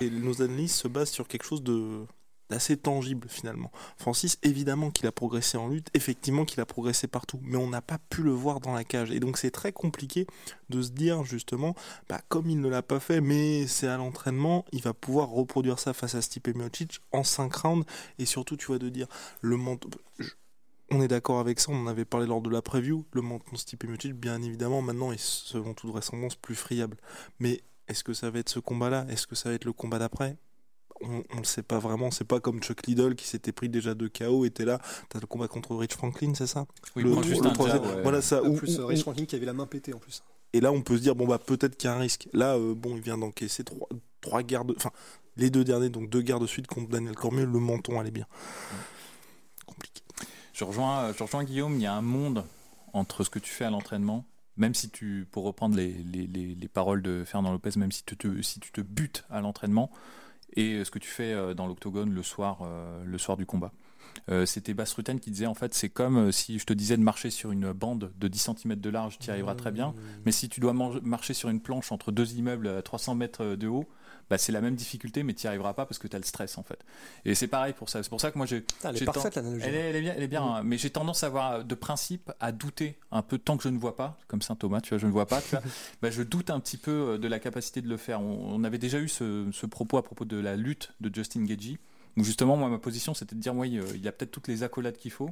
Nos 0.00 0.42
analyses 0.42 0.74
se 0.74 0.88
basent 0.88 1.10
sur 1.10 1.28
quelque 1.28 1.44
chose 1.44 1.62
d'assez 2.50 2.76
tangible 2.76 3.28
finalement. 3.28 3.70
Francis, 3.96 4.38
évidemment 4.42 4.90
qu'il 4.90 5.06
a 5.06 5.12
progressé 5.12 5.56
en 5.56 5.68
lutte, 5.68 5.88
effectivement 5.94 6.44
qu'il 6.44 6.60
a 6.60 6.66
progressé 6.66 7.06
partout, 7.06 7.38
mais 7.42 7.56
on 7.56 7.68
n'a 7.68 7.80
pas 7.80 7.98
pu 8.10 8.22
le 8.24 8.32
voir 8.32 8.58
dans 8.58 8.74
la 8.74 8.82
cage. 8.82 9.12
Et 9.12 9.20
donc 9.20 9.38
c'est 9.38 9.52
très 9.52 9.70
compliqué 9.70 10.26
de 10.68 10.82
se 10.82 10.90
dire 10.90 11.22
justement, 11.24 11.76
bah, 12.08 12.20
comme 12.28 12.50
il 12.50 12.60
ne 12.60 12.68
l'a 12.68 12.82
pas 12.82 12.98
fait, 12.98 13.20
mais 13.20 13.68
c'est 13.68 13.86
à 13.86 13.96
l'entraînement, 13.96 14.64
il 14.72 14.82
va 14.82 14.94
pouvoir 14.94 15.28
reproduire 15.28 15.78
ça 15.78 15.92
face 15.92 16.16
à 16.16 16.22
Stipe 16.22 16.48
Miocic 16.56 16.98
en 17.12 17.22
5 17.22 17.54
rounds, 17.54 17.86
et 18.18 18.26
surtout 18.26 18.56
tu 18.56 18.66
vois 18.66 18.80
de 18.80 18.88
dire, 18.88 19.06
le 19.42 19.56
je- 20.18 20.30
On 20.90 21.02
est 21.02 21.08
d'accord 21.08 21.38
avec 21.38 21.60
ça, 21.60 21.70
on 21.70 21.76
en 21.82 21.86
avait 21.86 22.04
parlé 22.04 22.26
lors 22.26 22.42
de 22.42 22.50
la 22.50 22.62
preview, 22.62 23.06
le 23.12 23.22
menton 23.22 23.54
Stipe 23.56 23.84
Miocic, 23.84 24.12
bien 24.14 24.42
évidemment, 24.42 24.82
maintenant 24.82 25.12
est 25.12 25.20
selon 25.20 25.72
toute 25.72 25.90
vraisemblance 25.90 26.34
plus 26.34 26.56
friable. 26.56 26.96
Mais 27.38 27.62
est-ce 27.88 28.04
que 28.04 28.14
ça 28.14 28.30
va 28.30 28.38
être 28.38 28.48
ce 28.48 28.58
combat-là? 28.60 29.06
Est-ce 29.08 29.26
que 29.26 29.34
ça 29.34 29.48
va 29.50 29.54
être 29.54 29.64
le 29.64 29.72
combat 29.72 29.98
d'après? 29.98 30.36
On, 31.00 31.22
le 31.36 31.44
sait 31.44 31.62
pas 31.62 31.78
vraiment. 31.78 32.10
C'est 32.10 32.24
pas 32.24 32.40
comme 32.40 32.62
Chuck 32.62 32.86
Liddell 32.86 33.14
qui 33.16 33.26
s'était 33.26 33.52
pris 33.52 33.68
déjà 33.68 33.94
de 33.94 34.06
KO, 34.08 34.44
était 34.44 34.64
là. 34.64 34.80
T'as 35.10 35.18
le 35.20 35.26
combat 35.26 35.48
contre 35.48 35.74
Rich 35.76 35.92
Franklin, 35.94 36.32
c'est 36.34 36.46
ça? 36.46 36.66
Oui, 36.96 37.02
Le- 37.02 37.10
il 37.10 37.12
prend 37.14 37.22
juste 37.22 37.42
le 37.42 37.50
un 37.50 37.52
troisième. 37.52 37.84
jab, 37.84 37.96
ouais. 37.96 38.02
Voilà 38.02 38.22
ça. 38.22 38.42
En 38.42 38.46
Ou- 38.46 38.54
plus, 38.54 38.78
euh, 38.78 38.86
Rich 38.86 39.02
Franklin 39.02 39.24
qui 39.26 39.34
avait 39.36 39.44
la 39.46 39.52
main 39.52 39.66
pétée 39.66 39.92
en 39.92 39.98
plus. 39.98 40.22
et 40.52 40.60
là, 40.60 40.70
on 40.72 40.82
peut 40.82 40.96
se 40.96 41.02
dire 41.02 41.14
bon 41.16 41.26
bah 41.26 41.38
peut-être 41.38 41.76
qu'il 41.76 41.90
y 41.90 41.92
a 41.92 41.96
un 41.96 41.98
risque. 41.98 42.28
Là, 42.32 42.54
euh, 42.54 42.74
bon, 42.74 42.94
il 42.96 43.02
vient 43.02 43.18
d'encaisser 43.18 43.64
trois, 43.64 43.88
trois 44.20 44.42
guerres 44.44 44.64
de, 44.64 44.74
enfin 44.76 44.92
les 45.36 45.50
deux 45.50 45.64
derniers, 45.64 45.88
donc 45.90 46.08
deux 46.08 46.22
guerres 46.22 46.38
de 46.40 46.46
suite 46.46 46.68
contre 46.68 46.88
Daniel 46.88 47.16
Cormier. 47.16 47.44
Le 47.44 47.58
menton 47.58 47.98
allait 47.98 48.12
bien. 48.12 48.26
Compliqué. 49.66 50.02
Je 50.52 50.62
rejoins, 50.64 51.12
je 51.12 51.22
rejoins 51.24 51.42
Guillaume, 51.44 51.74
il 51.74 51.82
y 51.82 51.86
a 51.86 51.94
un 51.94 52.02
monde 52.02 52.44
entre 52.92 53.24
ce 53.24 53.30
que 53.30 53.40
tu 53.40 53.50
fais 53.52 53.64
à 53.64 53.70
l'entraînement, 53.70 54.24
même 54.56 54.74
si 54.74 54.90
tu, 54.90 55.26
pour 55.30 55.44
reprendre 55.44 55.76
les, 55.76 55.92
les, 55.92 56.26
les- 56.26 56.54
les 56.54 56.68
paroles 56.68 57.02
de 57.02 57.24
Fernand 57.24 57.52
Lopez, 57.52 57.70
même 57.76 57.92
si 57.92 58.04
tu 58.04 58.16
te, 58.16 58.42
si 58.42 58.60
tu 58.60 58.70
te 58.72 58.80
butes 58.80 59.24
à 59.30 59.40
l'entraînement, 59.40 59.90
et 60.56 60.84
ce 60.84 60.90
que 60.90 60.98
tu 61.00 61.08
fais 61.08 61.32
euh, 61.32 61.54
dans 61.54 61.66
l'octogone 61.66 62.12
le 62.12 62.22
soir, 62.22 62.58
euh, 62.62 63.02
le 63.04 63.18
soir 63.18 63.36
du 63.36 63.44
combat. 63.46 63.72
Euh, 64.30 64.46
C'était 64.46 64.74
Bass 64.74 64.92
Rutten 64.94 65.18
qui 65.18 65.30
disait 65.32 65.46
en 65.46 65.54
fait 65.54 65.74
c'est 65.74 65.88
comme 65.88 66.16
euh, 66.18 66.30
si 66.32 66.58
je 66.60 66.66
te 66.66 66.72
disais 66.72 66.96
de 66.96 67.02
marcher 67.02 67.30
sur 67.30 67.50
une 67.50 67.72
bande 67.72 68.12
de 68.20 68.28
10 68.28 68.38
cm 68.54 68.76
de 68.76 68.90
large, 68.90 69.18
tu 69.18 69.26
y 69.26 69.30
arriveras 69.30 69.54
très 69.56 69.72
bien, 69.72 69.94
mais 70.24 70.30
si 70.30 70.48
tu 70.48 70.60
dois 70.60 70.72
marcher 71.02 71.34
sur 71.34 71.48
une 71.48 71.60
planche 71.60 71.90
entre 71.90 72.12
deux 72.12 72.34
immeubles 72.34 72.68
à 72.68 72.82
300 72.82 73.16
mètres 73.16 73.56
de 73.56 73.66
haut, 73.66 73.88
bah, 74.30 74.38
c'est 74.38 74.52
la 74.52 74.60
même 74.60 74.74
difficulté 74.74 75.22
mais 75.22 75.34
tu 75.34 75.46
n'y 75.46 75.48
arriveras 75.48 75.74
pas 75.74 75.86
parce 75.86 75.98
que 75.98 76.08
tu 76.08 76.16
as 76.16 76.18
le 76.18 76.24
stress 76.24 76.58
en 76.58 76.62
fait. 76.62 76.78
Et 77.24 77.34
c'est 77.34 77.48
pareil 77.48 77.72
pour 77.72 77.88
ça, 77.88 78.02
c'est 78.02 78.08
pour 78.08 78.20
ça 78.20 78.30
que 78.30 78.38
moi 78.38 78.46
j'ai 78.46 78.64
Ah, 78.82 78.90
elle 78.90 79.02
est 79.02 79.04
parfaite 79.04 79.34
l'analogie. 79.36 79.64
Elle 79.66 79.74
est, 79.74 79.90
elle 79.90 79.96
est 79.96 80.00
bien, 80.00 80.14
elle 80.16 80.22
est 80.22 80.28
bien 80.28 80.42
hein. 80.42 80.62
mais 80.64 80.78
j'ai 80.78 80.90
tendance 80.90 81.24
à 81.24 81.26
avoir 81.26 81.64
de 81.64 81.74
principe 81.74 82.32
à 82.40 82.52
douter 82.52 82.98
un 83.10 83.22
peu 83.22 83.38
tant 83.38 83.56
que 83.56 83.62
je 83.62 83.68
ne 83.68 83.78
vois 83.78 83.96
pas, 83.96 84.18
comme 84.28 84.42
saint 84.42 84.56
Thomas, 84.56 84.80
tu 84.80 84.90
vois, 84.90 84.98
je 84.98 85.06
ne 85.06 85.12
vois 85.12 85.26
pas, 85.26 85.40
tu 85.40 85.50
vois, 85.50 85.62
bah, 86.02 86.10
je 86.10 86.22
doute 86.22 86.50
un 86.50 86.60
petit 86.60 86.76
peu 86.76 86.90
euh, 86.90 87.18
de 87.18 87.28
la 87.28 87.38
capacité 87.38 87.82
de 87.82 87.88
le 87.88 87.96
faire. 87.96 88.20
On, 88.20 88.54
on 88.54 88.64
avait 88.64 88.78
déjà 88.78 88.98
eu 88.98 89.08
ce, 89.08 89.48
ce 89.52 89.66
propos 89.66 89.98
à 89.98 90.02
propos 90.02 90.24
de 90.24 90.36
la 90.36 90.56
lutte 90.56 90.92
de 91.00 91.14
Justin 91.14 91.44
Gagey, 91.44 91.78
où 92.16 92.24
justement 92.24 92.56
moi 92.56 92.68
ma 92.68 92.78
position 92.78 93.14
c'était 93.14 93.34
de 93.34 93.40
dire 93.40 93.54
oui, 93.54 93.78
euh, 93.78 93.84
il 93.94 94.02
y 94.02 94.08
a 94.08 94.12
peut-être 94.12 94.30
toutes 94.30 94.48
les 94.48 94.62
accolades 94.62 94.96
qu'il 94.96 95.10
faut, 95.10 95.30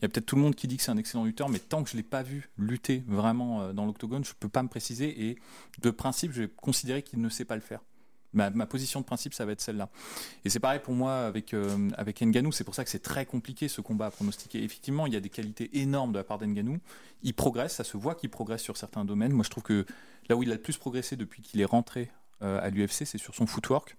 il 0.00 0.02
y 0.02 0.04
a 0.06 0.08
peut-être 0.08 0.26
tout 0.26 0.36
le 0.36 0.42
monde 0.42 0.54
qui 0.54 0.68
dit 0.68 0.76
que 0.76 0.82
c'est 0.82 0.90
un 0.90 0.96
excellent 0.96 1.24
lutteur, 1.24 1.48
mais 1.48 1.58
tant 1.58 1.82
que 1.82 1.90
je 1.90 1.96
l'ai 1.96 2.02
pas 2.02 2.22
vu 2.22 2.50
lutter 2.58 3.04
vraiment 3.06 3.62
euh, 3.62 3.72
dans 3.72 3.86
l'octogone, 3.86 4.24
je 4.24 4.32
peux 4.38 4.48
pas 4.48 4.62
me 4.62 4.68
préciser 4.68 5.28
et 5.28 5.38
de 5.80 5.90
principe 5.90 6.32
je 6.32 6.42
vais 6.42 6.48
considérer 6.48 7.02
qu'il 7.02 7.20
ne 7.20 7.28
sait 7.28 7.44
pas 7.44 7.54
le 7.54 7.60
faire. 7.60 7.80
Ma, 8.34 8.48
ma 8.50 8.64
position 8.66 9.00
de 9.00 9.04
principe, 9.04 9.34
ça 9.34 9.44
va 9.44 9.52
être 9.52 9.60
celle-là. 9.60 9.88
Et 10.44 10.50
c'est 10.50 10.58
pareil 10.60 10.80
pour 10.82 10.94
moi 10.94 11.26
avec, 11.26 11.52
euh, 11.52 11.90
avec 11.98 12.22
Nganou, 12.22 12.50
c'est 12.52 12.64
pour 12.64 12.74
ça 12.74 12.82
que 12.82 12.88
c'est 12.90 12.98
très 13.02 13.26
compliqué 13.26 13.68
ce 13.68 13.80
combat 13.82 14.06
à 14.06 14.10
pronostiquer. 14.10 14.62
Effectivement, 14.64 15.06
il 15.06 15.12
y 15.12 15.16
a 15.16 15.20
des 15.20 15.28
qualités 15.28 15.68
énormes 15.80 16.12
de 16.12 16.18
la 16.18 16.24
part 16.24 16.38
d'Nganou. 16.38 16.78
Il 17.22 17.34
progresse, 17.34 17.74
ça 17.74 17.84
se 17.84 17.96
voit 17.96 18.14
qu'il 18.14 18.30
progresse 18.30 18.62
sur 18.62 18.76
certains 18.78 19.04
domaines. 19.04 19.32
Moi, 19.32 19.44
je 19.44 19.50
trouve 19.50 19.62
que 19.64 19.84
là 20.28 20.36
où 20.36 20.42
il 20.42 20.50
a 20.50 20.54
le 20.54 20.60
plus 20.62 20.76
progressé 20.78 21.16
depuis 21.16 21.42
qu'il 21.42 21.60
est 21.60 21.64
rentré 21.66 22.10
euh, 22.42 22.58
à 22.62 22.70
l'UFC, 22.70 23.04
c'est 23.04 23.18
sur 23.18 23.34
son 23.34 23.46
footwork. 23.46 23.96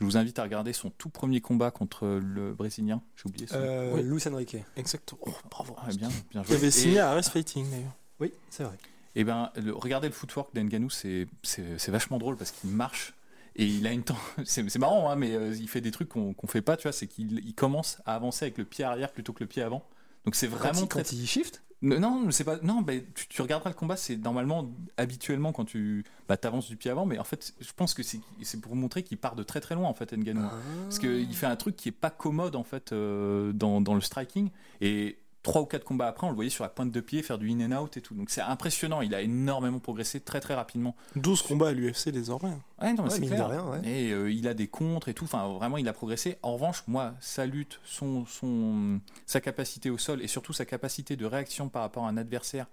Je 0.00 0.04
vous 0.04 0.16
invite 0.18 0.38
à 0.38 0.42
regarder 0.42 0.72
son 0.74 0.90
tout 0.90 1.08
premier 1.08 1.40
combat 1.40 1.70
contre 1.70 2.06
le 2.06 2.52
Brésilien. 2.52 3.00
J'ai 3.16 3.28
oublié 3.28 3.46
son 3.46 3.54
Euh, 3.56 3.94
Oui. 3.94 4.02
Luis 4.02 4.22
Enrique. 4.30 4.56
Exactement. 4.76 5.20
Oh, 5.26 5.30
bravo. 5.50 5.74
Ah, 5.78 5.88
bien, 5.96 6.10
bien 6.30 6.42
joué. 6.42 6.56
avait 6.56 6.66
Et- 6.66 6.70
signé 6.72 6.98
à 6.98 7.12
Arrest 7.12 7.30
Fighting 7.30 7.70
d'ailleurs. 7.70 7.96
Oui, 8.20 8.32
c'est 8.50 8.64
vrai. 8.64 8.76
Et 9.14 9.24
ben, 9.24 9.50
le- 9.56 9.72
regardez 9.74 10.08
le 10.08 10.12
footwork 10.12 10.50
c'est- 10.90 11.78
c'est 11.78 11.90
vachement 11.90 12.18
drôle 12.18 12.36
parce 12.36 12.50
qu'il 12.50 12.68
marche 12.68 13.14
et 13.56 13.64
il 13.64 13.86
a 13.86 13.92
une 13.92 14.04
temps. 14.04 14.18
C'est 14.44 14.78
marrant, 14.78 15.10
hein, 15.10 15.16
mais 15.16 15.34
euh, 15.34 15.54
il 15.54 15.68
fait 15.68 15.80
des 15.80 15.90
trucs 15.90 16.08
qu'on 16.08 16.34
qu'on 16.34 16.46
fait 16.46 16.62
pas, 16.62 16.76
tu 16.76 16.84
vois. 16.84 16.92
C'est 16.92 17.06
qu'il 17.06 17.40
il 17.44 17.54
commence 17.54 17.98
à 18.06 18.14
avancer 18.14 18.44
avec 18.44 18.58
le 18.58 18.64
pied 18.64 18.84
arrière 18.84 19.12
plutôt 19.12 19.32
que 19.32 19.42
le 19.42 19.48
pied 19.48 19.62
avant. 19.62 19.84
Donc 20.24 20.34
c'est 20.34 20.46
vraiment 20.46 20.86
très. 20.86 21.02
quand 21.02 21.12
il 21.12 21.26
shift? 21.26 21.62
Non, 21.82 22.00
Non, 22.00 22.30
c'est 22.30 22.44
pas. 22.44 22.58
Non, 22.62 22.80
ben, 22.82 23.02
tu, 23.14 23.28
tu 23.28 23.42
regarderas 23.42 23.70
le 23.70 23.76
combat. 23.76 23.96
C'est 23.96 24.16
normalement, 24.16 24.70
habituellement, 24.96 25.52
quand 25.52 25.64
tu 25.64 26.04
bah, 26.28 26.36
avances 26.42 26.68
du 26.68 26.76
pied 26.76 26.90
avant, 26.90 27.06
mais 27.06 27.18
en 27.18 27.24
fait, 27.24 27.54
je 27.60 27.72
pense 27.74 27.94
que 27.94 28.02
c'est 28.02 28.20
c'est 28.42 28.60
pour 28.60 28.74
montrer 28.76 29.02
qu'il 29.02 29.18
part 29.18 29.36
de 29.36 29.42
très 29.42 29.60
très 29.60 29.74
loin 29.74 29.88
en 29.88 29.94
fait, 29.94 30.12
Ngannou. 30.12 30.42
Ah. 30.44 30.58
Parce 30.84 30.98
qu'il 30.98 31.34
fait 31.34 31.46
un 31.46 31.56
truc 31.56 31.76
qui 31.76 31.88
est 31.90 31.92
pas 31.92 32.10
commode 32.10 32.56
en 32.56 32.64
fait 32.64 32.92
euh, 32.92 33.52
dans, 33.52 33.80
dans 33.80 33.94
le 33.94 34.00
striking. 34.00 34.50
Et 34.80 35.18
trois 35.46 35.62
ou 35.62 35.66
quatre 35.66 35.84
combats 35.84 36.08
après, 36.08 36.26
on 36.26 36.30
le 36.30 36.34
voyait 36.34 36.50
sur 36.50 36.64
la 36.64 36.68
pointe 36.70 36.90
de 36.90 37.00
pied 37.00 37.22
faire 37.22 37.38
du 37.38 37.50
in 37.50 37.72
and 37.72 37.82
out 37.82 37.96
et 37.96 38.00
tout. 38.00 38.14
Donc 38.14 38.30
c'est 38.30 38.40
impressionnant. 38.40 39.00
Il 39.00 39.14
a 39.14 39.22
énormément 39.22 39.78
progressé 39.78 40.20
très 40.20 40.40
très 40.40 40.54
rapidement. 40.54 40.94
12 41.14 41.42
combats 41.42 41.68
à 41.68 41.72
l'UFC 41.72 42.08
désormais. 42.10 42.50
Ouais, 42.82 42.92
non, 42.92 43.04
mais 43.04 43.12
Ouais, 43.12 43.26
clair. 43.26 43.48
rien, 43.48 43.64
ouais. 43.70 43.80
Et 43.88 44.12
euh, 44.12 44.30
il 44.30 44.46
a 44.48 44.54
des 44.54 44.66
contres 44.68 45.08
et 45.08 45.14
tout. 45.14 45.24
Enfin, 45.24 45.46
vraiment, 45.54 45.78
il 45.78 45.88
a 45.88 45.92
progressé. 45.92 46.36
En 46.42 46.54
revanche, 46.54 46.82
moi, 46.88 47.14
sa 47.20 47.46
lutte, 47.46 47.80
son, 47.84 48.26
son, 48.26 49.00
sa 49.24 49.40
capacité 49.40 49.88
au 49.88 49.98
sol 49.98 50.20
et 50.22 50.26
surtout 50.26 50.52
sa 50.52 50.64
capacité 50.66 51.16
de 51.16 51.24
réaction 51.24 51.68
par 51.68 51.82
rapport 51.82 52.04
à 52.04 52.08
un 52.08 52.16
adversaire 52.16 52.66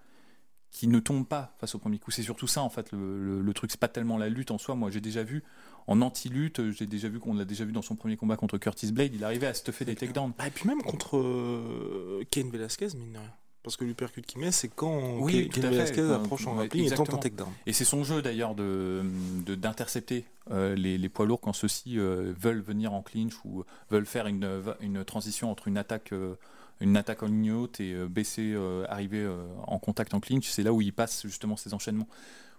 qui 0.74 0.88
ne 0.90 1.00
tombe 1.00 1.26
pas 1.26 1.56
face 1.60 1.76
au 1.76 1.80
premier 1.80 2.00
coup. 2.00 2.12
C'est 2.12 2.24
surtout 2.24 2.48
ça, 2.48 2.62
en 2.62 2.70
fait, 2.70 2.92
le, 2.92 3.24
le- 3.24 3.42
le 3.42 3.54
truc. 3.54 3.72
C'est 3.72 3.80
pas 3.80 3.88
tellement 3.88 4.18
la 4.18 4.28
lutte 4.28 4.52
en 4.52 4.58
soi. 4.58 4.76
Moi, 4.76 4.90
j'ai 4.92 5.00
déjà 5.02 5.24
vu 5.24 5.44
en 5.88 6.02
anti-lutte, 6.02 6.72
j'ai 6.72 6.86
déjà 6.88 7.08
vu 7.10 7.20
qu'on 7.20 7.34
l'a 7.36 7.46
déjà 7.46 7.64
vu 7.64 7.72
dans 7.72 7.82
son 7.82 7.96
premier 7.96 8.18
combat 8.18 8.36
contre 8.38 8.58
Curtis 8.58 8.92
Blade, 8.92 9.14
il 9.14 9.24
arrivait 9.24 9.48
à 9.48 9.54
stuffer 9.54 9.86
des 9.86 9.96
takedowns. 9.96 10.34
Ah, 10.40 10.48
et 10.48 10.52
puis 10.52 10.68
même 10.68 10.82
contre 10.82 11.18
euh, 11.18 12.24
Ken 12.32 12.50
Velasquez, 12.50 12.88
mine 12.98 13.14
de 13.14 13.18
rien. 13.20 13.32
Parce 13.64 13.78
que 13.78 13.86
l'uppercut 13.86 14.22
qu'il 14.24 14.42
met, 14.42 14.52
c'est 14.52 14.68
quand 14.68 15.20
Oui, 15.20 15.48
Ken. 15.50 15.70
Velasquez 15.70 16.02
approche 16.12 16.48
en 16.48 16.56
grappling 16.56 16.86
et 16.92 16.96
tente 16.96 17.14
un 17.14 17.18
takedown. 17.18 17.50
Et 17.66 17.72
c'est 17.74 17.86
son 17.86 18.04
jeu 18.04 18.22
d'ailleurs 18.22 18.56
de 18.56 19.04
de- 19.46 19.56
d'intercepter 19.56 20.26
euh, 20.52 20.76
les, 20.76 20.98
les 20.98 21.10
poids 21.10 21.26
lourds 21.26 21.40
quand 21.40 21.54
ceux-ci 21.54 21.98
euh, 21.98 22.34
veulent 22.38 22.62
venir 22.62 22.94
en 22.94 23.02
clinch 23.02 23.34
ou 23.46 23.64
veulent 23.90 24.06
faire 24.06 24.28
une, 24.28 24.50
une 24.82 25.06
transition 25.06 25.50
entre 25.52 25.68
une 25.70 25.78
attaque 25.78 26.12
euh, 26.12 26.36
une 26.84 26.98
attaque 26.98 27.24
en 27.24 27.28
ligne 27.28 27.52
haute 27.52 27.80
et 27.80 27.94
euh, 27.94 28.08
baisser, 28.08 28.54
euh, 28.54 28.86
arriver 28.90 29.22
euh, 29.22 29.46
en 29.66 29.80
contact 29.80 30.14
en 30.14 30.20
clinch. 30.20 30.50
C'est 30.50 30.64
là 30.64 30.74
où 30.74 30.82
il 30.82 30.94
passe 30.94 31.26
justement 31.26 31.56
ces 31.56 31.74
enchaînements. 31.74 32.08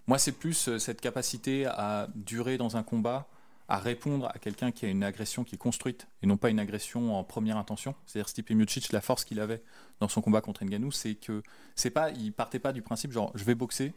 Moi, 0.07 0.19
c'est 0.19 0.33
plus 0.33 0.77
cette 0.79 1.01
capacité 1.01 1.67
à 1.67 2.09
durer 2.15 2.59
dans 2.59 2.77
un 2.77 2.83
combat, 2.83 3.27
à 3.69 3.79
répondre 3.79 4.31
à 4.35 4.39
quelqu'un 4.39 4.71
qui 4.71 4.85
a 4.85 4.89
une 4.89 5.03
agression 5.03 5.45
qui 5.45 5.55
est 5.55 5.59
construite 5.59 6.09
et 6.23 6.27
non 6.27 6.37
pas 6.37 6.51
une 6.51 6.59
agression 6.59 7.17
en 7.17 7.25
première 7.25 7.57
intention. 7.57 7.95
C'est-à-dire 8.05 8.29
Stipe 8.29 8.51
Miocic, 8.51 8.93
la 8.93 9.01
force 9.01 9.25
qu'il 9.25 9.41
avait 9.41 9.63
dans 10.01 10.09
son 10.09 10.21
combat 10.21 10.43
contre 10.43 10.63
Ngannou, 10.63 10.93
c'est 10.93 11.15
que 11.15 11.43
c'est 11.75 11.89
pas, 11.89 12.11
il 12.11 12.35
partait 12.35 12.59
pas 12.59 12.75
du 12.75 12.83
principe 12.83 13.13
genre 13.13 13.33
je 13.35 13.45
vais 13.45 13.55
boxer, 13.55 13.95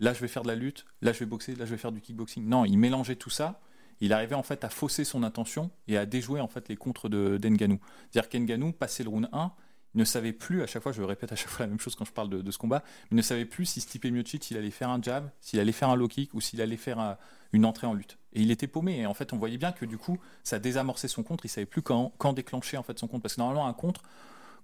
là 0.00 0.12
je 0.12 0.20
vais 0.20 0.26
faire 0.26 0.42
de 0.42 0.48
la 0.48 0.56
lutte, 0.56 0.86
là 1.02 1.12
je 1.12 1.20
vais 1.20 1.26
boxer, 1.26 1.54
là 1.54 1.66
je 1.66 1.70
vais 1.70 1.78
faire 1.78 1.92
du 1.92 2.00
kickboxing. 2.00 2.44
Non, 2.44 2.64
il 2.64 2.76
mélangeait 2.76 3.16
tout 3.16 3.30
ça. 3.30 3.60
Il 4.00 4.12
arrivait 4.12 4.34
en 4.34 4.42
fait 4.42 4.64
à 4.64 4.68
fausser 4.68 5.04
son 5.04 5.22
intention 5.22 5.70
et 5.86 5.96
à 5.96 6.04
déjouer 6.04 6.40
en 6.40 6.48
fait 6.48 6.68
les 6.68 6.76
contres 6.76 7.08
de 7.08 7.38
d'Ngannou. 7.38 7.78
C'est-à-dire 8.10 8.28
qu'Ngannou, 8.28 8.72
passé 8.72 9.04
le 9.04 9.10
round 9.10 9.28
1, 9.32 9.44
il 9.46 9.52
ne 9.98 10.04
savait 10.04 10.32
plus, 10.32 10.62
à 10.62 10.66
chaque 10.66 10.82
fois, 10.82 10.92
je 10.92 11.02
répète 11.02 11.32
à 11.32 11.36
chaque 11.36 11.48
fois 11.48 11.66
la 11.66 11.70
même 11.70 11.80
chose 11.80 11.94
quand 11.94 12.04
je 12.04 12.12
parle 12.12 12.28
de, 12.28 12.50
ce 12.50 12.58
combat, 12.58 12.82
il 13.10 13.16
ne 13.16 13.22
savait 13.22 13.44
plus 13.44 13.64
si 13.66 13.80
Stipe 13.80 14.04
Miocic, 14.06 14.50
il 14.50 14.56
allait 14.56 14.70
faire 14.70 14.90
un 14.90 15.00
jab, 15.00 15.30
s'il 15.40 15.60
allait 15.60 15.72
faire 15.72 15.88
un 15.88 15.96
low 15.96 16.08
kick 16.08 16.34
ou 16.34 16.40
s'il 16.40 16.60
allait 16.60 16.76
faire 16.76 16.98
un- 16.98 17.16
une 17.52 17.64
entrée 17.64 17.86
en 17.86 17.94
lutte. 17.94 18.18
Et 18.32 18.42
il 18.42 18.50
était 18.50 18.66
paumé. 18.66 18.98
Et 18.98 19.06
en 19.06 19.14
fait, 19.14 19.32
on 19.32 19.36
voyait 19.36 19.58
bien 19.58 19.70
que 19.72 19.84
du 19.84 19.96
coup, 19.96 20.18
ça 20.42 20.58
désamorçait 20.58 21.06
son 21.08 21.22
contre. 21.22 21.44
Il 21.46 21.48
savait 21.48 21.66
plus 21.66 21.82
quand, 21.82 22.12
quand 22.18 22.32
déclencher 22.32 22.76
en 22.76 22.82
fait 22.82 22.98
son 22.98 23.06
contre. 23.06 23.22
Parce 23.22 23.34
que 23.36 23.40
normalement, 23.40 23.68
un 23.68 23.72
contre, 23.72 24.02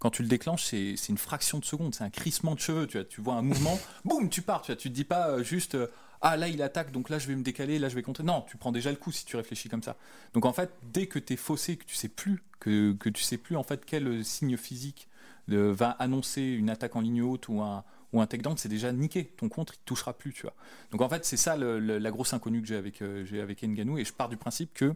quand 0.00 0.10
tu 0.10 0.22
le 0.22 0.28
déclenches, 0.28 0.64
c'est 0.64 0.96
une 1.08 1.18
fraction 1.18 1.58
de 1.60 1.64
seconde, 1.64 1.94
c'est 1.94 2.02
un 2.02 2.10
crissement 2.10 2.56
de 2.56 2.60
cheveux. 2.60 2.86
Tu 2.88 2.98
vois, 2.98 3.04
tu 3.04 3.20
vois 3.20 3.34
un 3.34 3.42
mouvement, 3.42 3.78
boum, 4.04 4.28
tu 4.28 4.42
pars. 4.42 4.62
Tu 4.62 4.72
vois, 4.72 4.76
tu 4.76 4.88
te 4.90 4.94
dis 4.94 5.04
pas 5.04 5.28
euh, 5.28 5.42
juste 5.44 5.76
euh, 5.76 5.86
ah 6.22 6.36
là 6.36 6.48
il 6.48 6.60
attaque, 6.62 6.90
donc 6.90 7.08
là 7.08 7.18
je 7.18 7.28
vais 7.28 7.34
me 7.36 7.42
décaler, 7.42 7.78
là 7.78 7.88
je 7.88 7.94
vais 7.94 8.02
contrer. 8.02 8.24
Non, 8.24 8.42
tu 8.42 8.56
prends 8.56 8.72
déjà 8.72 8.90
le 8.90 8.96
coup 8.96 9.12
si 9.12 9.24
tu 9.24 9.36
réfléchis 9.36 9.68
comme 9.68 9.82
ça. 9.82 9.96
Donc 10.34 10.44
en 10.44 10.52
fait, 10.52 10.70
dès 10.92 11.06
que 11.06 11.18
tu 11.18 11.34
es 11.34 11.36
faussé, 11.36 11.76
que 11.76 11.84
tu 11.84 11.94
sais 11.94 12.08
plus, 12.08 12.42
que, 12.58 12.92
que 12.94 13.08
tu 13.08 13.22
sais 13.22 13.36
plus 13.38 13.56
en 13.56 13.62
fait 13.62 13.84
quel 13.86 14.06
euh, 14.08 14.22
signe 14.24 14.56
physique 14.56 15.08
euh, 15.50 15.72
va 15.72 15.90
annoncer 15.90 16.42
une 16.42 16.70
attaque 16.70 16.96
en 16.96 17.00
ligne 17.00 17.22
haute 17.22 17.48
ou 17.48 17.60
un 17.60 17.84
ou 18.12 18.20
un 18.20 18.26
takedown, 18.26 18.56
c'est 18.56 18.68
déjà 18.68 18.90
niqué. 18.92 19.24
Ton 19.36 19.48
contre, 19.48 19.74
il 19.76 19.84
touchera 19.84 20.12
plus, 20.12 20.32
tu 20.32 20.42
vois. 20.42 20.54
Donc 20.90 21.00
en 21.00 21.08
fait, 21.08 21.24
c'est 21.24 21.36
ça 21.36 21.56
le- 21.56 21.78
le- 21.78 21.98
la 21.98 22.10
grosse 22.10 22.32
inconnue 22.32 22.60
que 22.60 22.66
j'ai 22.66 22.74
avec 22.76 23.02
euh, 23.02 23.24
j'ai 23.24 23.40
avec 23.40 23.62
Ngannou 23.62 23.98
et 23.98 24.04
je 24.04 24.12
pars 24.12 24.28
du 24.28 24.36
principe 24.36 24.74
que 24.74 24.94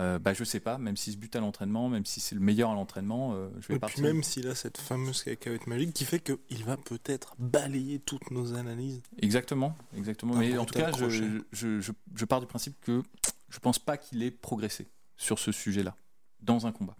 euh, 0.00 0.18
bah, 0.18 0.34
je 0.34 0.42
sais 0.42 0.58
pas, 0.60 0.76
même 0.78 0.96
s'il 0.96 1.12
se 1.12 1.18
bute 1.18 1.36
à 1.36 1.40
l'entraînement, 1.40 1.88
même 1.88 2.04
si 2.04 2.18
c'est 2.20 2.34
le 2.34 2.40
meilleur 2.40 2.70
à 2.70 2.74
l'entraînement, 2.74 3.32
euh, 3.34 3.48
je 3.60 3.68
vais 3.68 3.74
Et 3.74 3.76
puis 3.76 3.78
partir. 3.80 4.02
même 4.02 4.22
s'il 4.24 4.48
a 4.48 4.54
cette 4.56 4.78
fameuse 4.78 5.22
cacahuète 5.22 5.68
magique 5.68 5.92
qui 5.92 6.04
fait 6.04 6.18
qu'il 6.20 6.64
va 6.64 6.76
peut-être 6.76 7.34
balayer 7.38 8.00
toutes 8.00 8.30
nos 8.32 8.54
analyses. 8.54 9.02
Exactement, 9.20 9.76
exactement. 9.96 10.34
Mais 10.34 10.58
en 10.58 10.64
tout 10.64 10.74
cas, 10.74 10.90
je, 10.92 11.08
je, 11.52 11.80
je, 11.80 11.92
je 12.14 12.24
pars 12.24 12.40
du 12.40 12.46
principe 12.48 12.74
que 12.80 13.02
je 13.48 13.58
pense 13.60 13.78
pas 13.78 13.96
qu'il 13.96 14.22
ait 14.24 14.32
progressé 14.32 14.88
sur 15.16 15.38
ce 15.38 15.52
sujet-là 15.52 15.94
dans 16.42 16.66
un 16.66 16.72
combat. 16.72 16.96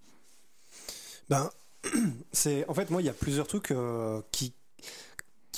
Ben, 1.29 1.51
c'est 2.33 2.69
en 2.69 2.75
fait 2.75 2.91
moi 2.91 3.03
il 3.03 3.05
y 3.05 3.11
a 3.11 3.15
plusieurs 3.15 3.47
trucs 3.47 3.71
euh, 3.71 4.21
qui 4.31 4.55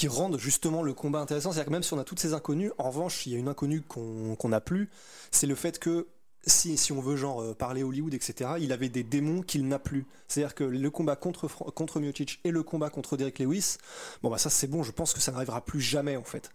rendent 0.09 0.39
justement 0.39 0.83
le 0.83 0.95
combat 0.95 1.21
intéressant. 1.21 1.53
C'est-à-dire 1.53 1.67
que 1.67 1.73
même 1.73 1.83
si 1.83 1.93
on 1.95 1.99
a 1.99 2.05
toutes 2.05 2.21
ces 2.21 2.35
inconnues, 2.35 2.71
en 2.79 2.91
revanche, 2.91 3.27
il 3.27 3.33
y 3.33 3.37
a 3.37 3.39
une 3.39 3.49
inconnue 3.49 3.83
qu'on 3.83 4.49
n'a 4.49 4.61
plus, 4.61 4.91
c'est 5.31 5.47
le 5.47 5.55
fait 5.55 5.79
que 5.79 6.07
si, 6.49 6.93
on 6.93 7.01
veut 7.01 7.17
genre 7.17 7.43
euh, 7.43 7.55
parler 7.55 7.83
Hollywood, 7.83 8.15
etc., 8.15 8.51
il 8.61 8.73
avait 8.73 8.89
des 8.89 9.03
démons 9.03 9.43
qu'il 9.43 9.67
n'a 9.67 9.81
plus. 9.81 10.07
C'est-à-dire 10.29 10.55
que 10.55 10.63
le 10.63 10.91
combat 10.91 11.17
contre, 11.17 11.49
contre 11.49 11.99
Miocic 11.99 12.39
et 12.45 12.53
le 12.53 12.63
combat 12.63 12.89
contre 12.89 13.17
Derek 13.17 13.41
Lewis, 13.41 13.79
bon 14.23 14.31
bah 14.31 14.39
ça 14.39 14.49
c'est 14.49 14.69
bon, 14.69 14.85
je 14.85 14.93
pense 14.93 15.13
que 15.13 15.21
ça 15.21 15.33
n'arrivera 15.33 15.65
plus 15.65 15.81
jamais 15.81 16.17
en 16.17 16.23
fait. 16.23 16.51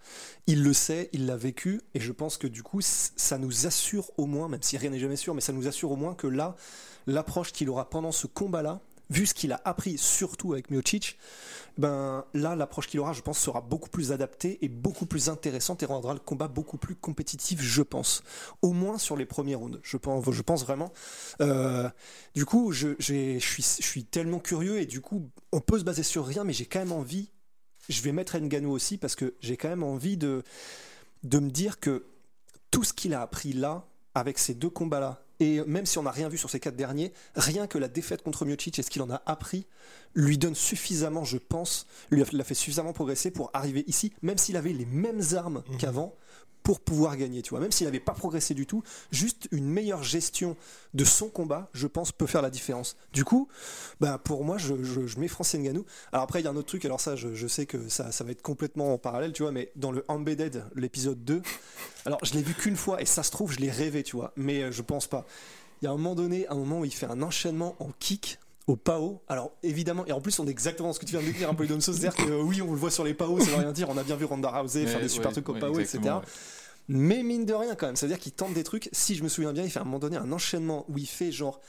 Il 0.48 0.64
le 0.64 0.72
sait, 0.72 1.10
il 1.12 1.26
l'a 1.26 1.36
vécu, 1.36 1.82
et 1.94 2.00
je 2.00 2.14
pense 2.14 2.38
que 2.38 2.48
du 2.48 2.64
coup 2.64 2.80
ça 2.82 3.38
nous 3.38 3.68
assure 3.68 4.12
au 4.18 4.28
moins, 4.28 4.48
même 4.48 4.64
si 4.64 4.78
rien 4.78 4.92
n'est 4.92 5.00
jamais 5.00 5.18
sûr, 5.18 5.36
mais 5.36 5.42
ça 5.42 5.52
nous 5.52 5.68
assure 5.68 5.92
au 5.92 5.98
moins 5.98 6.16
que 6.16 6.28
là, 6.28 6.56
l'approche 7.06 7.52
qu'il 7.52 7.70
aura 7.70 7.90
pendant 7.90 8.14
ce 8.14 8.28
combat-là 8.28 8.80
vu 9.12 9.26
ce 9.26 9.34
qu'il 9.34 9.52
a 9.52 9.62
appris, 9.66 9.98
surtout 9.98 10.54
avec 10.54 10.72
Miocic, 10.72 11.20
ben 11.78 12.26
là, 12.34 12.56
l'approche 12.56 12.88
qu'il 12.88 13.00
aura, 13.00 13.14
je 13.14 13.22
pense, 13.22 13.38
sera 13.38 13.62
beaucoup 13.62 13.90
plus 13.90 14.12
adaptée 14.12 14.58
et 14.64 14.70
beaucoup 14.70 15.06
plus 15.06 15.30
intéressante 15.30 15.84
et 15.84 15.86
rendra 15.86 16.14
le 16.14 16.20
combat 16.20 16.48
beaucoup 16.48 16.78
plus 16.78 16.96
compétitif, 16.96 17.62
je 17.62 17.82
pense. 17.82 18.24
Au 18.62 18.72
moins 18.72 18.98
sur 18.98 19.18
les 19.18 19.26
premiers 19.26 19.56
rounds, 19.56 19.80
je 19.84 19.98
pense, 19.98 20.64
vraiment. 20.64 20.94
Euh, 21.42 21.90
du 22.36 22.46
coup, 22.46 22.72
je, 22.72 22.96
suis, 23.00 24.06
tellement 24.06 24.40
curieux 24.40 24.80
et 24.80 24.86
du 24.86 25.02
coup, 25.02 25.30
on 25.52 25.60
peut 25.60 25.80
se 25.80 25.84
baser 25.84 26.04
sur 26.04 26.26
rien, 26.26 26.44
mais 26.44 26.54
j'ai 26.54 26.66
quand 26.66 26.80
même 26.80 26.94
envie. 26.94 27.32
Je 27.90 28.02
vais 28.02 28.14
mettre 28.14 28.38
Ngannou 28.38 28.72
aussi 28.72 28.98
parce 28.98 29.16
que 29.16 29.36
j'ai 29.42 29.58
quand 29.58 29.70
même 29.70 29.84
envie 29.84 30.16
de, 30.16 30.44
de 31.24 31.40
me 31.40 31.50
dire 31.50 31.80
que 31.80 32.06
tout 32.70 32.84
ce 32.86 32.94
qu'il 32.94 33.14
a 33.14 33.22
appris 33.22 33.52
là, 33.52 33.86
avec 34.14 34.38
ces 34.38 34.54
deux 34.54 34.70
combats-là, 34.70 35.24
et 35.42 35.62
même 35.66 35.86
si 35.86 35.98
on 35.98 36.04
n'a 36.04 36.12
rien 36.12 36.30
vu 36.30 36.38
sur 36.38 36.50
ces 36.50 36.60
quatre 36.60 36.76
derniers, 36.76 37.12
rien 37.36 37.66
que 37.68 37.78
la 37.78 37.88
défaite 37.88 38.22
contre 38.22 38.46
Miocic 38.46 38.78
et 38.80 38.84
ce 38.84 38.90
qu'il 38.92 39.02
en 39.02 39.10
a 39.10 39.22
appris, 39.26 39.66
lui 40.14 40.38
donne 40.38 40.56
suffisamment, 40.56 41.24
je 41.26 41.38
pense, 41.38 41.88
lui 42.12 42.22
a- 42.22 42.26
l'a 42.32 42.44
fait 42.44 42.54
suffisamment 42.54 42.94
progresser 42.94 43.32
pour 43.32 43.50
arriver 43.54 43.84
ici, 43.88 44.14
même 44.22 44.38
s'il 44.38 44.56
avait 44.56 44.72
les 44.74 44.86
mêmes 44.86 45.22
armes 45.36 45.64
qu'avant, 45.80 46.16
pour 46.64 46.80
pouvoir 46.80 47.18
gagner, 47.18 47.42
tu 47.42 47.52
vois. 47.52 47.60
Même 47.60 47.72
s'il 47.72 47.86
n'avait 47.86 48.00
pas 48.00 48.14
progressé 48.14 48.54
du 48.54 48.66
tout, 48.66 48.84
juste 49.12 49.48
une 49.52 49.68
meilleure 49.68 50.04
gestion 50.04 50.56
de 50.94 51.06
son 51.06 51.30
combat, 51.30 51.70
je 51.74 51.88
pense, 51.88 52.12
peut 52.12 52.28
faire 52.28 52.42
la 52.42 52.50
différence. 52.50 52.96
Du 53.14 53.24
coup, 53.24 53.48
bah, 54.00 54.20
pour 54.24 54.44
moi, 54.44 54.58
je, 54.58 54.74
mets 55.20 55.28
Francis 55.28 55.60
Ngannou. 55.60 55.86
Alors 56.12 56.24
après, 56.24 56.42
il 56.42 56.44
y 56.44 56.48
a 56.48 56.52
un 56.52 56.56
autre 56.56 56.68
truc, 56.68 56.86
alors 56.86 57.00
ça, 57.00 57.16
je, 57.16 57.48
sais 57.48 57.66
que 57.66 57.90
ça, 57.90 58.12
ça 58.12 58.24
va 58.24 58.32
être 58.32 58.42
complètement 58.42 58.94
en 58.94 58.98
parallèle, 58.98 59.34
tu 59.34 59.44
vois, 59.44 59.52
mais 59.52 59.72
dans 59.76 59.92
le 59.92 60.06
Embedded, 60.08 60.66
l'épisode 60.76 61.24
2, 61.24 61.42
alors 62.06 62.20
je 62.24 62.34
l'ai 62.34 62.42
vu 62.42 62.54
qu'une 62.54 62.76
fois, 62.76 63.02
et 63.02 63.06
ça 63.06 63.24
se 63.24 63.32
trouve, 63.32 63.52
je 63.52 63.60
l'ai 63.60 63.72
rêvé, 63.72 64.04
tu 64.04 64.16
vois, 64.16 64.34
mais 64.36 64.64
euh, 64.64 64.72
je 64.72 64.82
pense 64.82 65.08
pas. 65.08 65.26
Il 65.82 65.86
y 65.86 65.88
a 65.88 65.92
un 65.92 65.98
moment 65.98 66.16
donné, 66.16 66.48
un 66.48 66.56
moment 66.56 66.82
où 66.82 66.86
il 66.86 66.94
fait 66.94 67.08
un 67.08 67.22
enchaînement 67.22 67.76
en 67.80 67.90
kick 68.00 68.38
au 68.68 68.76
PAO. 68.76 69.22
Alors 69.28 69.52
évidemment, 69.64 70.06
et 70.06 70.12
en 70.12 70.22
plus 70.22 70.40
on 70.40 70.48
est 70.48 70.52
exactement 70.52 70.94
ce 70.94 71.00
que 71.00 71.06
tu 71.06 71.12
viens 71.12 71.22
de 71.22 71.26
décrire 71.26 71.50
un 71.50 71.54
peu 71.54 71.66
de 71.66 71.80
c'est-à-dire 71.80 72.16
que 72.16 72.30
euh, 72.30 72.42
oui, 72.42 72.62
on 72.62 72.72
le 72.72 72.78
voit 72.78 72.92
sur 72.92 73.04
les 73.04 73.14
PAO, 73.14 73.40
ça 73.40 73.52
veut 73.52 73.58
rien 73.58 73.72
dire, 73.72 73.90
on 73.90 73.98
a 73.98 74.04
bien 74.04 74.16
vu 74.16 74.26
Ronda 74.26 74.50
Rousey 74.50 74.86
faire 74.86 75.02
des 75.02 75.08
super 75.08 75.28
ouais, 75.28 75.34
trucs 75.34 75.50
au 75.50 75.54
ouais, 75.54 75.60
PAO, 75.60 75.80
etc. 75.80 76.00
ouais. 76.04 76.12
Mais 76.88 77.24
mine 77.24 77.46
de 77.46 77.54
rien 77.54 77.76
quand 77.76 77.88
même, 77.88 77.96
c'est-à-dire 77.96 78.20
qu'il 78.20 78.34
tente 78.34 78.54
des 78.54 78.64
trucs, 78.64 78.90
si 78.92 79.16
je 79.16 79.24
me 79.24 79.30
souviens 79.30 79.54
bien, 79.54 79.64
il 79.64 79.70
fait 79.70 79.80
à 79.80 79.84
un 79.84 79.86
moment 79.86 80.00
donné 80.00 80.18
un 80.18 80.32
enchaînement 80.32 80.86
où 80.90 80.98
il 80.98 81.08
fait 81.08 81.32
genre 81.32 81.60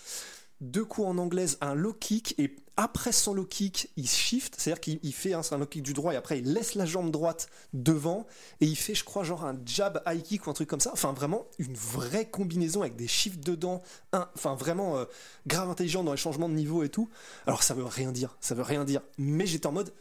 deux 0.62 0.84
coups 0.84 1.06
en 1.06 1.18
anglaise, 1.18 1.58
un 1.60 1.74
low 1.74 1.92
kick, 1.92 2.34
et 2.38 2.56
après 2.76 3.12
son 3.12 3.34
low 3.34 3.44
kick, 3.44 3.90
il 3.96 4.08
shift, 4.08 4.54
c'est-à-dire 4.56 4.80
qu'il 4.80 4.98
il 5.02 5.12
fait 5.12 5.34
un, 5.34 5.42
un 5.50 5.58
low 5.58 5.66
kick 5.66 5.82
du 5.82 5.92
droit, 5.92 6.14
et 6.14 6.16
après 6.16 6.38
il 6.38 6.52
laisse 6.52 6.74
la 6.74 6.86
jambe 6.86 7.10
droite 7.10 7.48
devant, 7.74 8.26
et 8.60 8.66
il 8.66 8.76
fait, 8.76 8.94
je 8.94 9.04
crois, 9.04 9.24
genre 9.24 9.44
un 9.44 9.58
jab 9.66 10.02
high 10.06 10.22
kick 10.22 10.46
ou 10.46 10.50
un 10.50 10.54
truc 10.54 10.68
comme 10.68 10.80
ça. 10.80 10.90
Enfin, 10.92 11.12
vraiment 11.12 11.46
une 11.58 11.74
vraie 11.74 12.30
combinaison 12.30 12.80
avec 12.80 12.96
des 12.96 13.08
shifts 13.08 13.44
dedans, 13.44 13.82
enfin 14.12 14.54
vraiment 14.54 14.96
euh, 14.96 15.04
grave 15.46 15.68
intelligent 15.68 16.04
dans 16.04 16.12
les 16.12 16.18
changements 16.18 16.48
de 16.48 16.54
niveau 16.54 16.82
et 16.82 16.88
tout. 16.88 17.10
Alors 17.46 17.62
ça 17.62 17.74
veut 17.74 17.84
rien 17.84 18.12
dire, 18.12 18.36
ça 18.40 18.54
veut 18.54 18.62
rien 18.62 18.84
dire, 18.84 19.02
mais 19.18 19.46
j'étais 19.46 19.66
en 19.66 19.72
mode, 19.72 19.92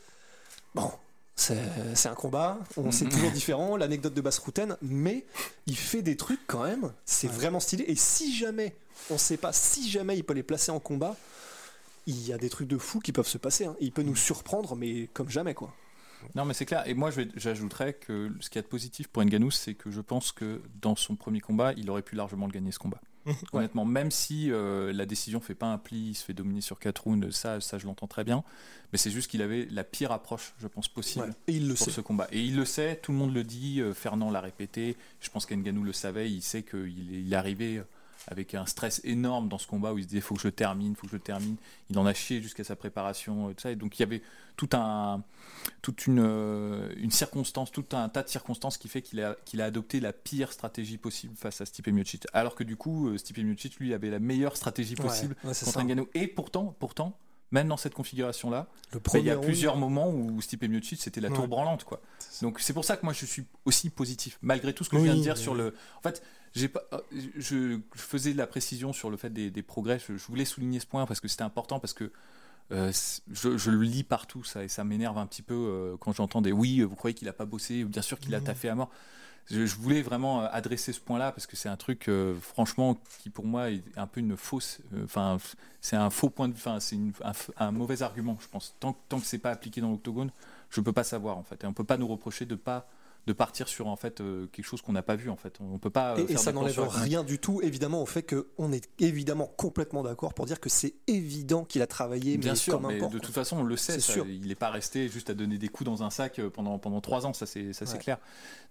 bon. 0.76 0.91
C'est 1.36 2.08
un 2.10 2.13
combat, 2.13 2.60
on 2.78 2.91
c'est 2.91 3.10
toujours 3.10 3.32
différent, 3.32 3.76
l'anecdote 3.76 4.13
de 4.13 4.22
basse 4.22 4.38
routaine, 4.38 4.78
mais 4.82 5.26
il 5.65 5.76
fait 5.76 6.02
des 6.04 6.15
trucs 6.15 6.46
quand 6.46 6.63
même, 6.63 6.91
c'est 7.06 7.28
vraiment 7.28 7.60
stylé. 7.60 7.86
Et 7.88 7.96
si 7.96 8.36
jamais, 8.36 8.76
on 9.10 9.17
sait 9.17 9.38
pas, 9.38 9.52
si 9.52 9.89
jamais 9.89 10.17
il 10.17 10.24
peut 10.24 10.34
les 10.34 10.44
placer 10.44 10.72
en 10.72 10.80
combat, 10.80 11.15
il 12.06 12.28
y 12.28 12.32
a 12.34 12.38
des 12.38 12.50
trucs 12.50 12.67
de 12.67 12.78
fou 12.78 13.00
qui 13.00 13.12
peuvent 13.12 13.28
se 13.28 13.38
passer. 13.39 13.65
hein. 13.65 13.76
Il 13.80 13.91
peut 13.91 14.04
nous 14.04 14.15
surprendre, 14.15 14.76
mais 14.76 15.08
comme 15.13 15.30
jamais 15.30 15.54
quoi. 15.54 15.74
Non, 16.36 16.46
mais 16.46 16.54
c'est 16.54 16.65
clair. 16.65 16.84
Et 16.88 16.94
moi, 16.94 17.10
j'ajouterais 17.36 17.94
que 17.94 18.32
ce 18.39 18.50
qu'il 18.50 18.58
y 18.58 18.60
a 18.60 18.62
de 18.63 18.67
positif 18.67 19.08
pour 19.08 19.24
Ngannou, 19.24 19.50
c'est 19.50 19.74
que 19.74 19.89
je 19.89 20.02
pense 20.02 20.32
que 20.32 20.62
dans 20.80 20.96
son 20.96 21.15
premier 21.15 21.39
combat, 21.39 21.74
il 21.78 21.89
aurait 21.89 22.04
pu 22.04 22.15
largement 22.15 22.46
le 22.46 22.52
gagner 22.52 22.72
ce 22.72 22.78
combat. 22.78 23.02
Honnêtement, 23.53 23.86
même 23.86 24.12
si 24.12 24.51
euh, 24.51 24.91
la 24.93 25.05
décision 25.05 25.39
fait 25.39 25.55
pas 25.55 25.67
un 25.67 25.77
pli, 25.77 26.10
il 26.10 26.15
se 26.15 26.23
fait 26.25 26.34
dominer 26.34 26.62
sur 26.62 26.79
4 26.79 27.03
rounds, 27.03 27.31
ça, 27.31 27.62
ça 27.62 27.77
je 27.77 27.86
l'entends 27.86 28.07
très 28.07 28.23
bien. 28.23 28.43
Mais 28.91 28.97
c'est 28.97 29.12
juste 29.12 29.29
qu'il 29.29 29.41
avait 29.41 29.67
la 29.71 29.84
pire 29.84 30.12
approche, 30.12 30.53
je 30.60 30.67
pense, 30.67 30.88
possible 30.88 31.25
Ouais. 31.25 31.31
Et 31.47 31.53
il 31.53 31.67
le 31.67 31.75
pour 31.75 31.86
sait. 31.86 31.91
ce 31.91 32.01
combat. 32.01 32.27
Et 32.31 32.41
il 32.41 32.55
le 32.55 32.65
sait, 32.65 32.95
tout 32.97 33.12
le 33.12 33.17
monde 33.17 33.34
le 33.34 33.43
dit, 33.43 33.79
euh, 33.81 33.93
Fernand 33.93 34.31
l'a 34.31 34.41
répété, 34.41 34.97
je 35.19 35.29
pense 35.29 35.45
qu'Nganou 35.45 35.84
le 35.84 35.93
savait, 35.93 36.29
il 36.31 36.41
sait 36.41 36.63
qu'il 36.63 37.13
est, 37.13 37.21
il 37.21 37.31
est 37.34 37.36
arrivé 37.36 37.81
avec 38.27 38.53
un 38.53 38.65
stress 38.65 39.01
énorme 39.03 39.49
dans 39.49 39.57
ce 39.57 39.67
combat 39.67 39.93
où 39.93 39.97
il 39.97 40.03
se 40.03 40.07
disait 40.10 40.21
faut 40.21 40.36
que 40.36 40.41
je 40.41 40.47
termine, 40.49 40.95
faut 40.95 41.07
que 41.07 41.13
je 41.13 41.17
termine. 41.17 41.55
Il 41.89 41.97
en 41.97 42.05
a 42.05 42.13
chié 42.13 42.41
jusqu'à 42.41 42.63
sa 42.63 42.75
préparation, 42.75 43.49
euh, 43.49 43.53
tout 43.53 43.62
ça. 43.62 43.71
Et 43.71 43.75
donc 43.75 43.97
il 43.97 44.01
y 44.01 44.03
avait 44.03 44.21
tout 44.57 44.69
un, 44.73 45.23
toute 45.81 46.07
une, 46.07 46.19
euh, 46.19 46.93
une 46.97 47.12
circonstance, 47.12 47.71
tout 47.71 47.86
un 47.93 48.10
tas 48.10 48.23
de 48.23 48.29
circonstances 48.29 48.77
qui 48.77 48.88
fait 48.88 49.01
qu'il 49.01 49.21
a, 49.21 49.36
qu'il 49.45 49.62
a 49.62 49.65
adopté 49.65 49.99
la 49.99 50.13
pire 50.13 50.51
stratégie 50.51 50.97
possible 50.97 51.36
face 51.36 51.62
à 51.62 51.65
Stipe 51.65 51.88
Miocic. 51.88 52.27
Alors 52.34 52.55
que 52.55 52.63
du 52.63 52.75
coup, 52.75 53.10
euh, 53.10 53.17
Stipe 53.17 53.38
Miocic, 53.39 53.77
lui, 53.77 53.93
avait 53.93 54.10
la 54.10 54.19
meilleure 54.19 54.57
stratégie 54.57 54.95
Ouais, 54.95 55.05
possible 55.07 55.36
ouais, 55.43 55.53
c'est 55.53 55.65
contre 55.65 55.79
ça. 55.79 55.84
Ngannou. 55.84 56.07
Et 56.13 56.27
pourtant, 56.27 56.75
pourtant, 56.79 57.17
même 57.51 57.67
dans 57.67 57.77
cette 57.77 57.93
configuration-là, 57.93 58.67
bah, 58.93 58.99
il 59.15 59.25
y 59.25 59.29
a 59.29 59.35
round, 59.35 59.45
plusieurs 59.45 59.77
moments 59.77 60.09
où 60.09 60.41
Stipe 60.41 60.63
Miocic 60.63 61.01
c'était 61.01 61.21
la 61.21 61.29
tour 61.29 61.47
branlante 61.47 61.83
quoi. 61.83 62.01
Donc 62.41 62.59
c'est 62.59 62.73
pour 62.73 62.85
ça 62.85 62.97
que 62.97 63.05
moi 63.05 63.13
je 63.13 63.25
suis 63.25 63.45
aussi 63.65 63.89
positif 63.89 64.37
malgré 64.41 64.73
tout 64.73 64.83
ce 64.83 64.89
que 64.89 64.95
Oui, 64.95 65.01
je 65.01 65.05
viens 65.07 65.15
de 65.15 65.21
dire 65.21 65.37
sur 65.37 65.53
le. 65.53 65.75
En 65.97 66.01
fait, 66.01 66.23
pas, 66.73 66.83
euh, 66.93 66.99
je, 67.37 67.79
faisais 67.95 68.33
de 68.33 68.37
la 68.37 68.47
précision 68.47 68.93
sur 68.93 69.09
le 69.09 69.17
fait 69.17 69.29
des, 69.29 69.51
des 69.51 69.61
progrès. 69.61 69.99
Je, 69.99 70.17
je 70.17 70.25
voulais 70.27 70.45
souligner 70.45 70.79
ce 70.79 70.85
point 70.85 71.05
parce 71.05 71.19
que 71.19 71.27
c'était 71.27 71.43
important 71.43 71.79
parce 71.79 71.93
que 71.93 72.11
euh, 72.71 72.91
je, 73.29 73.57
je 73.57 73.69
le 73.69 73.83
lis 73.83 74.03
partout 74.03 74.45
ça 74.45 74.63
et 74.63 74.69
ça 74.69 74.85
m'énerve 74.85 75.17
un 75.17 75.25
petit 75.25 75.41
peu 75.41 75.53
euh, 75.53 75.97
quand 75.99 76.13
j'entends 76.13 76.41
des 76.41 76.53
oui 76.53 76.81
vous 76.81 76.95
croyez 76.95 77.13
qu'il 77.13 77.27
a 77.27 77.33
pas 77.33 77.45
bossé 77.45 77.83
bien 77.83 78.01
sûr 78.01 78.17
qu'il 78.17 78.33
a 78.33 78.41
taffé 78.41 78.69
à 78.69 78.75
mort. 78.75 78.89
Je, 79.51 79.75
voulais 79.75 80.01
vraiment 80.01 80.43
euh, 80.43 80.47
adresser 80.51 80.93
ce 80.93 80.99
point-là 80.99 81.31
parce 81.31 81.45
que 81.45 81.55
c'est 81.55 81.69
un 81.69 81.75
truc, 81.75 82.07
euh, 82.07 82.35
franchement, 82.39 82.97
qui 83.19 83.29
pour 83.29 83.45
moi 83.45 83.69
est 83.71 83.83
un 83.97 84.07
peu 84.07 84.19
une 84.19 84.37
fausse. 84.37 84.79
euh, 84.93 85.03
Enfin, 85.03 85.37
c'est 85.81 85.95
un 85.95 86.09
faux 86.09 86.29
point 86.29 86.47
de. 86.47 86.53
Enfin, 86.53 86.79
c'est 86.79 86.97
un, 87.57 87.71
mauvais 87.71 88.01
argument, 88.01 88.37
je 88.41 88.47
pense. 88.47 88.75
Tant, 88.79 88.95
tant 89.09 89.19
que 89.19 89.25
c'est 89.25 89.39
pas 89.39 89.51
appliqué 89.51 89.81
dans 89.81 89.91
l'octogone, 89.91 90.31
je 90.69 90.81
peux 90.81 90.93
pas 90.93 91.03
savoir 91.03 91.37
en 91.37 91.43
fait. 91.43 91.63
Et 91.63 91.67
on 91.67 91.73
peut 91.73 91.83
pas 91.83 91.97
nous 91.97 92.07
reprocher 92.07 92.45
de 92.45 92.55
pas 92.55 92.89
de 93.27 93.34
partir 93.34 93.67
sur 93.67 93.88
en 93.88 93.95
fait 93.95 94.19
euh, 94.19 94.47
quelque 94.47 94.65
chose 94.65 94.81
qu'on 94.81 94.93
n'a 94.93 95.03
pas 95.03 95.15
vu 95.15 95.29
en 95.29 95.36
fait. 95.36 95.60
On 95.62 95.77
peut 95.77 95.89
pas. 95.89 96.17
euh, 96.17 96.25
Et, 96.27 96.38
ça 96.38 96.51
n'enlève 96.51 96.79
rien 96.79 97.23
du 97.23 97.39
tout, 97.39 97.62
évidemment, 97.62 98.01
au 98.01 98.05
fait 98.05 98.23
qu'on 98.23 98.71
est 98.71 98.89
évidemment 98.99 99.45
complètement 99.57 100.01
d'accord 100.01 100.34
pour 100.34 100.45
dire 100.45 100.60
que 100.60 100.69
c'est 100.69 100.95
évident 101.07 101.63
qu'il 101.63 101.81
a 101.81 101.88
travaillé, 101.88 102.38
Bien 102.38 102.53
mais 102.53 102.57
sûr, 102.57 102.73
comme 102.73 102.86
un 102.86 102.89
mais 102.89 102.99
de 102.99 103.19
toute 103.19 103.34
façon, 103.34 103.57
on 103.60 103.63
le 103.63 103.77
sait. 103.77 103.93
C'est 103.93 104.01
ça, 104.01 104.13
sûr. 104.13 104.27
Il 104.27 104.47
n'est 104.47 104.55
pas 104.55 104.69
resté 104.71 105.07
juste 105.07 105.29
à 105.29 105.34
donner 105.34 105.57
des 105.57 105.67
coups 105.67 105.89
dans 105.89 106.03
un 106.03 106.10
sac 106.10 106.39
euh, 106.39 106.49
pendant, 106.49 106.79
pendant 106.79 107.01
trois 107.01 107.25
ans, 107.25 107.34
ça 107.34 107.45
c'est 107.45 107.73
ça, 107.73 107.86
c'est 107.86 107.99
clair. 107.99 108.17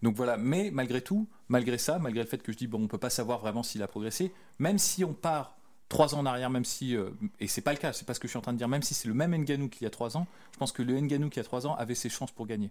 Donc 0.03 0.17
voilà, 0.17 0.37
mais 0.37 0.71
malgré 0.73 1.01
tout, 1.01 1.29
malgré 1.49 1.79
ça, 1.79 1.99
malgré 1.99 2.23
le 2.23 2.29
fait 2.29 2.43
que 2.43 2.51
je 2.53 2.57
dis, 2.57 2.67
bon, 2.67 2.83
on 2.83 2.89
peut 2.89 2.99
pas 2.99 3.11
savoir 3.11 3.39
vraiment 3.39 3.63
s'il 3.63 3.83
a 3.83 3.89
progressé, 3.89 4.33
même 4.59 4.79
si 4.79 5.05
on 5.05 5.13
part 5.13 5.57
trois 5.89 6.15
ans 6.15 6.21
en 6.21 6.27
arrière, 6.27 6.51
même 6.51 6.65
si, 6.65 6.97
euh, 6.97 7.11
et 7.39 7.49
c'est 7.49 7.61
pas 7.61 7.73
le 7.73 7.79
cas, 7.79 7.93
c'est 7.93 8.07
pas 8.07 8.15
ce 8.15 8.21
que 8.21 8.27
je 8.29 8.31
suis 8.31 8.39
en 8.39 8.43
train 8.43 8.53
de 8.53 8.59
dire, 8.59 8.69
même 8.69 8.83
si 8.83 8.95
c'est 8.95 9.09
le 9.09 9.15
même 9.15 9.35
Nganou 9.35 9.69
qu'il 9.69 9.83
y 9.83 9.87
a 9.87 9.91
trois 9.91 10.17
ans, 10.17 10.27
je 10.53 10.59
pense 10.59 10.73
que 10.73 10.83
le 10.83 10.99
Nganou 10.99 11.29
qui 11.31 11.39
a 11.41 11.45
trois 11.45 11.67
ans 11.67 11.75
avait 11.75 11.95
ses 11.95 12.09
chances 12.09 12.31
pour 12.33 12.47
gagner. 12.47 12.71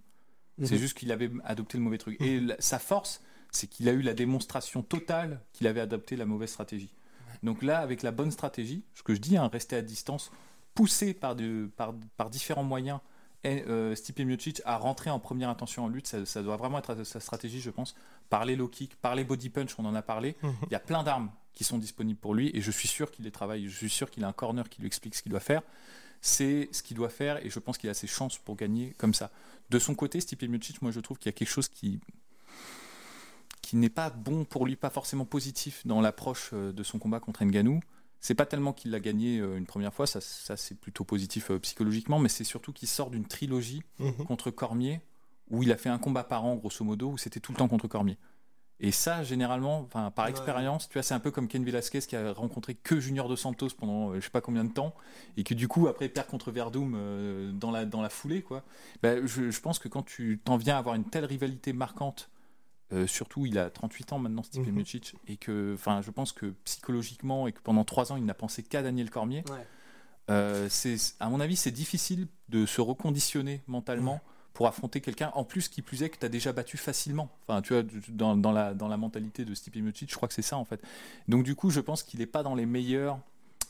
C'est 0.63 0.75
Mhm. 0.75 0.79
juste 0.81 0.97
qu'il 0.97 1.11
avait 1.11 1.29
adopté 1.45 1.77
le 1.77 1.83
mauvais 1.83 1.97
truc. 1.97 2.19
Et 2.21 2.39
la- 2.39 2.55
sa 2.59 2.79
force, 2.79 3.21
c'est 3.51 3.67
qu'il 3.67 3.87
a 3.89 3.93
eu 3.93 4.01
la 4.01 4.13
démonstration 4.13 4.81
totale 4.83 5.41
qu'il 5.53 5.67
avait 5.67 5.79
adopté 5.81 6.15
la 6.15 6.25
mauvaise 6.25 6.49
stratégie. 6.49 6.93
Donc 7.43 7.63
là, 7.63 7.79
avec 7.79 8.03
la 8.03 8.11
bonne 8.11 8.31
stratégie, 8.31 8.83
ce 8.93 9.03
que 9.03 9.13
je 9.15 9.19
dis, 9.19 9.37
hein, 9.37 9.49
rester 9.51 9.75
à 9.75 9.81
distance, 9.81 10.31
poussé 10.75 11.13
par, 11.13 11.35
de- 11.35 11.69
par, 11.77 11.93
par 12.17 12.29
différents 12.29 12.63
moyens, 12.63 12.99
et, 13.45 13.63
euh, 13.67 13.95
Stipe 13.95 14.19
Miocic 14.19 14.61
à 14.65 14.75
rentrer 14.77 15.09
en 15.09 15.19
première 15.19 15.47
intention 15.49 15.85
en 15.85 15.87
lutte, 15.87 16.07
ça, 16.07 16.25
ça 16.25 16.43
doit 16.43 16.57
vraiment 16.57 16.77
être 16.79 17.03
sa 17.05 17.21
stratégie, 17.21 17.61
je 17.61 17.69
pense. 17.69 17.95
Par 18.29 18.43
les 18.43 18.57
low 18.57 18.67
kicks, 18.67 18.95
par 18.97 19.15
les 19.15 19.23
body 19.23 19.49
punch, 19.49 19.75
on 19.79 19.85
en 19.85 19.95
a 19.95 20.01
parlé. 20.01 20.35
Il 20.43 20.71
y 20.71 20.75
a 20.75 20.79
plein 20.79 21.03
d'armes 21.03 21.31
qui 21.53 21.63
sont 21.63 21.77
disponibles 21.77 22.19
pour 22.19 22.35
lui 22.35 22.51
et 22.53 22.59
je 22.61 22.71
suis 22.71 22.87
sûr 22.89 23.09
qu'il 23.11 23.23
les 23.25 23.31
travaille. 23.31 23.67
Je 23.69 23.75
suis 23.77 23.89
sûr 23.89 24.11
qu'il 24.11 24.23
a 24.25 24.27
un 24.27 24.33
corner 24.33 24.67
qui 24.67 24.81
lui 24.81 24.87
explique 24.87 25.15
ce 25.15 25.23
qu'il 25.23 25.31
doit 25.31 25.39
faire. 25.39 25.61
C'est 26.21 26.67
ce 26.71 26.83
qu'il 26.83 26.97
doit 26.97 27.09
faire 27.09 27.43
et 27.45 27.49
je 27.49 27.59
pense 27.59 27.77
qu'il 27.77 27.89
a 27.89 27.93
ses 27.93 28.07
chances 28.07 28.37
pour 28.37 28.55
gagner 28.55 28.93
comme 28.97 29.13
ça. 29.13 29.31
De 29.69 29.79
son 29.79 29.95
côté, 29.95 30.19
Stipe 30.19 30.43
Miocic, 30.43 30.81
moi 30.81 30.91
je 30.91 30.99
trouve 30.99 31.17
qu'il 31.17 31.27
y 31.27 31.33
a 31.33 31.37
quelque 31.37 31.49
chose 31.49 31.67
qui 31.69 31.99
qui 33.61 33.75
n'est 33.75 33.89
pas 33.89 34.09
bon 34.09 34.45
pour 34.45 34.65
lui, 34.65 34.75
pas 34.75 34.89
forcément 34.89 35.25
positif 35.25 35.85
dans 35.85 36.01
l'approche 36.01 36.49
euh, 36.53 36.71
de 36.71 36.81
son 36.83 36.97
combat 36.97 37.19
contre 37.19 37.43
Ngannou. 37.43 37.81
C'est 38.19 38.33
pas 38.35 38.45
tellement 38.45 38.73
qu'il 38.73 38.91
l'a 38.91 38.99
gagné 38.99 39.39
euh, 39.39 39.57
une 39.57 39.65
première 39.67 39.93
fois, 39.93 40.07
ça, 40.07 40.19
ça 40.21 40.57
c'est 40.57 40.75
plutôt 40.75 41.03
positif 41.03 41.51
euh, 41.51 41.59
psychologiquement, 41.59 42.19
mais 42.19 42.29
c'est 42.29 42.43
surtout 42.43 42.73
qu'il 42.73 42.87
sort 42.87 43.11
d'une 43.11 43.25
trilogie 43.25 43.83
Mhm. 43.99 44.25
contre 44.25 44.49
Cormier 44.51 45.01
où 45.51 45.63
il 45.63 45.71
a 45.71 45.77
fait 45.77 45.89
un 45.89 45.97
combat 45.99 46.23
par 46.23 46.45
an 46.45 46.55
grosso 46.55 46.83
modo 46.83 47.11
où 47.11 47.17
c'était 47.17 47.39
tout 47.39 47.51
le 47.51 47.57
temps 47.57 47.67
contre 47.67 47.87
Cormier. 47.87 48.17
Et 48.81 48.91
ça, 48.91 49.23
généralement, 49.23 49.81
enfin, 49.81 50.09
par 50.11 50.25
Ouais. 50.25 50.31
expérience, 50.31 50.87
tu 50.87 50.93
vois, 50.93 51.03
c'est 51.03 51.13
un 51.13 51.19
peu 51.19 51.31
comme 51.31 51.47
Ken 51.49 51.63
Velasquez 51.65 51.99
qui 51.99 52.15
a 52.15 52.31
rencontré 52.31 52.75
que 52.75 52.99
Junior 52.99 53.27
Dos 53.27 53.35
Santos 53.35 53.69
pendant 53.77 54.11
euh, 54.11 54.15
je 54.15 54.21
sais 54.21 54.29
pas 54.29 54.39
combien 54.41 54.63
de 54.63 54.71
temps, 54.71 54.95
et 55.35 55.43
que 55.43 55.53
du 55.53 55.67
coup, 55.67 55.87
après, 55.87 56.07
perd 56.07 56.27
contre 56.27 56.49
Verdum 56.51 56.93
euh, 56.95 57.51
dans, 57.51 57.71
la, 57.71 57.85
dans 57.85 58.01
la 58.01 58.07
foulée, 58.09 58.41
quoi. 58.41 58.63
Ben, 59.03 59.25
je, 59.25 59.51
je 59.51 59.59
pense 59.61 59.79
que 59.79 59.89
quand 59.89 60.03
tu 60.03 60.39
t'en 60.43 60.55
viens 60.55 60.75
à 60.75 60.79
avoir 60.79 60.95
une 60.95 61.03
telle 61.03 61.25
rivalité 61.25 61.73
marquante, 61.73 62.29
euh, 62.93 63.05
surtout 63.05 63.45
il 63.45 63.59
a 63.59 63.69
38 63.69 64.13
ans 64.13 64.19
maintenant, 64.19 64.43
Stipe. 64.43 64.65
Miocic, 64.67 65.13
et 65.27 65.35
que, 65.35 65.73
enfin, 65.73 66.01
je 66.01 66.09
pense 66.11 66.31
que 66.31 66.47
psychologiquement, 66.63 67.47
et 67.47 67.51
que 67.51 67.59
pendant 67.61 67.83
3 67.83 68.13
ans, 68.13 68.15
il 68.15 68.25
n'a 68.25 68.33
pensé 68.33 68.63
qu'à 68.63 68.81
Daniel 68.81 69.09
Cormier, 69.09 69.43
Ouais. 69.49 69.67
euh, 70.29 70.67
c'est, 70.69 70.95
à 71.19 71.27
mon 71.29 71.41
avis, 71.41 71.57
c'est 71.57 71.71
difficile 71.71 72.27
de 72.47 72.65
se 72.65 72.79
reconditionner 72.79 73.61
mentalement 73.67 74.21
pour 74.53 74.67
affronter 74.67 75.01
quelqu'un, 75.01 75.31
en 75.35 75.43
plus 75.43 75.69
qui 75.69 75.81
plus 75.81 76.03
est 76.03 76.09
que 76.09 76.17
tu 76.17 76.25
as 76.25 76.29
déjà 76.29 76.51
battu 76.51 76.77
facilement. 76.77 77.29
Enfin, 77.47 77.61
tu 77.61 77.73
vois, 77.73 77.83
dans, 78.09 78.35
dans 78.35 78.51
la, 78.51 78.73
dans 78.73 78.87
la 78.87 78.97
mentalité 78.97 79.45
de 79.45 79.53
Stipe 79.53 79.75
Miocic, 79.77 80.09
je 80.09 80.15
crois 80.15 80.27
que 80.27 80.33
c'est 80.33 80.41
ça 80.41 80.57
en 80.57 80.65
fait. 80.65 80.81
Donc 81.27 81.43
du 81.43 81.55
coup, 81.55 81.69
je 81.69 81.79
pense 81.79 82.03
qu'il 82.03 82.19
n'est 82.19 82.25
pas 82.25 82.43
dans 82.43 82.55
les 82.55 82.65
meilleures 82.65 83.19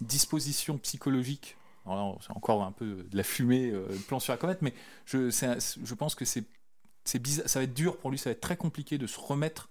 dispositions 0.01 0.77
psychologiques 0.77 1.57
Alors 1.85 2.19
c'est 2.21 2.35
encore 2.35 2.63
un 2.63 2.71
peu 2.71 3.05
de 3.09 3.17
la 3.17 3.23
fumée, 3.23 3.69
euh, 3.71 3.87
plan 4.07 4.19
sur 4.19 4.33
la 4.33 4.37
comète, 4.37 4.61
mais 4.61 4.73
je, 5.05 5.93
pense 5.93 6.15
que 6.15 6.25
c'est, 6.25 6.43
c'est 7.03 7.19
bizarre, 7.19 7.49
ça 7.49 7.59
va 7.59 7.63
être 7.63 7.73
dur 7.73 7.97
pour 7.97 8.11
lui, 8.11 8.17
ça 8.17 8.29
va 8.29 8.31
être 8.31 8.41
très 8.41 8.57
compliqué 8.57 8.97
de 8.97 9.07
se 9.07 9.19
remettre 9.19 9.69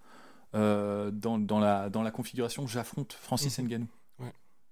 euh, 0.54 1.10
dans, 1.10 1.38
dans 1.38 1.60
la, 1.60 1.90
dans 1.90 2.02
la 2.02 2.10
configuration 2.10 2.66
j'affronte 2.66 3.12
Francis 3.12 3.58
Mhm. 3.58 3.66
Ngannou. 3.66 3.88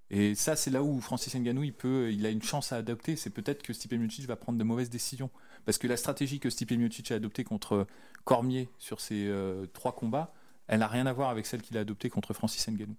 Et 0.09 0.35
ça, 0.35 0.55
c'est 0.55 0.71
là 0.71 0.83
où 0.83 1.01
Francis 1.01 1.35
Ngannou, 1.35 1.63
il, 1.63 1.73
peut, 1.73 2.11
il 2.11 2.25
a 2.25 2.29
une 2.29 2.41
chance 2.41 2.71
à 2.71 2.77
adopter. 2.77 3.15
C'est 3.15 3.29
peut-être 3.29 3.61
que 3.61 3.73
Stipe 3.73 3.93
Miocic 3.93 4.25
va 4.25 4.35
prendre 4.35 4.57
de 4.57 4.63
mauvaises 4.63 4.89
décisions. 4.89 5.29
Parce 5.65 5.77
que 5.77 5.87
la 5.87 5.97
stratégie 5.97 6.39
que 6.39 6.49
Stipe 6.49 6.71
Miocic 6.71 7.11
a 7.11 7.15
adoptée 7.15 7.43
contre 7.43 7.87
Cormier 8.23 8.69
sur 8.77 9.01
ses 9.01 9.27
euh, 9.27 9.65
trois 9.73 9.93
combats, 9.93 10.33
elle 10.67 10.79
n'a 10.79 10.87
rien 10.87 11.05
à 11.07 11.13
voir 11.13 11.29
avec 11.29 11.45
celle 11.45 11.61
qu'il 11.61 11.77
a 11.77 11.81
adoptée 11.81 12.09
contre 12.09 12.33
Francis 12.33 12.65
Ngannou. 12.67 12.95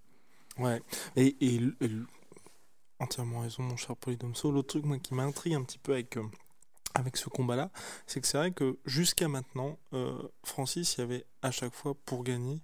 Ouais, 0.59 0.82
et, 1.16 1.36
et, 1.40 1.61
entièrement 2.98 3.40
raison, 3.40 3.62
mon 3.62 3.76
cher 3.76 3.96
Polydomso. 3.96 4.50
L'autre 4.50 4.68
truc 4.68 4.84
moi, 4.84 4.98
qui 4.98 5.14
m'intrigue 5.14 5.54
un 5.54 5.62
petit 5.62 5.78
peu 5.78 5.92
avec, 5.92 6.16
euh, 6.16 6.24
avec 6.94 7.16
ce 7.16 7.28
combat-là, 7.28 7.70
c'est 8.06 8.20
que 8.20 8.26
c'est 8.26 8.38
vrai 8.38 8.50
que 8.50 8.78
jusqu'à 8.84 9.28
maintenant, 9.28 9.78
euh, 9.92 10.20
Francis, 10.44 10.96
il 10.96 11.00
y 11.00 11.04
avait 11.04 11.24
à 11.42 11.50
chaque 11.50 11.74
fois 11.74 11.94
pour 12.04 12.24
gagner 12.24 12.61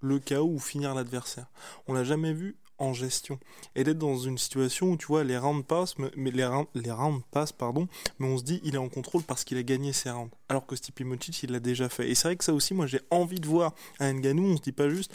le 0.00 0.18
KO 0.18 0.44
ou 0.44 0.58
finir 0.58 0.94
l'adversaire. 0.94 1.46
On 1.86 1.92
l'a 1.92 2.04
jamais 2.04 2.32
vu 2.32 2.56
en 2.78 2.92
gestion. 2.92 3.38
Et 3.74 3.84
d'être 3.84 3.98
dans 3.98 4.18
une 4.18 4.38
situation 4.38 4.92
où 4.92 4.96
tu 4.96 5.06
vois 5.06 5.24
les 5.24 5.38
rounds 5.38 5.64
passent, 5.66 5.96
mais, 5.98 6.30
les, 6.30 6.44
rounds, 6.44 6.68
les 6.74 6.90
rounds 6.90 7.22
passent, 7.30 7.52
pardon, 7.52 7.88
mais 8.18 8.26
on 8.26 8.38
se 8.38 8.44
dit 8.44 8.60
il 8.64 8.74
est 8.74 8.78
en 8.78 8.88
contrôle 8.88 9.22
parce 9.22 9.44
qu'il 9.44 9.58
a 9.58 9.62
gagné 9.62 9.92
ses 9.92 10.10
rounds. 10.10 10.30
Alors 10.48 10.66
que 10.66 10.76
Stipe 10.76 11.00
Miocic, 11.00 11.42
il 11.42 11.52
l'a 11.52 11.60
déjà 11.60 11.88
fait. 11.88 12.08
Et 12.10 12.14
c'est 12.14 12.28
vrai 12.28 12.36
que 12.36 12.44
ça 12.44 12.52
aussi, 12.52 12.74
moi 12.74 12.86
j'ai 12.86 13.00
envie 13.10 13.40
de 13.40 13.46
voir 13.46 13.74
à 13.98 14.12
Nganou, 14.12 14.44
on 14.44 14.56
se 14.56 14.62
dit 14.62 14.72
pas 14.72 14.88
juste, 14.88 15.12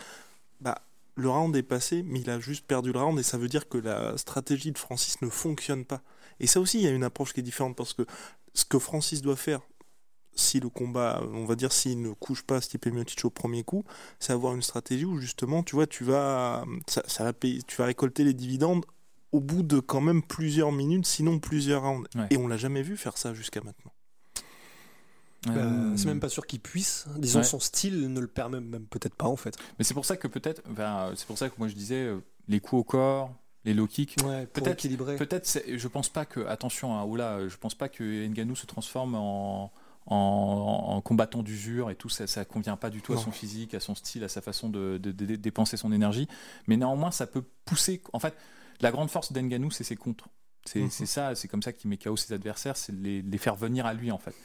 bah 0.60 0.82
le 1.16 1.30
round 1.30 1.56
est 1.56 1.64
passé, 1.64 2.04
mais 2.04 2.22
il 2.22 2.30
a 2.30 2.40
juste 2.40 2.66
perdu 2.66 2.92
le 2.92 3.00
round 3.00 3.20
et 3.20 3.24
ça 3.24 3.38
veut 3.38 3.50
dire 3.50 3.68
que 3.68 3.78
la 3.78 4.18
stratégie 4.18 4.72
de 4.72 4.78
Francis 4.78 5.22
ne 5.22 5.30
fonctionne 5.30 5.86
pas. 5.86 6.02
Et 6.40 6.48
ça 6.48 6.60
aussi, 6.60 6.80
il 6.80 6.84
y 6.84 6.88
a 6.88 6.92
une 6.92 7.04
approche 7.04 7.34
qui 7.34 7.42
est 7.42 7.44
différente 7.44 7.76
parce 7.76 7.94
que 7.94 8.04
ce 8.54 8.66
que 8.66 8.80
Francis 8.80 9.22
doit 9.22 9.36
faire, 9.36 9.62
si 10.36 10.60
le 10.60 10.70
combat, 10.70 11.22
on 11.34 11.46
va 11.46 11.56
dire, 11.56 11.72
s'il 11.72 12.02
ne 12.02 12.12
couche 12.14 12.44
pas 12.44 12.62
Stipe 12.62 12.86
Miocic 12.88 13.24
au 13.26 13.30
premier 13.30 13.64
coup, 13.64 13.84
c'est 14.20 14.34
avoir 14.34 14.54
une 14.56 14.62
stratégie 14.62 15.06
où 15.06 15.18
justement, 15.20 15.62
tu 15.64 15.76
vois, 15.76 15.88
tu 15.88 16.04
vas, 16.04 16.64
ça, 16.88 17.04
ça 17.08 17.24
va 17.24 17.34
payer, 17.34 17.62
tu 17.64 17.76
vas 17.78 17.86
récolter 17.86 18.24
les 18.24 18.34
dividendes 18.34 18.86
au 19.32 19.40
bout 19.40 19.64
de 19.64 19.80
quand 19.80 20.02
même 20.02 20.22
plusieurs 20.24 20.72
minutes, 20.72 21.06
sinon 21.06 21.40
plusieurs 21.40 21.84
rounds. 21.84 22.08
Ouais. 22.16 22.28
Et 22.32 22.38
on 22.38 22.48
l'a 22.48 22.58
jamais 22.58 22.82
vu 22.82 22.98
faire 22.98 23.18
ça 23.18 23.34
jusqu'à 23.34 23.62
maintenant. 23.62 23.92
Bah, 25.48 25.54
Euh, 25.56 25.98
c'est 25.98 26.06
même 26.06 26.20
pas 26.20 26.30
sûr 26.30 26.46
qu'il 26.46 26.60
puisse. 26.60 27.06
Disons, 27.18 27.40
Ouais. 27.40 27.46
son 27.46 27.60
style 27.60 28.12
ne 28.14 28.20
le 28.20 28.28
permet 28.28 28.60
même 28.60 28.86
peut-être 28.86 29.16
pas 29.16 29.26
en 29.28 29.36
fait. 29.36 29.56
Mais 29.80 29.84
c'est 29.86 29.94
pour 29.96 30.06
ça 30.06 30.16
que 30.18 30.28
peut-être, 30.28 30.62
c'est 31.16 31.26
pour 31.26 31.38
ça 31.38 31.50
que 31.50 31.56
moi 31.58 31.68
je 31.68 31.74
disais 31.74 31.96
euh, 32.06 32.20
les 32.48 32.60
coups 32.60 32.80
au 32.82 32.84
corps, 32.84 33.34
les 33.66 33.74
low 33.74 33.88
kicks. 33.88 34.16
Ouais, 34.24 34.46
Peut-être- 34.48 34.74
équilibrer. 34.74 35.16
Peut-être, 35.16 35.62
je 35.68 35.88
pense 35.88 36.10
pas 36.10 36.26
que, 36.26 36.42
attention, 36.42 36.96
hein, 36.98 37.04
oula, 37.06 37.48
je 37.48 37.56
pense 37.58 37.74
pas 37.74 37.90
que 37.90 38.04
Ngannou 38.28 38.56
se 38.56 38.66
transforme 38.68 39.16
en, 39.16 39.72
en, 40.12 40.96
en 40.96 41.02
combattant 41.02 41.42
d'usure 41.44 41.90
et 41.90 41.96
tout, 41.96 42.10
ça, 42.10 42.28
ça 42.28 42.46
convient 42.46 42.76
pas 42.78 42.90
du 42.90 43.02
tout 43.02 43.14
à 43.14 43.18
son 43.18 43.32
physique, 43.32 43.74
à 43.74 43.80
son 43.80 43.96
style, 43.96 44.24
à 44.24 44.28
sa 44.28 44.42
façon 44.42 44.70
de, 44.70 44.98
de- 44.98 45.12
de- 45.12 45.26
de 45.26 45.36
dépenser 45.36 45.78
son 45.78 45.92
énergie. 45.92 46.28
Mais 46.68 46.78
néanmoins, 46.78 47.12
ça 47.12 47.28
peut 47.28 47.44
pousser. 47.66 48.02
En 48.14 48.20
fait, 48.20 48.36
la 48.82 48.92
grande 48.92 49.10
force 49.10 49.32
d'Ngannou, 49.32 49.72
c'est 49.72 49.84
ses 49.84 49.96
contres. 49.96 50.28
C'est 50.66 50.82
Mhm. 50.82 50.90
c'est 50.92 51.06
ça, 51.08 51.34
c'est 51.36 51.48
comme 51.48 51.64
ça 51.64 51.74
qu'il 51.74 51.90
met 51.90 51.98
KO 51.98 52.16
ses 52.18 52.34
adversaires, 52.34 52.78
c'est 52.78 52.92
les, 52.94 53.38
faire 53.40 53.56
venir 53.56 53.86
à 53.88 53.94
lui 53.96 54.12
en 54.12 54.20
fait. 54.20 54.36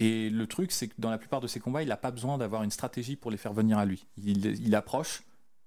Et 0.00 0.28
le 0.30 0.46
truc, 0.48 0.72
c'est 0.72 0.88
que 0.88 0.94
dans 0.98 1.10
la 1.10 1.18
plupart 1.18 1.40
de 1.40 1.46
ses 1.46 1.60
combats, 1.60 1.82
il 1.82 1.88
n'a 1.88 1.96
pas 1.96 2.10
besoin 2.10 2.38
d'avoir 2.38 2.62
une 2.64 2.70
stratégie 2.72 3.14
pour 3.14 3.30
les 3.30 3.36
faire 3.36 3.52
venir 3.52 3.78
à 3.78 3.84
lui. 3.84 4.06
Il, 4.16 4.44
il 4.46 4.74
approche, 4.74 5.22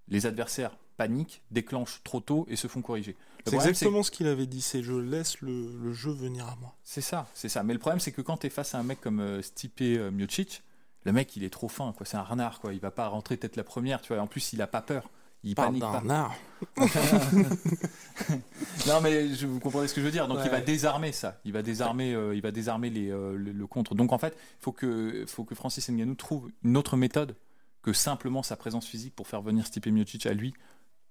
les 0.10 0.26
adversaires 0.26 0.76
paniquent, 0.98 1.42
déclenchent 1.52 2.02
trop 2.04 2.20
tôt 2.20 2.46
et 2.50 2.56
se 2.56 2.68
font 2.68 2.82
corriger. 2.82 3.16
C'est 3.46 3.56
exactement 3.56 4.04
ce 4.04 4.12
qu'il 4.12 4.28
avait 4.28 4.46
dit, 4.46 4.62
c'est 4.62 4.84
je 4.84 4.94
laisse 4.94 5.42
le, 5.42 5.76
le 5.84 5.92
jeu 5.94 6.12
venir 6.12 6.46
à 6.48 6.56
moi. 6.62 6.76
c'est 6.84 7.02
ça, 7.02 7.28
c'est 7.34 7.50
ça. 7.50 7.62
Mais 7.64 7.74
le 7.74 7.80
problème, 7.80 8.00
c'est 8.00 8.12
que 8.14 8.22
quand 8.22 8.38
tu 8.38 8.48
es 8.48 8.50
face 8.50 8.74
à 8.74 8.80
un 8.80 8.84
mec 8.84 9.02
comme 9.02 9.20
euh, 9.20 9.42
Stipe 9.42 9.82
euh, 9.82 10.12
Miocic, 10.12 10.64
le 11.04 11.12
mec, 11.12 11.36
il 11.36 11.44
est 11.44 11.50
trop 11.50 11.68
fin, 11.68 11.92
quoi. 11.92 12.06
C'est 12.06 12.16
un 12.16 12.24
renard, 12.24 12.62
quoi. 12.62 12.74
Il 12.74 12.80
va 12.80 12.92
pas 12.92 13.08
rentrer 13.10 13.36
tête 13.38 13.58
la 13.58 13.66
première, 13.66 14.00
tu 14.02 14.14
vois. 14.14 14.22
En 14.24 14.28
plus, 14.28 14.54
il 14.54 14.62
a 14.62 14.68
pas 14.68 14.82
peur. 14.82 15.10
Il 15.46 15.56
Parle 15.56 15.78
panique 15.78 15.84
pas. 15.84 16.00
d'un 16.00 16.10
art. 16.10 16.36
non, 18.88 19.02
mais 19.02 19.34
je, 19.34 19.46
vous 19.48 19.60
comprenez 19.60 19.88
ce 19.88 19.94
que 19.94 20.02
je 20.02 20.06
veux 20.06 20.12
dire. 20.12 20.28
Donc, 20.28 20.38
Ouais. 20.38 20.46
il 20.46 20.52
va 20.52 20.62
désarmer 20.62 21.12
ça. 21.12 21.40
Il 21.46 21.52
va 21.54 21.62
désarmer, 21.62 22.14
euh, 22.14 22.36
il 22.36 22.42
va 22.42 22.52
désarmer 22.52 22.90
les, 22.90 23.10
euh, 23.12 23.36
le, 23.36 23.52
le 23.52 23.68
contre. 23.68 23.96
Donc, 23.96 24.14
en 24.14 24.18
fait, 24.18 24.36
il 24.38 24.64
faut 24.64 24.72
que, 24.72 25.26
faut 25.28 25.44
que 25.44 25.56
Francis 25.56 25.90
Ngannou 25.90 26.16
trouve 26.16 26.50
une 26.64 26.78
autre 26.78 26.96
méthode 26.98 27.36
que 27.82 27.92
simplement 27.94 28.44
sa 28.44 28.56
présence 28.56 28.86
physique 28.86 29.14
pour 29.16 29.28
faire 29.28 29.42
venir 29.42 29.66
Stipe 29.66 29.88
Miocic 29.88 30.26
à 30.26 30.34
lui 30.34 30.54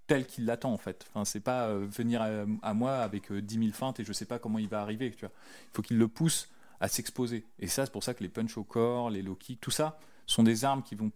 tel 0.06 0.26
qu'il 0.26 0.44
l'attend 0.44 0.72
en 0.72 0.78
fait. 0.78 1.06
Enfin, 1.08 1.24
c'est 1.24 1.40
pas 1.40 1.66
euh, 1.66 1.86
venir 1.88 2.22
à, 2.62 2.74
moi 2.74 2.96
avec 2.96 3.30
euh, 3.30 3.40
10 3.40 3.58
000 3.58 3.72
feintes 3.72 4.00
et 4.00 4.04
je 4.04 4.12
sais 4.12 4.24
pas 4.24 4.38
comment 4.38 4.58
il 4.58 4.68
va 4.68 4.80
arriver. 4.80 5.10
Tu 5.10 5.20
vois. 5.20 5.32
Il 5.72 5.76
faut 5.76 5.82
qu'il 5.82 5.98
le 5.98 6.08
pousse 6.08 6.48
à 6.80 6.88
s'exposer. 6.88 7.44
Et 7.60 7.68
ça, 7.68 7.86
c'est 7.86 7.92
pour 7.92 8.02
ça 8.02 8.12
que 8.12 8.22
les 8.22 8.28
punch 8.28 8.56
au 8.58 8.64
corps, 8.64 9.10
les 9.10 9.22
low 9.22 9.36
kicks, 9.36 9.60
tout 9.60 9.70
ça 9.70 9.98
sont 10.26 10.42
des 10.42 10.64
armes 10.64 10.82
qui 10.82 10.94
vont, 10.94 11.10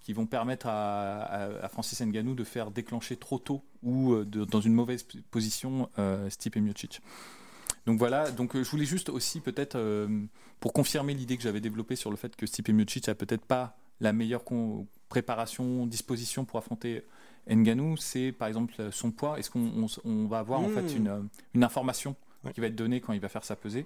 qui 0.00 0.12
vont 0.12 0.26
permettre 0.26 0.66
à, 0.68 1.68
Francis 1.70 2.00
Ngannou 2.00 2.34
de 2.34 2.44
faire 2.44 2.70
déclencher 2.70 3.16
trop 3.16 3.38
tôt 3.38 3.62
ou 3.82 4.12
euh, 4.12 4.24
dans 4.24 4.60
une 4.60 4.74
mauvaise 4.74 5.06
position 5.30 5.90
euh, 5.98 6.30
Stipe 6.30 6.56
Miocic. 6.56 7.00
Donc 7.86 7.98
voilà, 7.98 8.30
donc 8.30 8.56
je 8.56 8.68
voulais 8.70 8.84
juste 8.84 9.08
aussi 9.08 9.40
peut-être 9.40 9.78
pour 10.60 10.74
confirmer 10.74 11.14
l'idée 11.14 11.38
que 11.38 11.42
j'avais 11.42 11.60
développée 11.60 11.96
sur 11.96 12.10
le 12.10 12.16
fait 12.16 12.36
que 12.36 12.44
Stipe 12.44 12.68
Miocic 12.68 13.08
a 13.08 13.14
peut-être 13.14 13.46
pas 13.46 13.78
la 14.00 14.12
meilleure 14.12 14.42
préparation, 15.08 15.86
disposition 15.86 16.44
pour 16.44 16.58
affronter 16.58 17.04
Ngannou, 17.54 17.96
c'est 17.96 18.32
par 18.32 18.48
exemple 18.48 18.74
son 18.90 19.10
poids. 19.10 19.38
Est-ce 19.38 19.50
qu'on 19.50 20.26
va 20.26 20.38
avoir 20.40 20.60
en 20.60 20.68
fait 20.68 20.94
une, 20.94 21.08
euh, 21.08 21.20
une 21.54 21.64
information 21.64 22.14
Ouais. 22.44 22.52
qui 22.52 22.60
va 22.60 22.68
être 22.68 22.76
donnée 22.76 23.00
quand 23.00 23.12
il 23.12 23.20
va 23.20 23.28
faire 23.28 23.44
sa 23.44 23.56
pesée? 23.56 23.84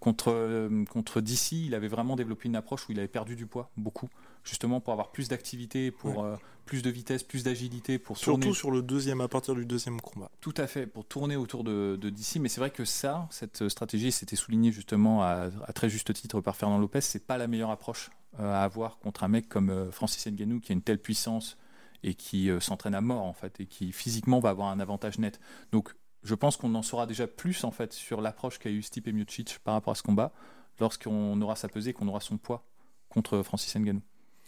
Contre, 0.00 0.30
euh, 0.32 0.84
contre 0.86 1.20
DC, 1.20 1.52
il 1.52 1.74
avait 1.74 1.88
vraiment 1.88 2.16
développé 2.16 2.48
une 2.48 2.56
approche 2.56 2.88
où 2.88 2.92
il 2.92 2.98
avait 2.98 3.08
perdu 3.08 3.36
du 3.36 3.46
poids, 3.46 3.70
beaucoup, 3.76 4.08
justement 4.42 4.80
pour 4.80 4.92
avoir 4.92 5.12
plus 5.12 5.28
d'activité, 5.28 5.90
pour 5.90 6.24
euh, 6.24 6.36
plus 6.66 6.82
de 6.82 6.90
vitesse, 6.90 7.22
plus 7.22 7.44
d'agilité, 7.44 7.98
pour 7.98 8.18
tourner. 8.18 8.42
Surtout 8.42 8.54
sur 8.54 8.70
le 8.70 8.82
deuxième, 8.82 9.20
à 9.20 9.28
partir 9.28 9.54
du 9.54 9.64
deuxième 9.64 10.00
combat. 10.00 10.30
Tout 10.40 10.52
à 10.58 10.66
fait, 10.66 10.86
pour 10.86 11.06
tourner 11.06 11.36
autour 11.36 11.62
de, 11.64 11.96
de 11.98 12.10
DC. 12.10 12.36
Mais 12.40 12.48
c'est 12.48 12.60
vrai 12.60 12.70
que 12.70 12.84
ça, 12.84 13.26
cette 13.30 13.68
stratégie, 13.68 14.12
c'était 14.12 14.36
souligné 14.36 14.72
justement 14.72 15.22
à, 15.22 15.48
à 15.66 15.72
très 15.72 15.88
juste 15.88 16.12
titre 16.12 16.40
par 16.40 16.56
Fernand 16.56 16.78
Lopez, 16.78 17.00
c'est 17.00 17.24
pas 17.26 17.38
la 17.38 17.46
meilleure 17.46 17.70
approche 17.70 18.10
euh, 18.40 18.52
à 18.52 18.62
avoir 18.64 18.98
contre 18.98 19.22
un 19.24 19.28
mec 19.28 19.48
comme 19.48 19.90
Francis 19.92 20.26
Ngannou 20.26 20.60
qui 20.60 20.72
a 20.72 20.74
une 20.74 20.82
telle 20.82 20.98
puissance 20.98 21.56
et 22.04 22.14
qui 22.14 22.50
euh, 22.50 22.60
s'entraîne 22.60 22.94
à 22.94 23.00
mort 23.00 23.24
en 23.24 23.32
fait 23.32 23.58
et 23.60 23.66
qui 23.66 23.90
physiquement 23.92 24.38
va 24.38 24.50
avoir 24.50 24.68
un 24.68 24.78
avantage 24.78 25.18
net. 25.18 25.40
Donc 25.72 25.94
je 26.22 26.34
pense 26.34 26.56
qu'on 26.56 26.74
en 26.74 26.82
saura 26.82 27.06
déjà 27.06 27.26
plus 27.26 27.64
en 27.64 27.70
fait 27.70 27.92
sur 27.92 28.20
l'approche 28.20 28.58
qu'a 28.58 28.70
eu 28.70 28.82
Stipe 28.82 29.08
Miocic 29.08 29.58
par 29.64 29.74
rapport 29.74 29.92
à 29.92 29.94
ce 29.96 30.02
combat 30.02 30.32
lorsqu'on 30.80 31.40
aura 31.40 31.56
sa 31.56 31.68
pesée, 31.68 31.92
qu'on 31.92 32.08
aura 32.08 32.20
son 32.20 32.36
poids 32.36 32.64
contre 33.08 33.42
Francis 33.42 33.74
Ngannou. 33.76 34.02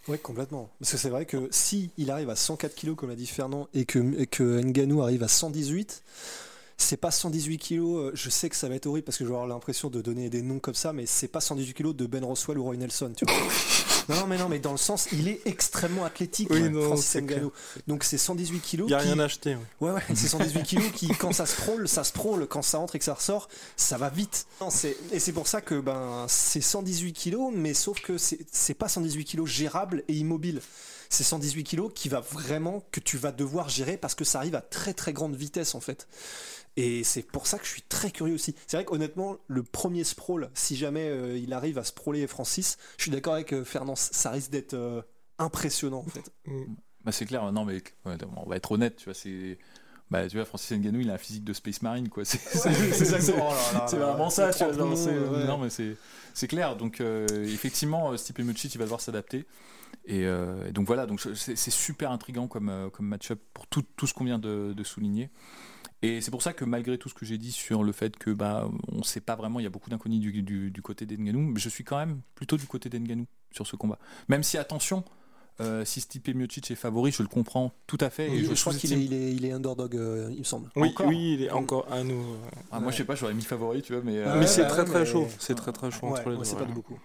Oui, 0.09 0.18
complètement. 0.20 0.70
Parce 0.78 0.92
que 0.92 0.96
c'est 0.98 1.11
vrai 1.11 1.26
que 1.26 1.48
si 1.50 1.90
il 1.96 2.11
arrive 2.12 2.30
à 2.30 2.36
104 2.36 2.76
kg, 2.76 2.94
comme 2.94 3.09
l'a 3.09 3.16
dit 3.16 3.26
Fernand, 3.26 3.68
et 3.74 3.84
que, 3.86 4.20
et 4.20 4.26
que 4.26 4.61
Ngannou 4.61 5.02
arrive 5.02 5.24
à 5.24 5.28
118, 5.28 6.02
c'est 6.76 6.96
pas 6.96 7.11
118 7.11 7.59
kg. 7.59 7.80
euh, 7.80 8.11
Je 8.14 8.30
sais 8.30 8.48
que 8.48 8.54
ça 8.57 8.68
va 8.68 8.76
être 8.76 8.86
horrible 8.86 9.04
parce 9.04 9.18
que 9.18 9.24
je 9.24 9.28
vais 9.28 9.34
avoir 9.34 9.48
l'impression 9.48 9.90
de 9.90 10.00
donner 10.00 10.30
des 10.30 10.42
noms 10.42 10.61
comme 10.61 10.74
ça, 10.74 10.92
mais 10.92 11.07
c'est 11.07 11.28
pas 11.28 11.40
118 11.40 11.74
kg 11.74 11.92
de 11.92 12.07
Ben 12.07 12.24
Roswell 12.24 12.59
ou 12.59 12.64
Roy 12.64 12.76
Nelson. 12.76 13.12
Tu 13.16 13.24
vois. 13.24 13.34
non, 14.09 14.26
mais 14.26 14.38
non, 14.38 14.48
mais 14.48 14.59
dans 14.59 14.72
le 14.72 14.76
sens, 14.76 15.09
il 15.12 15.28
est 15.28 15.40
extrêmement 15.46 16.04
athlétique, 16.04 16.48
Oui, 16.50 16.62
ouais, 16.62 16.68
non, 16.68 16.82
Francis 16.82 17.16
Ngannou. 17.16 17.52
Donc 17.86 18.04
c'est 18.04 18.18
118 18.18 18.61
kg. 18.61 18.78
Il 18.80 18.84
n'y 18.86 18.94
a 18.94 18.98
rien 18.98 19.18
acheté. 19.18 19.57
ouais. 19.57 19.88
Ouais, 19.88 19.90
ouais, 19.92 20.02
c'est 20.14 20.28
118 20.28 20.62
kilos 20.62 20.90
qui, 20.94 21.09
quand 21.09 21.32
ça 21.32 21.46
se 21.46 21.57
prôle, 21.57 21.88
ça 21.88 22.04
se 22.04 22.12
prôle, 22.12 22.46
quand 22.46 22.62
ça 22.62 22.78
entre 22.78 22.96
et 22.96 22.98
que 22.98 23.04
ça 23.04 23.14
ressort, 23.14 23.48
ça 23.76 23.96
va 23.98 24.09
vite. 24.09 24.46
Non, 24.61 24.68
et 25.12 25.18
c'est 25.20 25.32
pour 25.32 25.46
ça 25.48 25.61
que 25.61 25.80
ben, 25.80 26.26
c'est 26.28 26.61
118 26.61 27.12
kilos, 27.12 27.52
mais 27.54 27.74
sauf 27.74 28.00
que 28.00 28.18
c'est 28.18 28.38
c'est 28.52 28.74
pas 28.74 28.88
118 28.88 29.24
kilos 29.24 29.48
gérable 29.48 30.04
et 30.09 30.14
immobile. 30.14 30.61
C'est 31.09 31.24
118 31.24 31.64
kilos 31.64 31.92
qui 31.94 32.09
va 32.09 32.20
vraiment, 32.20 32.82
que 32.90 33.00
tu 33.00 33.16
vas 33.16 33.30
devoir 33.32 33.68
gérer 33.68 33.96
parce 33.96 34.14
que 34.14 34.24
ça 34.24 34.38
arrive 34.38 34.57
à 34.57 34.61
très 34.61 34.92
très 34.92 35.12
grande 35.12 35.36
vitesse 35.36 35.74
en 35.74 35.80
fait. 35.80 36.09
Et 36.76 37.04
c'est 37.04 37.22
pour 37.22 37.46
ça 37.46 37.58
que 37.58 37.64
je 37.64 37.70
suis 37.70 37.82
très 37.82 38.10
curieux 38.10 38.34
aussi. 38.34 38.54
C'est 38.66 38.76
vrai 38.76 38.84
qu'honnêtement, 38.84 39.38
le 39.48 39.62
premier 39.62 40.04
sprawl, 40.04 40.50
si 40.52 40.76
jamais 40.76 41.08
euh, 41.08 41.38
il 41.38 41.54
arrive 41.54 41.78
à 41.78 41.84
sprawler 41.84 42.26
Francis, 42.26 42.76
je 42.98 43.04
suis 43.04 43.10
d'accord 43.10 43.32
avec 43.32 43.52
euh, 43.54 43.64
Fernand, 43.64 43.96
ça 43.96 44.30
risque 44.30 44.50
d'être 44.50 44.74
euh, 44.74 45.00
impressionnant 45.38 46.04
en 46.06 46.10
fait. 46.10 46.30
Bah 47.04 47.12
c'est 47.12 47.24
clair, 47.24 47.50
non 47.52 47.64
mais 47.64 47.80
on 48.04 48.48
va 48.48 48.56
être 48.56 48.72
honnête, 48.72 48.96
tu 48.96 49.04
vois, 49.04 49.14
c'est 49.14 49.58
bah 50.10 50.28
tu 50.28 50.36
vois 50.36 50.44
Francis 50.44 50.76
Ngannou, 50.76 51.00
il 51.00 51.10
a 51.10 51.14
un 51.14 51.18
physique 51.18 51.44
de 51.44 51.52
Space 51.52 51.80
Marine 51.82 52.08
quoi, 52.08 52.24
c'est 52.24 52.38
vraiment 53.96 54.28
ça, 54.28 54.52
tu 54.52 54.64
vois, 54.64 54.72
non 55.46 55.58
mais 55.58 55.68
c'est 56.34 56.48
clair. 56.48 56.76
Donc 56.76 57.00
effectivement, 57.00 58.16
Stipe 58.16 58.40
Miocic, 58.40 58.74
il 58.74 58.78
va 58.78 58.84
devoir 58.84 59.00
s'adapter. 59.00 59.46
Et, 60.04 60.26
donc 60.72 60.86
voilà, 60.86 61.06
donc 61.06 61.20
c'est 61.20 61.70
super 61.70 62.10
intriguant 62.10 62.48
comme 62.48 62.90
comme 62.92 63.06
match-up 63.06 63.40
pour 63.54 63.68
tout, 63.68 63.84
ce 64.04 64.12
qu'on 64.12 64.24
vient 64.24 64.40
de 64.40 64.84
souligner. 64.84 65.30
Et 66.07 66.20
c'est 66.20 66.30
pour 66.30 66.42
ça 66.42 66.52
que 66.52 66.64
malgré 66.64 66.98
tout 66.98 67.09
ce 67.09 67.14
que 67.14 67.24
j'ai 67.26 67.38
dit 67.38 67.52
sur 67.52 67.82
le 67.82 67.92
fait 67.92 68.16
que 68.16 68.30
bah 68.30 68.68
on 68.92 69.02
sait 69.02 69.20
pas 69.20 69.34
vraiment, 69.36 69.59
il 69.61 69.64
y 69.64 69.66
a 69.66 69.70
beaucoup 69.70 69.90
d'inconnus 69.90 70.20
du, 70.20 70.42
du, 70.42 70.70
du 70.70 70.82
côté 70.82 71.07
d'Enganou, 71.07 71.40
mais 71.40 71.59
je 71.61 71.68
suis 71.68 71.84
quand 71.84 71.96
même 71.98 72.20
plutôt 72.34 72.57
du 72.57 72.66
côté 72.66 72.88
d'Enganou 72.88 73.26
sur 73.50 73.66
ce 73.66 73.76
combat. 73.76 73.98
Même 74.28 74.42
si 74.42 74.59
attention, 74.59 75.02
euh, 75.61 75.84
si 75.86 76.00
Stipe 76.02 76.28
Miocic 76.34 76.70
est 76.70 76.74
favori, 76.74 77.11
je 77.12 77.22
le 77.22 77.28
comprends 77.28 77.72
tout 77.86 77.96
à 78.00 78.11
fait. 78.11 78.30
Et 78.30 78.44
je 78.44 78.54
je 78.54 78.61
crois 78.61 78.74
qu'il 78.74 78.92
est, 78.92 79.02
il 79.04 79.12
est, 79.14 79.32
il 79.32 79.44
est 79.46 79.52
underdog, 79.52 79.96
euh, 79.96 80.28
il 80.32 80.40
me 80.40 80.44
semble. 80.44 80.70
Oui, 80.76 80.88
Encore 80.90 81.07
oui, 81.07 81.32
il 81.34 81.42
est 81.44 81.50
encore 81.50 81.90
à 81.90 82.02
nous. 82.04 82.20
euh. 82.34 82.36
Ah, 82.70 82.78
moi, 82.80 82.92
je 82.92 82.98
sais 82.98 83.04
pas, 83.04 83.14
j'aurais 83.14 83.32
mis 83.34 83.42
favori, 83.42 83.80
tu 83.82 83.94
vois, 83.94 84.02
mais, 84.04 84.18
euh, 84.18 84.34
Ouais, 84.34 84.40
mais 84.40 84.46
c'est 84.46 84.62
bah 84.62 84.68
très 84.68 84.80
ouais, 84.80 84.84
très 84.86 85.00
mais- 85.00 85.07
chaud. 85.07 85.26
C'est 85.38 85.54
très 85.54 85.72
très 85.72 85.90
chaud 85.90 86.07
Ouais, 86.09 86.12
entre 86.20 86.28
les 86.28 86.34
ouais, 86.36 86.38
deux. 86.40 86.44
c'est 86.44 86.57
pas 86.57 86.62
ouais. 86.62 86.68
de 86.68 86.74
beaucoup. 86.74 86.98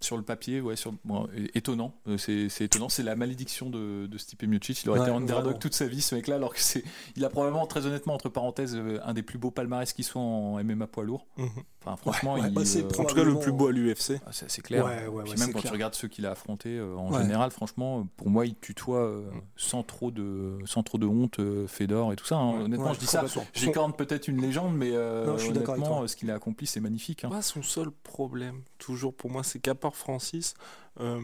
Sur 0.00 0.16
le 0.16 0.22
papier, 0.22 0.60
ouais, 0.60 0.76
sur, 0.76 0.92
bon, 1.04 1.28
étonnant. 1.54 1.94
Euh, 2.08 2.18
C'est 2.18 2.48
c'est 2.48 2.64
étonnant. 2.64 2.88
C'est 2.88 3.02
la 3.02 3.16
malédiction 3.16 3.70
de, 3.70 4.06
de 4.06 4.18
Stipe 4.18 4.42
Miocic. 4.44 4.82
Il 4.84 4.90
aurait 4.90 5.00
Ouais, 5.00 5.06
été 5.06 5.14
underdog 5.16 5.44
vraiment. 5.44 5.58
toute 5.58 5.74
sa 5.74 5.86
vie, 5.86 6.00
ce 6.02 6.14
mec-là, 6.14 6.36
alors 6.36 6.52
que 6.54 6.60
c'est, 6.60 6.84
il 7.16 7.24
a 7.24 7.30
probablement, 7.30 7.66
très 7.66 7.86
honnêtement, 7.86 8.14
entre 8.14 8.28
parenthèses, 8.28 8.74
euh, 8.76 8.98
un 9.04 9.14
des 9.14 9.22
plus 9.22 9.38
beaux 9.38 9.50
palmarès 9.50 9.92
qui 9.92 10.02
soit 10.02 10.20
en 10.22 10.62
MMA 10.62 10.86
poids 10.86 11.04
lourd. 11.04 11.26
Mhm. 11.36 11.48
Enfin, 11.86 11.96
franchement, 11.96 12.34
Ouais, 12.34 12.40
ouais, 12.40 12.48
il, 12.48 12.54
bah, 12.54 12.64
c'est 12.64 12.82
euh, 12.82 12.88
En 13.02 13.04
tout 13.04 13.14
cas, 13.14 13.24
le 13.24 13.38
plus 13.38 13.52
beau 13.52 13.66
à 13.68 13.72
l'UFC. 13.72 14.18
ah, 14.26 14.30
c'est 14.32 14.62
clair. 14.62 14.86
Ouais, 14.86 15.06
ouais, 15.06 15.22
Puis 15.24 15.32
ouais, 15.32 15.38
même 15.38 15.52
quand 15.52 15.58
clair. 15.60 15.70
tu 15.70 15.72
regardes 15.72 15.94
ceux 15.94 16.08
qu'il 16.08 16.24
a 16.24 16.30
affrontés, 16.30 16.78
euh, 16.78 16.96
en 16.96 17.12
Ouais. 17.12 17.20
général, 17.20 17.50
franchement, 17.50 18.06
pour 18.16 18.30
moi, 18.30 18.46
il 18.46 18.54
tutoie 18.56 19.00
euh, 19.00 19.28
sans 19.56 19.82
trop 19.82 20.10
de, 20.10 20.56
sans 20.64 20.82
trop 20.82 20.96
de 20.96 21.06
honte 21.06 21.40
euh, 21.40 21.66
Fedor 21.66 22.12
et 22.14 22.16
tout 22.16 22.24
ça. 22.24 22.36
hein. 22.36 22.62
Honnêtement, 22.62 22.86
Ouais, 22.86 22.94
je 22.94 23.00
dis 23.00 23.06
ça. 23.06 23.22
J'écorne 23.52 23.92
peut-être 23.92 24.28
une 24.28 24.40
légende, 24.40 24.74
mais 24.74 24.92
euh, 24.94 25.26
Non, 25.26 25.36
je 25.36 25.42
suis 25.42 25.50
honnêtement, 25.50 26.06
ce 26.06 26.16
qu'il 26.16 26.30
a 26.30 26.34
accompli, 26.36 26.66
c'est 26.66 26.80
magnifique. 26.80 27.24
hein. 27.24 27.28
Pas 27.28 27.42
son 27.42 27.62
seul 27.62 27.90
problème, 27.90 28.62
toujours 28.78 29.12
pour 29.14 29.30
moi, 29.30 29.42
c'est 29.42 29.58
qu'à 29.58 29.73
part 29.74 29.96
Francis, 29.96 30.54
euh, 31.00 31.20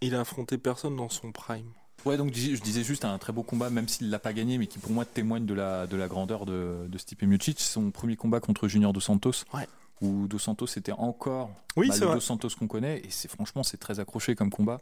il 0.00 0.14
a 0.14 0.20
affronté 0.20 0.58
personne 0.58 0.96
dans 0.96 1.08
son 1.08 1.32
prime. 1.32 1.70
Ouais, 2.06 2.16
donc 2.16 2.32
je 2.34 2.60
disais 2.62 2.82
juste 2.82 3.04
un 3.04 3.18
très 3.18 3.32
beau 3.32 3.42
combat, 3.42 3.68
même 3.68 3.86
s'il 3.86 4.08
l'a 4.08 4.18
pas 4.18 4.32
gagné, 4.32 4.56
mais 4.56 4.66
qui 4.66 4.78
pour 4.78 4.90
moi 4.90 5.04
témoigne 5.04 5.44
de 5.44 5.52
la, 5.52 5.86
de 5.86 5.96
la 5.96 6.08
grandeur 6.08 6.46
de, 6.46 6.86
de 6.88 6.98
Stipe 6.98 7.22
Miocic. 7.24 7.60
Son 7.60 7.90
premier 7.90 8.16
combat 8.16 8.40
contre 8.40 8.68
Junior 8.68 8.92
Dos 8.94 9.00
Santos, 9.00 9.44
Ouais. 9.52 9.68
où 10.00 10.26
Dos 10.26 10.38
Santos 10.38 10.66
était 10.76 10.92
encore 10.92 11.50
Oui, 11.76 11.88
bah, 11.88 11.94
le 12.00 12.06
vrai. 12.06 12.14
Dos 12.14 12.20
Santos 12.20 12.48
qu'on 12.58 12.68
connaît, 12.68 13.00
et 13.00 13.10
c'est 13.10 13.28
franchement 13.30 13.62
c'est 13.62 13.76
très 13.76 14.00
accroché 14.00 14.34
comme 14.34 14.50
combat. 14.50 14.80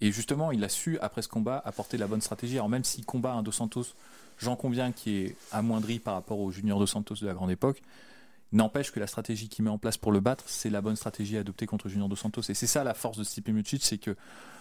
Et 0.00 0.10
justement, 0.10 0.50
il 0.52 0.62
a 0.64 0.68
su 0.68 0.98
après 0.98 1.22
ce 1.22 1.28
combat 1.28 1.62
apporter 1.64 1.96
la 1.98 2.08
bonne 2.08 2.20
stratégie. 2.20 2.56
Alors 2.56 2.68
même 2.68 2.82
s'il 2.84 3.06
combat 3.06 3.32
un 3.32 3.42
Dos 3.44 3.52
Santos, 3.52 3.84
j'en 4.36 4.56
conviens, 4.56 4.90
qui 4.90 5.18
est 5.18 5.36
amoindri 5.52 6.00
par 6.00 6.14
rapport 6.14 6.40
au 6.40 6.50
Junior 6.50 6.80
Dos 6.80 6.86
Santos 6.88 7.14
de 7.20 7.26
la 7.26 7.32
grande 7.34 7.52
époque. 7.52 7.80
N'empêche 8.52 8.92
que 8.92 9.00
la 9.00 9.06
stratégie 9.06 9.48
qu'il 9.48 9.64
met 9.64 9.70
en 9.70 9.78
place 9.78 9.96
pour 9.98 10.12
le 10.12 10.20
battre, 10.20 10.44
c'est 10.46 10.70
la 10.70 10.80
bonne 10.80 10.96
stratégie 10.96 11.36
adoptée 11.36 11.66
contre 11.66 11.88
Junior 11.88 12.08
Dos 12.08 12.16
Santos. 12.16 12.42
Et 12.48 12.54
c'est 12.54 12.66
ça 12.68 12.84
la 12.84 12.94
force 12.94 13.18
de 13.18 13.24
Stipe 13.24 13.48
Miocic, 13.48 13.84
c'est 13.84 13.98
que 13.98 14.16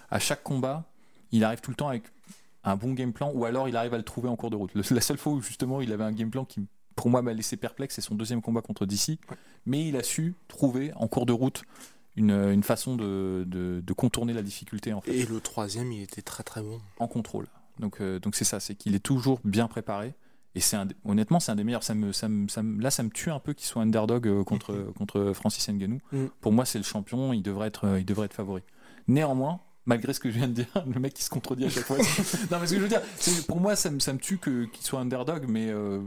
à 0.09 0.19
chaque 0.19 0.43
combat, 0.43 0.85
il 1.31 1.43
arrive 1.43 1.61
tout 1.61 1.71
le 1.71 1.75
temps 1.75 1.89
avec 1.89 2.03
un 2.63 2.75
bon 2.75 2.93
game 2.93 3.13
plan, 3.13 3.31
ou 3.33 3.45
alors 3.45 3.69
il 3.69 3.75
arrive 3.77 3.93
à 3.93 3.97
le 3.97 4.03
trouver 4.03 4.27
en 4.27 4.35
cours 4.35 4.49
de 4.49 4.55
route. 4.55 4.73
Le- 4.73 4.81
la 4.89 5.01
seule 5.01 5.17
fois 5.17 5.33
où 5.33 5.41
justement 5.41 5.81
il 5.81 5.91
avait 5.93 6.03
un 6.03 6.11
game 6.11 6.31
plan 6.31 6.45
qui, 6.45 6.65
pour 6.95 7.09
moi, 7.09 7.21
m'a 7.21 7.33
laissé 7.33 7.57
perplexe, 7.57 7.95
c'est 7.95 8.01
son 8.01 8.15
deuxième 8.15 8.41
combat 8.41 8.61
contre 8.61 8.85
DC. 8.87 9.19
Mais 9.67 9.87
il 9.87 9.95
a 9.97 10.03
su 10.03 10.33
trouver 10.47 10.91
en 10.95 11.07
cours 11.07 11.25
de 11.27 11.33
route 11.33 11.61
une, 12.15 12.31
une 12.31 12.63
façon 12.63 12.95
de, 12.95 13.43
de- 13.47 13.81
de 13.85 13.93
contourner 13.93 14.33
la 14.33 14.41
difficulté 14.41 14.93
en 14.93 15.01
fait 15.01 15.13
Et 15.13 15.25
le 15.25 15.39
troisième, 15.41 15.91
il 15.91 16.01
était 16.01 16.21
très 16.23 16.43
très 16.43 16.61
bon. 16.61 16.79
en 16.99 17.07
contrôle. 17.07 17.47
Donc 17.79 17.99
euh, 18.01 18.19
donc 18.19 18.35
c'est 18.35 18.45
ça, 18.45 18.59
c'est 18.59 18.73
qu'il 18.73 18.95
est 18.95 18.99
toujours 19.03 19.39
bien 19.43 19.67
préparé. 19.67 20.15
Et 20.55 20.61
c'est 20.61 20.77
honnêtement, 21.03 21.39
c'est 21.41 21.51
un 21.51 21.55
des 21.55 21.63
meilleurs. 21.65 21.83
Ça 21.83 21.93
me, 21.93 22.13
ça 22.13 22.29
me- 22.29 22.47
ça 22.47 22.63
me- 22.63 22.81
là, 22.81 22.89
ça 22.89 23.03
me 23.03 23.09
tue 23.09 23.29
un 23.29 23.39
peu 23.39 23.53
qu'il 23.53 23.67
soit 23.67 23.81
underdog 23.81 24.25
euh, 24.27 24.43
contre, 24.45 24.93
contre 24.97 25.33
Francis 25.33 25.67
Ngannou. 25.67 25.99
Mhm. 26.13 26.29
Pour 26.39 26.53
moi, 26.53 26.63
c'est 26.65 26.77
le 26.79 26.83
champion. 26.85 27.33
Il 27.33 27.41
devrait 27.43 27.67
être, 27.67 27.85
euh, 27.85 27.99
il 27.99 28.05
devrait 28.05 28.25
être 28.27 28.33
favori. 28.33 28.61
Néanmoins, 29.09 29.59
malgré 29.85 30.13
ce 30.13 30.19
que 30.21 30.31
je 30.31 30.37
viens 30.37 30.47
de 30.47 30.53
dire, 30.53 30.67
le 30.93 30.99
mec 30.99 31.13
qui 31.13 31.23
se 31.23 31.29
contredit 31.29 31.65
à 31.65 31.69
chaque 31.69 31.83
fois. 31.83 31.97
non, 32.51 32.59
mais 32.59 32.67
ce 32.67 32.71
que 32.73 32.77
je 32.77 32.83
veux 32.83 32.87
dire, 32.87 33.01
pour 33.47 33.59
moi, 33.59 33.75
ça 33.75 33.91
me, 33.91 33.99
ça 33.99 34.13
me 34.13 34.19
tue 34.19 34.37
que- 34.37 34.63
qu'il 34.65 34.83
soit 34.85 34.99
underdog, 35.01 35.45
mais 35.49 35.69
euh, 35.69 35.99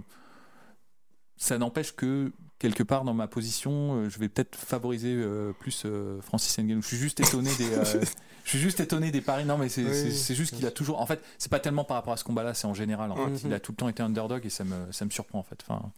ça 1.36 1.59
n'empêche 1.59 1.94
que 1.94 2.32
quelque 2.59 2.82
part 2.82 3.05
dans 3.05 3.14
ma 3.14 3.28
position, 3.28 3.96
euh, 3.96 4.09
je 4.09 4.18
vais 4.18 4.28
peut-être 4.28 4.57
favoriser 4.57 5.14
euh, 5.14 5.53
plus 5.61 5.82
euh, 5.84 6.20
Francis 6.22 6.57
Ngannou. 6.59 6.82
Je 6.82 6.88
suis 6.88 6.96
juste 6.96 7.20
étonné 7.20 7.51
des, 7.57 7.72
euh, 7.74 7.84
je 8.49 8.53
suis 8.57 8.61
juste 8.61 8.80
étonné 8.80 9.11
des 9.11 9.20
paris. 9.20 9.44
Non, 9.44 9.59
mais 9.59 9.68
c'est 9.68 9.84
Oui, 9.84 10.34
juste 10.34 10.57
qu'il 10.57 10.64
a 10.66 10.70
toujours. 10.70 11.01
En 11.03 11.07
fait, 11.07 11.20
c'est 11.36 11.51
pas 11.51 11.61
tellement 11.61 11.84
par 11.84 11.99
rapport 11.99 12.14
à 12.14 12.16
ce 12.16 12.24
combat-là, 12.24 12.55
c'est 12.55 12.66
en 12.66 12.72
général. 12.72 13.12
En 13.12 13.16
fait, 13.16 13.30
Mhm. 13.30 13.40
il 13.44 13.53
a 13.53 13.61
tout 13.61 13.72
le 13.72 13.76
temps 13.76 13.88
été 13.90 14.03
underdog 14.03 14.46
et 14.46 14.51
ça 14.51 14.64
me, 14.64 14.90
ça 14.90 15.05
me 15.05 15.11
surprend 15.11 15.38
en 15.38 15.42
fait. 15.42 15.62
Enfin, 15.68 15.92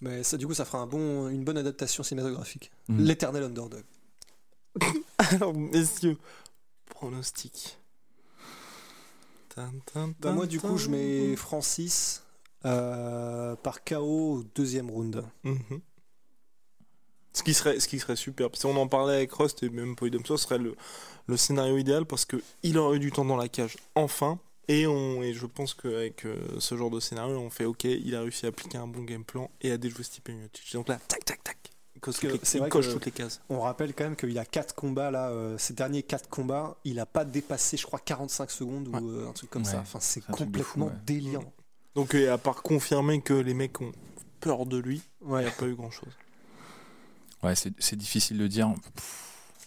Mais 0.00 0.22
ça, 0.22 0.38
du 0.38 0.46
coup, 0.46 0.54
ça 0.54 0.64
fera 0.64 0.78
un 0.78 0.86
bon, 0.86 1.28
une 1.28 1.44
bonne 1.44 1.58
adaptation 1.58 2.02
cinématographique. 2.02 2.70
Mhm. 2.88 3.04
L'éternel 3.04 3.42
underdog. 3.42 3.82
Alors, 5.18 5.52
messieurs, 5.54 6.16
pronostic. 6.86 7.78
Bah, 10.20 10.32
moi, 10.32 10.46
du 10.46 10.60
coup, 10.60 10.78
je 10.78 10.88
mets 10.88 11.34
Francis 11.36 12.22
euh, 12.64 13.56
par 13.56 13.82
KO 13.84 13.96
au 14.36 14.42
deuxième 14.54 14.88
round. 14.90 15.24
Mhm. 15.44 15.80
Ce 17.38 17.42
qui 17.44 17.54
serait, 17.54 17.78
ce 17.78 17.86
qui 17.86 17.98
serait 18.00 18.16
super. 18.16 18.48
Si 18.54 18.66
on 18.66 18.76
en 18.76 18.88
parlait 18.88 19.14
avec 19.14 19.32
Rust 19.32 19.62
et 19.62 19.68
même 19.70 19.94
Poidum, 19.94 20.24
ce 20.26 20.36
serait 20.36 20.58
le, 20.58 20.74
le 21.28 21.36
scénario 21.36 21.76
idéal 21.78 22.04
parce 22.04 22.24
que 22.24 22.36
il 22.64 22.78
aurait 22.78 22.96
eu 22.96 23.00
du 23.00 23.12
temps 23.12 23.24
dans 23.24 23.36
la 23.36 23.48
cage, 23.48 23.76
enfin. 23.94 24.38
Et, 24.70 24.86
on, 24.86 25.22
et 25.22 25.32
je 25.32 25.46
pense 25.46 25.72
qu'avec 25.72 26.26
euh, 26.26 26.36
ce 26.58 26.76
genre 26.76 26.90
de 26.90 27.00
scénario, 27.00 27.38
on 27.38 27.48
fait 27.48 27.64
OK, 27.64 27.84
il 27.84 28.14
a 28.14 28.20
réussi 28.20 28.44
à 28.44 28.50
appliquer 28.50 28.76
un 28.76 28.86
bon 28.86 29.02
game 29.02 29.24
plan 29.24 29.50
et 29.62 29.70
à 29.72 29.78
déjouer 29.78 30.02
Stipe 30.04 30.28
Miocic. 30.28 30.72
Donc 30.74 30.88
là, 30.88 30.98
tac, 31.08 31.24
tac, 31.24 31.42
tac. 31.44 31.56
C'est 32.42 32.58
vrai 32.58 32.68
coche 32.68 32.88
que- 32.88 32.92
toutes 32.92 33.06
les 33.06 33.12
cases. 33.12 33.40
On 33.48 33.60
rappelle 33.60 33.94
quand 33.94 34.04
même 34.04 34.14
qu'il 34.16 34.38
a 34.38 34.44
quatre 34.44 34.74
combats 34.74 35.10
là, 35.10 35.30
euh, 35.30 35.56
ces 35.58 35.72
derniers 35.74 36.02
quatre 36.02 36.28
combats, 36.28 36.76
il 36.84 36.96
n'a 36.96 37.06
pas 37.06 37.24
dépassé, 37.24 37.76
je 37.78 37.86
crois, 37.86 37.98
45 37.98 38.50
secondes 38.50 38.88
ou 38.88 38.92
Ouais. 38.92 39.00
euh, 39.02 39.28
un 39.28 39.32
truc 39.32 39.48
comme 39.48 39.62
Ouais, 39.62 39.70
ça. 39.70 39.78
Enfin, 39.80 40.00
c'est 40.00 40.20
complètement 40.26 40.62
fou, 40.62 40.92
ouais. 40.92 41.00
délirant. 41.06 41.52
Donc, 41.94 42.14
et 42.14 42.28
à 42.28 42.36
part 42.36 42.62
confirmer 42.62 43.20
que 43.22 43.32
les 43.34 43.54
mecs 43.54 43.80
ont 43.80 43.92
peur 44.40 44.66
de 44.66 44.76
lui, 44.76 45.00
il 45.22 45.28
Ouais. 45.28 45.42
n'y 45.42 45.48
a 45.48 45.50
pas 45.52 45.66
eu 45.66 45.74
grand 45.74 45.90
chose. 45.90 46.12
Ouais, 47.42 47.54
c'est 47.54 47.96
difficile 47.96 48.38
de 48.38 48.46
dire. 48.46 48.72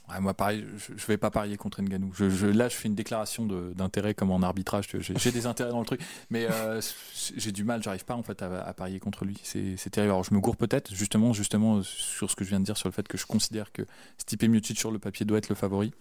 Ouais, 0.09 0.19
moi, 0.19 0.34
pareil, 0.34 0.65
je, 0.78 0.93
je 0.97 1.05
vais 1.05 1.17
pas 1.17 1.32
parier 1.32 1.55
contre 1.55 1.82
Ngannou. 1.82 2.11
Je, 2.13 2.45
là, 2.47 2.67
je 2.67 2.76
fais 2.76 2.89
une 2.89 2.95
déclaration 2.95 3.45
d'intérêt 3.45 4.13
comme 4.13 4.32
en 4.32 4.41
arbitrage. 4.41 4.89
J'ai 4.99 5.32
des 5.32 5.45
intérêts 5.45 5.72
dans 5.72 5.80
le 5.80 5.86
truc, 5.86 6.01
mais 6.30 6.47
euh, 6.49 6.82
j'ai 7.38 7.51
du 7.51 7.63
mal. 7.63 7.82
J'arrive 7.82 8.03
pas 8.03 8.15
en 8.15 8.24
fait 8.24 8.41
à, 8.41 8.74
parier 8.74 8.99
contre 8.99 9.24
lui. 9.24 9.39
C'est 9.43 9.89
terrible. 9.89 10.11
Alors, 10.11 10.24
je 10.24 10.34
me 10.34 10.39
gourre 10.39 10.57
peut-être 10.57 10.93
justement, 10.93 11.34
justement 11.34 11.82
sur 11.84 12.30
ce 12.30 12.36
que 12.36 12.43
je 12.43 12.49
viens 12.49 12.59
de 12.59 12.65
dire 12.65 12.78
sur 12.78 12.89
le 12.89 12.93
fait 12.93 13.07
que 13.07 13.17
je 13.17 13.26
considère 13.26 13.72
que 13.72 13.84
Stipe 14.17 14.43
Miocic 14.43 14.78
sur 14.78 14.91
le 14.91 14.99
papier 14.99 15.26
doit 15.26 15.38
être 15.38 15.49
le 15.49 15.55
favori. 15.55 15.93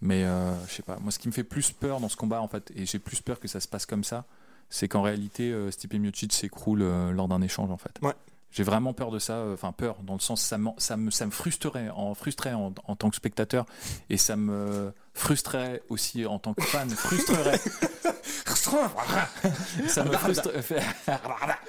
Mais 0.00 0.24
euh, 0.24 0.54
je 0.66 0.74
sais 0.74 0.82
pas. 0.82 0.98
Moi, 1.00 1.10
ce 1.10 1.18
qui 1.18 1.28
me 1.28 1.32
fait 1.32 1.44
plus 1.44 1.72
peur 1.72 2.00
dans 2.00 2.08
ce 2.08 2.16
combat, 2.16 2.40
en 2.40 2.48
fait, 2.48 2.70
et 2.74 2.86
j'ai 2.86 2.98
plus 2.98 3.20
peur 3.20 3.40
que 3.40 3.48
ça 3.48 3.60
se 3.60 3.68
passe 3.68 3.86
comme 3.86 4.04
ça, 4.04 4.24
c'est 4.70 4.88
qu'en 4.88 5.02
réalité, 5.02 5.50
euh, 5.50 5.70
Stipe 5.70 5.94
Miocic 5.94 6.32
s'écroule 6.32 6.82
euh, 6.82 7.10
lors 7.10 7.28
d'un 7.28 7.42
échange, 7.42 7.70
en 7.70 7.78
fait. 7.78 7.98
J'ai 8.50 8.62
vraiment 8.62 8.92
peur 8.94 9.10
de 9.10 9.18
ça. 9.18 9.34
euh, 9.34 9.54
Enfin, 9.54 9.72
peur 9.72 9.96
dans 10.02 10.14
le 10.14 10.20
sens 10.20 10.40
ça, 10.42 10.56
ça 10.78 10.96
me 10.96 11.10
ça 11.10 11.26
me 11.26 11.30
frustrerait 11.30 11.90
en 11.90 12.14
frustrerait 12.14 12.54
en, 12.54 12.72
en 12.84 12.96
tant 12.96 13.10
que 13.10 13.16
spectateur 13.16 13.66
et 14.10 14.16
ça 14.16 14.36
me 14.36 14.92
frustrerait 15.14 15.82
aussi 15.90 16.24
en 16.26 16.38
tant 16.38 16.54
que 16.54 16.62
fan. 16.62 16.88
frustrerait. 16.90 17.60
ça 19.88 20.04
me 20.04 20.12
frustre- 20.16 20.50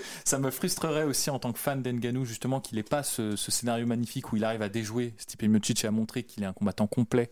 ça 0.26 0.40
me 0.40 0.52
frustrerait 0.52 1.04
aussi 1.04 1.30
en 1.30 1.40
tant 1.40 1.52
que 1.52 1.60
fan 1.60 1.82
d'Enganou 1.82 2.26
justement 2.26 2.60
qu'il 2.62 2.78
n'ait 2.78 2.84
pas 2.84 3.04
ce, 3.04 3.36
ce 3.36 3.52
scénario 3.52 3.86
magnifique 3.86 4.32
où 4.32 4.38
il 4.38 4.44
arrive 4.44 4.62
à 4.62 4.70
déjouer 4.70 5.14
Stipe 5.18 5.44
Miocic 5.44 5.84
et 5.84 5.88
à 5.88 5.92
montrer 5.92 6.24
qu'il 6.24 6.44
est 6.44 6.48
un 6.48 6.54
combattant 6.54 6.88
complet 6.88 7.30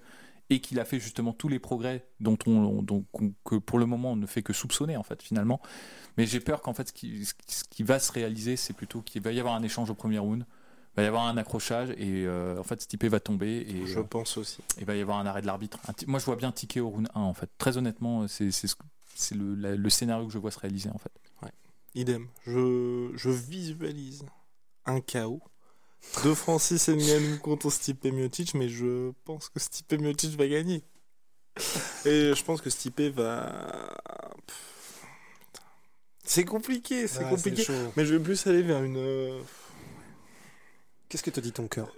et 0.49 0.61
qu'il 0.61 0.79
a 0.79 0.85
fait 0.85 0.99
justement 0.99 1.33
tous 1.33 1.47
les 1.49 1.59
progrès 1.59 2.07
dont 2.19 2.37
on, 2.47 2.81
dont- 2.81 3.05
que 3.45 3.55
pour 3.55 3.79
le 3.79 3.85
moment 3.85 4.13
on 4.13 4.15
ne 4.15 4.25
fait 4.25 4.43
que 4.43 4.53
soupçonner 4.53 4.95
en 4.97 5.03
fait 5.03 5.21
finalement. 5.21 5.61
Mais 6.17 6.25
j'ai 6.25 6.39
peur 6.39 6.61
qu'en 6.61 6.73
fait 6.73 6.87
ce 6.87 6.93
qui, 6.93 7.25
ce 7.25 7.83
va 7.83 7.99
se 7.99 8.11
réaliser 8.11 8.55
c'est 8.55 8.73
plutôt 8.73 9.01
qu'il 9.01 9.21
va 9.21 9.31
y 9.31 9.39
avoir 9.39 9.55
un 9.55 9.63
échange 9.63 9.89
au 9.89 9.93
premier 9.95 10.19
round, 10.19 10.45
il 10.93 10.97
va 10.97 11.03
y 11.03 11.05
avoir 11.05 11.27
un 11.27 11.37
accrochage 11.37 11.89
et 11.91 12.25
euh, 12.25 12.57
en 12.59 12.63
fait 12.63 12.81
Stipe 12.81 13.03
va 13.05 13.19
tomber 13.19 13.65
et 13.69 13.85
Je 13.85 13.99
euh, 13.99 14.03
pense 14.03 14.37
aussi. 14.37 14.59
il 14.79 14.85
va 14.85 14.95
y 14.95 15.01
avoir 15.01 15.19
un 15.19 15.25
arrêt 15.25 15.41
de 15.41 15.47
l'arbitre. 15.47 15.79
Moi 16.07 16.19
je 16.19 16.25
vois 16.25 16.35
bien 16.37 16.51
ticket 16.51 16.79
au 16.79 16.89
round 16.89 17.07
1 17.13 17.19
en 17.21 17.33
fait. 17.33 17.49
Très 17.57 17.77
honnêtement 17.77 18.25
c'est 18.27 18.49
le, 19.35 19.55
la- 19.55 19.75
le 19.75 19.89
scénario 19.89 20.27
que 20.27 20.33
je 20.33 20.37
vois 20.37 20.51
se 20.51 20.59
réaliser 20.59 20.89
en 20.89 20.97
fait. 20.97 21.11
Idem. 21.95 22.27
Je, 22.45 23.11
je 23.15 23.29
visualise 23.31 24.23
un 24.85 25.01
chaos 25.01 25.41
de 26.23 26.33
Francis 26.33 26.87
Ngannou 26.89 27.37
contre 27.39 27.69
Stipe 27.69 28.05
Miocic, 28.05 28.53
mais 28.53 28.69
je 28.69 29.11
pense 29.25 29.49
que 29.49 29.59
Stipe 29.59 29.93
Miocic 29.93 30.37
va 30.37 30.47
gagner. 30.47 30.83
Et 32.05 32.33
je 32.35 32.43
pense 32.43 32.61
que 32.61 32.69
Stipe 32.69 32.99
va... 33.15 33.93
C'est 36.23 36.43
compliqué, 36.45 37.07
c'est 37.07 37.23
Ouais, 37.23 37.29
compliqué. 37.29 37.65
Mais 37.95 38.05
je 38.05 38.15
vais 38.15 38.23
plus 38.23 38.45
aller 38.47 38.61
vers 38.61 38.83
une... 38.83 38.97
euh, 38.97 39.39
Qu'est-ce 41.09 41.23
que 41.23 41.29
te 41.29 41.39
dit 41.39 41.53
ton 41.53 41.67
cœur? 41.67 41.91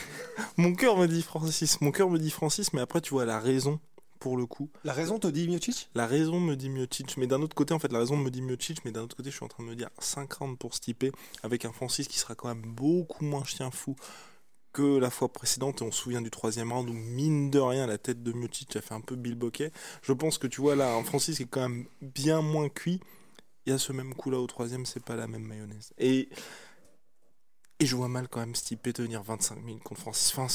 Mon 0.56 0.74
cœur 0.74 0.96
me 0.96 1.06
dit 1.06 1.22
Francis, 1.22 1.80
mon 1.80 1.90
cœur 1.92 2.08
me 2.10 2.18
dit 2.18 2.30
Francis, 2.30 2.72
mais 2.72 2.80
après 2.80 3.00
tu 3.00 3.10
vois 3.10 3.24
la 3.24 3.38
raison, 3.38 3.78
pour 4.24 4.38
le 4.38 4.46
coup. 4.46 4.70
La 4.84 4.94
raison 4.94 5.18
te 5.18 5.26
dit 5.26 5.46
Miocic? 5.46 5.90
La 5.94 6.06
raison 6.06 6.40
me 6.40 6.54
dit 6.54 6.70
Miocic, 6.70 7.18
mais 7.18 7.26
d'un 7.26 7.42
autre 7.42 7.54
côté, 7.54 7.74
en 7.74 7.78
fait, 7.78 7.92
la 7.92 7.98
raison 7.98 8.16
me 8.16 8.30
dit 8.30 8.40
Miocic, 8.40 8.82
mais 8.86 8.90
d'un 8.90 9.02
autre 9.02 9.14
côté, 9.14 9.30
je 9.30 9.36
suis 9.36 9.44
en 9.44 9.48
train 9.48 9.62
de 9.62 9.68
me 9.68 9.76
dire 9.76 9.90
50 9.98 10.58
pour 10.58 10.72
Stipe, 10.72 11.14
avec 11.42 11.66
un 11.66 11.72
Francis 11.72 12.08
qui 12.08 12.18
sera 12.18 12.34
quand 12.34 12.48
même 12.48 12.62
beaucoup 12.62 13.22
moins 13.22 13.44
chien 13.44 13.70
fou 13.70 13.96
que 14.72 14.96
la 14.96 15.10
fois 15.10 15.30
précédente, 15.30 15.82
et 15.82 15.84
on 15.84 15.92
se 15.92 16.00
souvient 16.00 16.22
du 16.22 16.30
troisième 16.30 16.72
round 16.72 16.88
où, 16.88 16.94
mine 16.94 17.50
de 17.50 17.58
rien, 17.58 17.86
la 17.86 17.98
tête 17.98 18.22
de 18.22 18.32
Miocic 18.32 18.74
a 18.76 18.80
fait 18.80 18.94
un 18.94 19.02
peu 19.02 19.14
Bill 19.14 19.34
Bokeh. 19.34 19.70
Je 20.00 20.14
pense 20.14 20.38
que 20.38 20.46
tu 20.46 20.62
vois 20.62 20.74
là, 20.74 20.94
un 20.94 21.04
Francis 21.04 21.36
qui 21.36 21.42
est 21.42 21.46
quand 21.46 21.68
même 21.68 21.86
bien 22.00 22.40
moins 22.40 22.70
cuit, 22.70 23.00
il 23.66 23.72
y 23.72 23.74
a 23.74 23.78
ce 23.78 23.92
même 23.92 24.14
coup 24.14 24.30
là 24.30 24.38
au 24.38 24.46
troisième, 24.46 24.86
c'est 24.86 25.04
pas 25.04 25.16
la 25.16 25.26
même 25.26 25.44
mayonnaise. 25.44 25.92
Et, 25.98 26.30
et 27.78 27.84
je 27.84 27.94
vois 27.94 28.08
mal 28.08 28.28
quand 28.28 28.40
même 28.40 28.54
Stipe 28.54 28.90
tenir 28.94 29.22
25 29.22 29.62
000 29.62 29.78
contre 29.84 30.00
Francis. 30.00 30.32
Enfin. 30.34 30.48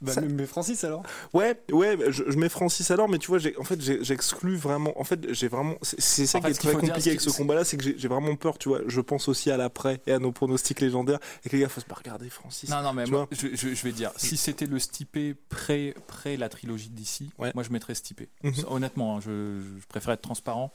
Bah, 0.00 0.12
Ça- 0.12 0.20
Mais 0.22 0.46
Francis 0.46 0.82
alors 0.84 1.02
Ouais, 1.34 1.60
ouais, 1.72 1.96
bah, 1.96 2.04
je, 2.08 2.22
je 2.26 2.36
mets 2.38 2.48
Francis 2.48 2.90
alors, 2.90 3.08
mais 3.08 3.18
tu 3.18 3.26
vois, 3.28 3.38
en 3.58 3.64
fait, 3.64 3.80
j'exclus 4.02 4.56
vraiment. 4.56 4.98
En 4.98 5.04
fait, 5.04 5.32
j'ai 5.34 5.48
vraiment. 5.48 5.74
C'est, 5.82 6.26
ça 6.26 6.38
En 6.38 6.40
qui 6.40 6.46
fait, 6.46 6.52
est 6.52 6.54
très 6.54 6.70
dire, 6.70 6.80
compliqué 6.80 7.10
avec 7.10 7.20
ce 7.20 7.30
combat-là, 7.30 7.64
c'est 7.64 7.76
que 7.76 7.84
j'ai, 7.96 8.08
vraiment 8.08 8.34
peur, 8.36 8.56
tu 8.58 8.68
vois. 8.70 8.80
Je 8.86 9.00
pense 9.00 9.28
aussi 9.28 9.50
à 9.50 9.56
l'après 9.56 10.00
et 10.06 10.12
à 10.12 10.18
nos 10.18 10.32
pronostics 10.32 10.80
légendaires, 10.80 11.18
et 11.44 11.48
que 11.50 11.56
les 11.56 11.62
gars, 11.62 11.68
faut 11.68 11.80
se 11.80 11.86
pas 11.86 11.96
regarder 11.96 12.30
Francis. 12.30 12.70
Non, 12.70 12.82
non, 12.82 12.92
mais 12.92 13.04
moi, 13.06 13.28
je, 13.30 13.48
je- 13.54 13.74
je 13.74 13.82
vais 13.82 13.92
dire, 13.92 14.10
si 14.16 14.36
c'était 14.36 14.66
le 14.66 14.78
Stipe 14.78 15.18
pré 15.48 15.94
la 16.38 16.48
trilogie 16.48 16.88
d'ici, 16.90 17.30
Ouais. 17.38 17.52
moi 17.54 17.62
je 17.64 17.70
mettrais 17.70 17.94
Stipe. 17.94 18.22
Mhm. 18.42 18.52
Honnêtement, 18.68 19.16
hein, 19.16 19.20
je, 19.24 19.60
je 19.80 19.86
préfère 19.86 20.12
être 20.14 20.22
transparent. 20.22 20.72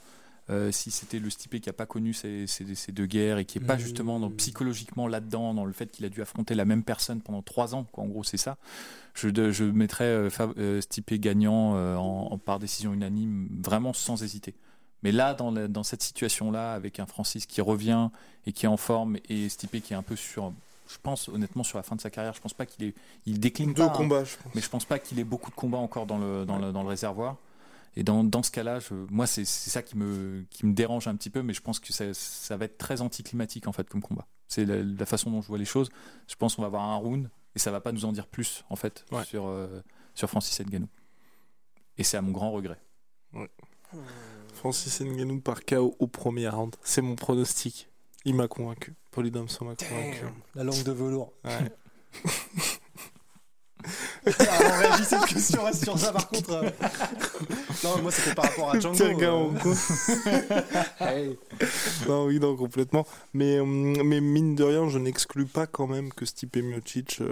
Euh, 0.51 0.71
si 0.71 0.91
c'était 0.91 1.17
le 1.17 1.31
Stipe 1.31 1.59
qui 1.59 1.69
n'a 1.69 1.73
pas 1.73 1.87
connu 1.87 2.13
ces, 2.13 2.45
ces- 2.45 2.75
ces 2.75 2.91
deux 2.91 3.07
guerres 3.07 3.39
et 3.39 3.45
qui 3.45 3.59
n'est 3.59 3.65
pas 3.65 3.73
Mhm. 3.75 3.79
justement 3.79 4.19
dans- 4.19 4.29
psychologiquement 4.29 5.07
là-dedans, 5.07 5.55
dans 5.55 5.65
le 5.65 5.73
fait 5.73 5.87
qu'il 5.91 6.05
a 6.05 6.09
dû 6.09 6.21
affronter 6.21 6.53
la 6.53 6.65
même 6.65 6.83
personne 6.83 7.19
pendant 7.21 7.41
trois 7.41 7.73
ans, 7.73 7.83
quoi, 7.91 8.03
en 8.03 8.07
gros 8.07 8.23
c'est 8.23 8.37
ça, 8.37 8.57
je, 9.15 9.63
mettrais 9.63 10.03
euh, 10.05 10.29
euh, 10.59 10.81
Stipe 10.81 11.13
gagnant 11.15 11.75
euh, 11.77 11.95
en, 11.95 12.27
en- 12.31 12.37
par 12.37 12.59
décision 12.59 12.93
unanime, 12.93 13.47
vraiment 13.63 13.91
sans 13.93 14.21
hésiter. 14.21 14.53
Mais 15.01 15.11
là, 15.11 15.33
dans, 15.33 15.49
la- 15.49 15.67
dans 15.67 15.83
cette 15.83 16.03
situation-là, 16.03 16.73
avec 16.73 16.99
un 16.99 17.07
Francis 17.07 17.47
qui 17.47 17.61
revient 17.61 18.09
et 18.45 18.53
qui 18.53 18.65
est 18.65 18.69
en 18.69 18.77
forme, 18.77 19.17
et 19.29 19.49
Stipe 19.49 19.81
qui 19.81 19.93
est 19.93 19.95
un 19.95 20.03
peu 20.03 20.15
sur, 20.15 20.53
je 20.87 20.97
pense 21.01 21.27
honnêtement 21.27 21.63
sur 21.63 21.79
la 21.79 21.83
fin 21.83 21.95
de 21.95 22.01
sa 22.01 22.11
carrière, 22.11 22.35
je 22.35 22.41
pense 22.41 22.53
pas 22.53 22.67
qu'il 22.67 22.85
est, 22.85 22.93
il 23.25 23.39
décline 23.39 23.73
Deux 23.73 23.81
pas, 23.85 23.85
hein. 23.85 23.93
combats, 23.95 24.23
je 24.23 24.35
pense. 24.35 24.53
mais 24.53 24.61
je 24.61 24.69
pense 24.69 24.85
pas 24.85 24.99
qu'il 24.99 25.17
ait 25.17 25.23
beaucoup 25.23 25.49
de 25.49 25.55
combats 25.55 25.79
encore 25.79 26.05
dans 26.05 26.19
le, 26.19 26.45
dans 26.45 26.59
le, 26.59 26.71
dans 26.71 26.83
le 26.83 26.89
réservoir. 26.89 27.37
Et 27.95 28.03
dans, 28.03 28.23
dans 28.23 28.43
ce 28.43 28.51
cas-là, 28.51 28.79
je- 28.79 28.93
moi, 29.09 29.25
c'est 29.27 29.45
c'est 29.45 29.69
ça 29.69 29.81
qui 29.81 29.97
me, 29.97 30.45
qui 30.49 30.65
me 30.65 30.73
dérange 30.73 31.07
un 31.07 31.15
petit 31.15 31.29
peu, 31.29 31.41
mais 31.43 31.53
je 31.53 31.61
pense 31.61 31.79
que 31.79 31.93
ça, 31.93 32.13
ça 32.13 32.57
va 32.57 32.65
être 32.65 32.77
très 32.77 33.01
anticlimatique 33.01 33.67
en 33.67 33.71
fait 33.71 33.87
comme 33.89 34.01
combat. 34.01 34.27
C'est 34.47 34.65
la, 34.65 34.83
la 34.83 35.05
façon 35.05 35.31
dont 35.31 35.41
je 35.41 35.47
vois 35.47 35.57
les 35.57 35.65
choses. 35.65 35.89
Je 36.27 36.35
pense 36.35 36.55
qu'on 36.55 36.61
va 36.61 36.67
avoir 36.67 36.83
un 36.83 36.95
round 36.97 37.29
et 37.55 37.59
ça 37.59 37.71
va 37.71 37.79
pas 37.81 37.91
nous 37.93 38.05
en 38.05 38.11
dire 38.11 38.27
plus 38.27 38.63
en 38.69 38.75
fait 38.75 39.05
Ouais. 39.11 39.23
sur, 39.23 39.47
euh, 39.47 39.81
sur 40.13 40.29
Francis 40.29 40.59
Ngannou. 40.59 40.89
Et 41.97 42.03
c'est 42.03 42.17
à 42.17 42.21
mon 42.21 42.31
grand 42.31 42.51
regret. 42.51 42.79
Francis 44.53 44.99
Ngannou 45.01 45.39
par 45.39 45.63
KO 45.65 45.95
au 45.99 46.07
premier 46.07 46.49
round. 46.49 46.75
C'est 46.83 47.01
mon 47.01 47.15
pronostic. 47.15 47.89
Il 48.25 48.35
m'a 48.35 48.47
convaincu. 48.47 48.93
Polydomso 49.11 49.63
m'a 49.65 49.75
convaincu. 49.75 50.25
La 50.55 50.63
langue 50.63 50.83
de 50.83 50.91
velours. 50.91 51.31
Ouais. 51.45 51.71
Alors 54.25 54.77
réagissez 54.79 55.15
que 55.27 55.39
sur, 55.39 55.73
sur 55.75 55.97
ça 55.99 56.11
par 56.11 56.27
contre. 56.29 56.51
euh. 56.51 56.69
Non, 57.83 58.01
moi 58.01 58.11
c'était 58.11 58.33
par 58.35 58.45
rapport 58.45 58.71
à 58.71 58.79
Django. 58.79 58.95
Tiens, 58.95 59.13
gars, 59.13 59.33
euh. 59.33 59.51
Hey. 60.99 61.37
Non, 62.07 62.25
oui, 62.25 62.39
non, 62.39 62.55
complètement. 62.55 63.05
Mais, 63.33 63.57
euh, 63.57 63.65
mais 63.65 64.21
mine 64.21 64.55
de 64.55 64.63
rien, 64.63 64.89
je 64.89 64.97
n'exclus 64.97 65.45
pas 65.45 65.67
quand 65.67 65.87
même 65.87 66.11
que 66.13 66.25
Stipe 66.25 66.57
Miocic 66.57 67.21
euh, 67.21 67.31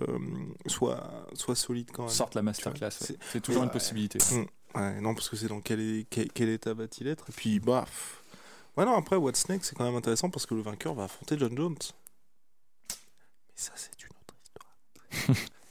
soit, 0.68 1.28
soit 1.34 1.56
solide 1.56 1.90
quand 1.92 2.04
même. 2.04 2.12
Sorte 2.12 2.36
la 2.36 2.42
masterclass, 2.42 2.88
ouais. 3.02 3.16
C'est- 3.32 3.40
toujours 3.42 3.62
Ouais. 3.62 3.68
une 3.68 3.72
possibilité. 3.74 4.20
Ouais, 4.76 5.00
non, 5.02 5.14
parce 5.14 5.30
que 5.30 5.36
c'est 5.36 5.48
dans 5.48 5.62
quel, 5.62 6.06
quel, 6.10 6.32
quel 6.32 6.50
état 6.50 6.74
va-t-il 6.74 7.08
être 7.08 7.26
Et 7.30 7.32
puis, 7.34 7.60
bah. 7.60 7.86
Ouais, 8.76 8.86
non, 8.86 8.96
après, 8.98 9.16
What 9.18 9.36
Snake, 9.36 9.64
c'est 9.66 9.76
quand 9.76 9.84
même 9.86 9.96
intéressant 9.96 10.30
parce 10.32 10.46
que 10.48 10.56
le 10.56 10.62
vainqueur 10.62 10.96
va 10.96 11.04
affronter 11.04 11.38
John 11.38 11.56
Jones. 11.56 11.76
Mais 12.90 12.96
ça, 13.56 13.72
c'est 13.76 13.92
une 14.04 14.10
autre 14.10 14.36
histoire. 14.44 15.38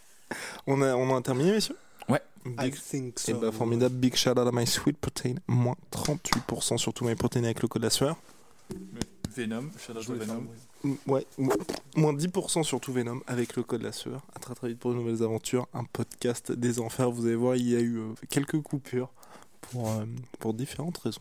on, 0.66 0.80
a, 0.82 0.94
on 0.94 1.16
a 1.16 1.20
terminé, 1.22 1.52
messieurs? 1.52 1.76
Ouais. 2.08 2.20
I 2.46 2.70
Big, 2.70 2.74
think 2.76 3.14
et 3.28 3.32
so. 3.32 3.38
bah, 3.38 3.52
formidable. 3.52 3.94
Big 3.96 4.14
shout 4.16 4.30
out 4.30 4.38
à 4.38 4.50
My 4.52 4.66
Sweet 4.66 4.96
Protein. 4.98 5.34
Moins 5.46 5.76
38% 5.92 6.76
sur 6.78 6.92
tout 6.92 7.04
My 7.04 7.14
Protein 7.14 7.44
avec 7.44 7.62
le 7.62 7.68
code 7.68 7.82
la 7.82 7.90
sueur. 7.90 8.16
Venom, 9.34 9.70
voulais 10.06 10.24
faire 10.26 10.36
Venom. 10.36 10.46
Ouais, 11.06 11.24
mo- 11.38 11.52
moins 11.96 12.12
10% 12.12 12.64
sur 12.64 12.80
tout 12.80 12.92
Venom 12.92 13.20
avec 13.26 13.54
le 13.56 13.62
code 13.62 13.82
la 13.82 13.92
sueur. 13.92 14.22
À 14.34 14.40
très 14.40 14.54
très 14.54 14.68
vite 14.68 14.78
pour 14.78 14.90
de 14.90 14.96
nouvelles 14.96 15.22
aventures. 15.22 15.66
Un 15.72 15.84
podcast 15.84 16.52
des 16.52 16.80
enfers. 16.80 17.10
Vous 17.10 17.26
allez 17.26 17.36
voir, 17.36 17.56
il 17.56 17.68
y 17.68 17.76
a 17.76 17.80
eu 17.80 17.98
euh, 17.98 18.14
quelques 18.28 18.60
coupures 18.60 19.10
pour, 19.60 19.88
euh, 19.90 20.04
pour 20.40 20.52
différentes 20.54 20.98
raisons. 20.98 21.20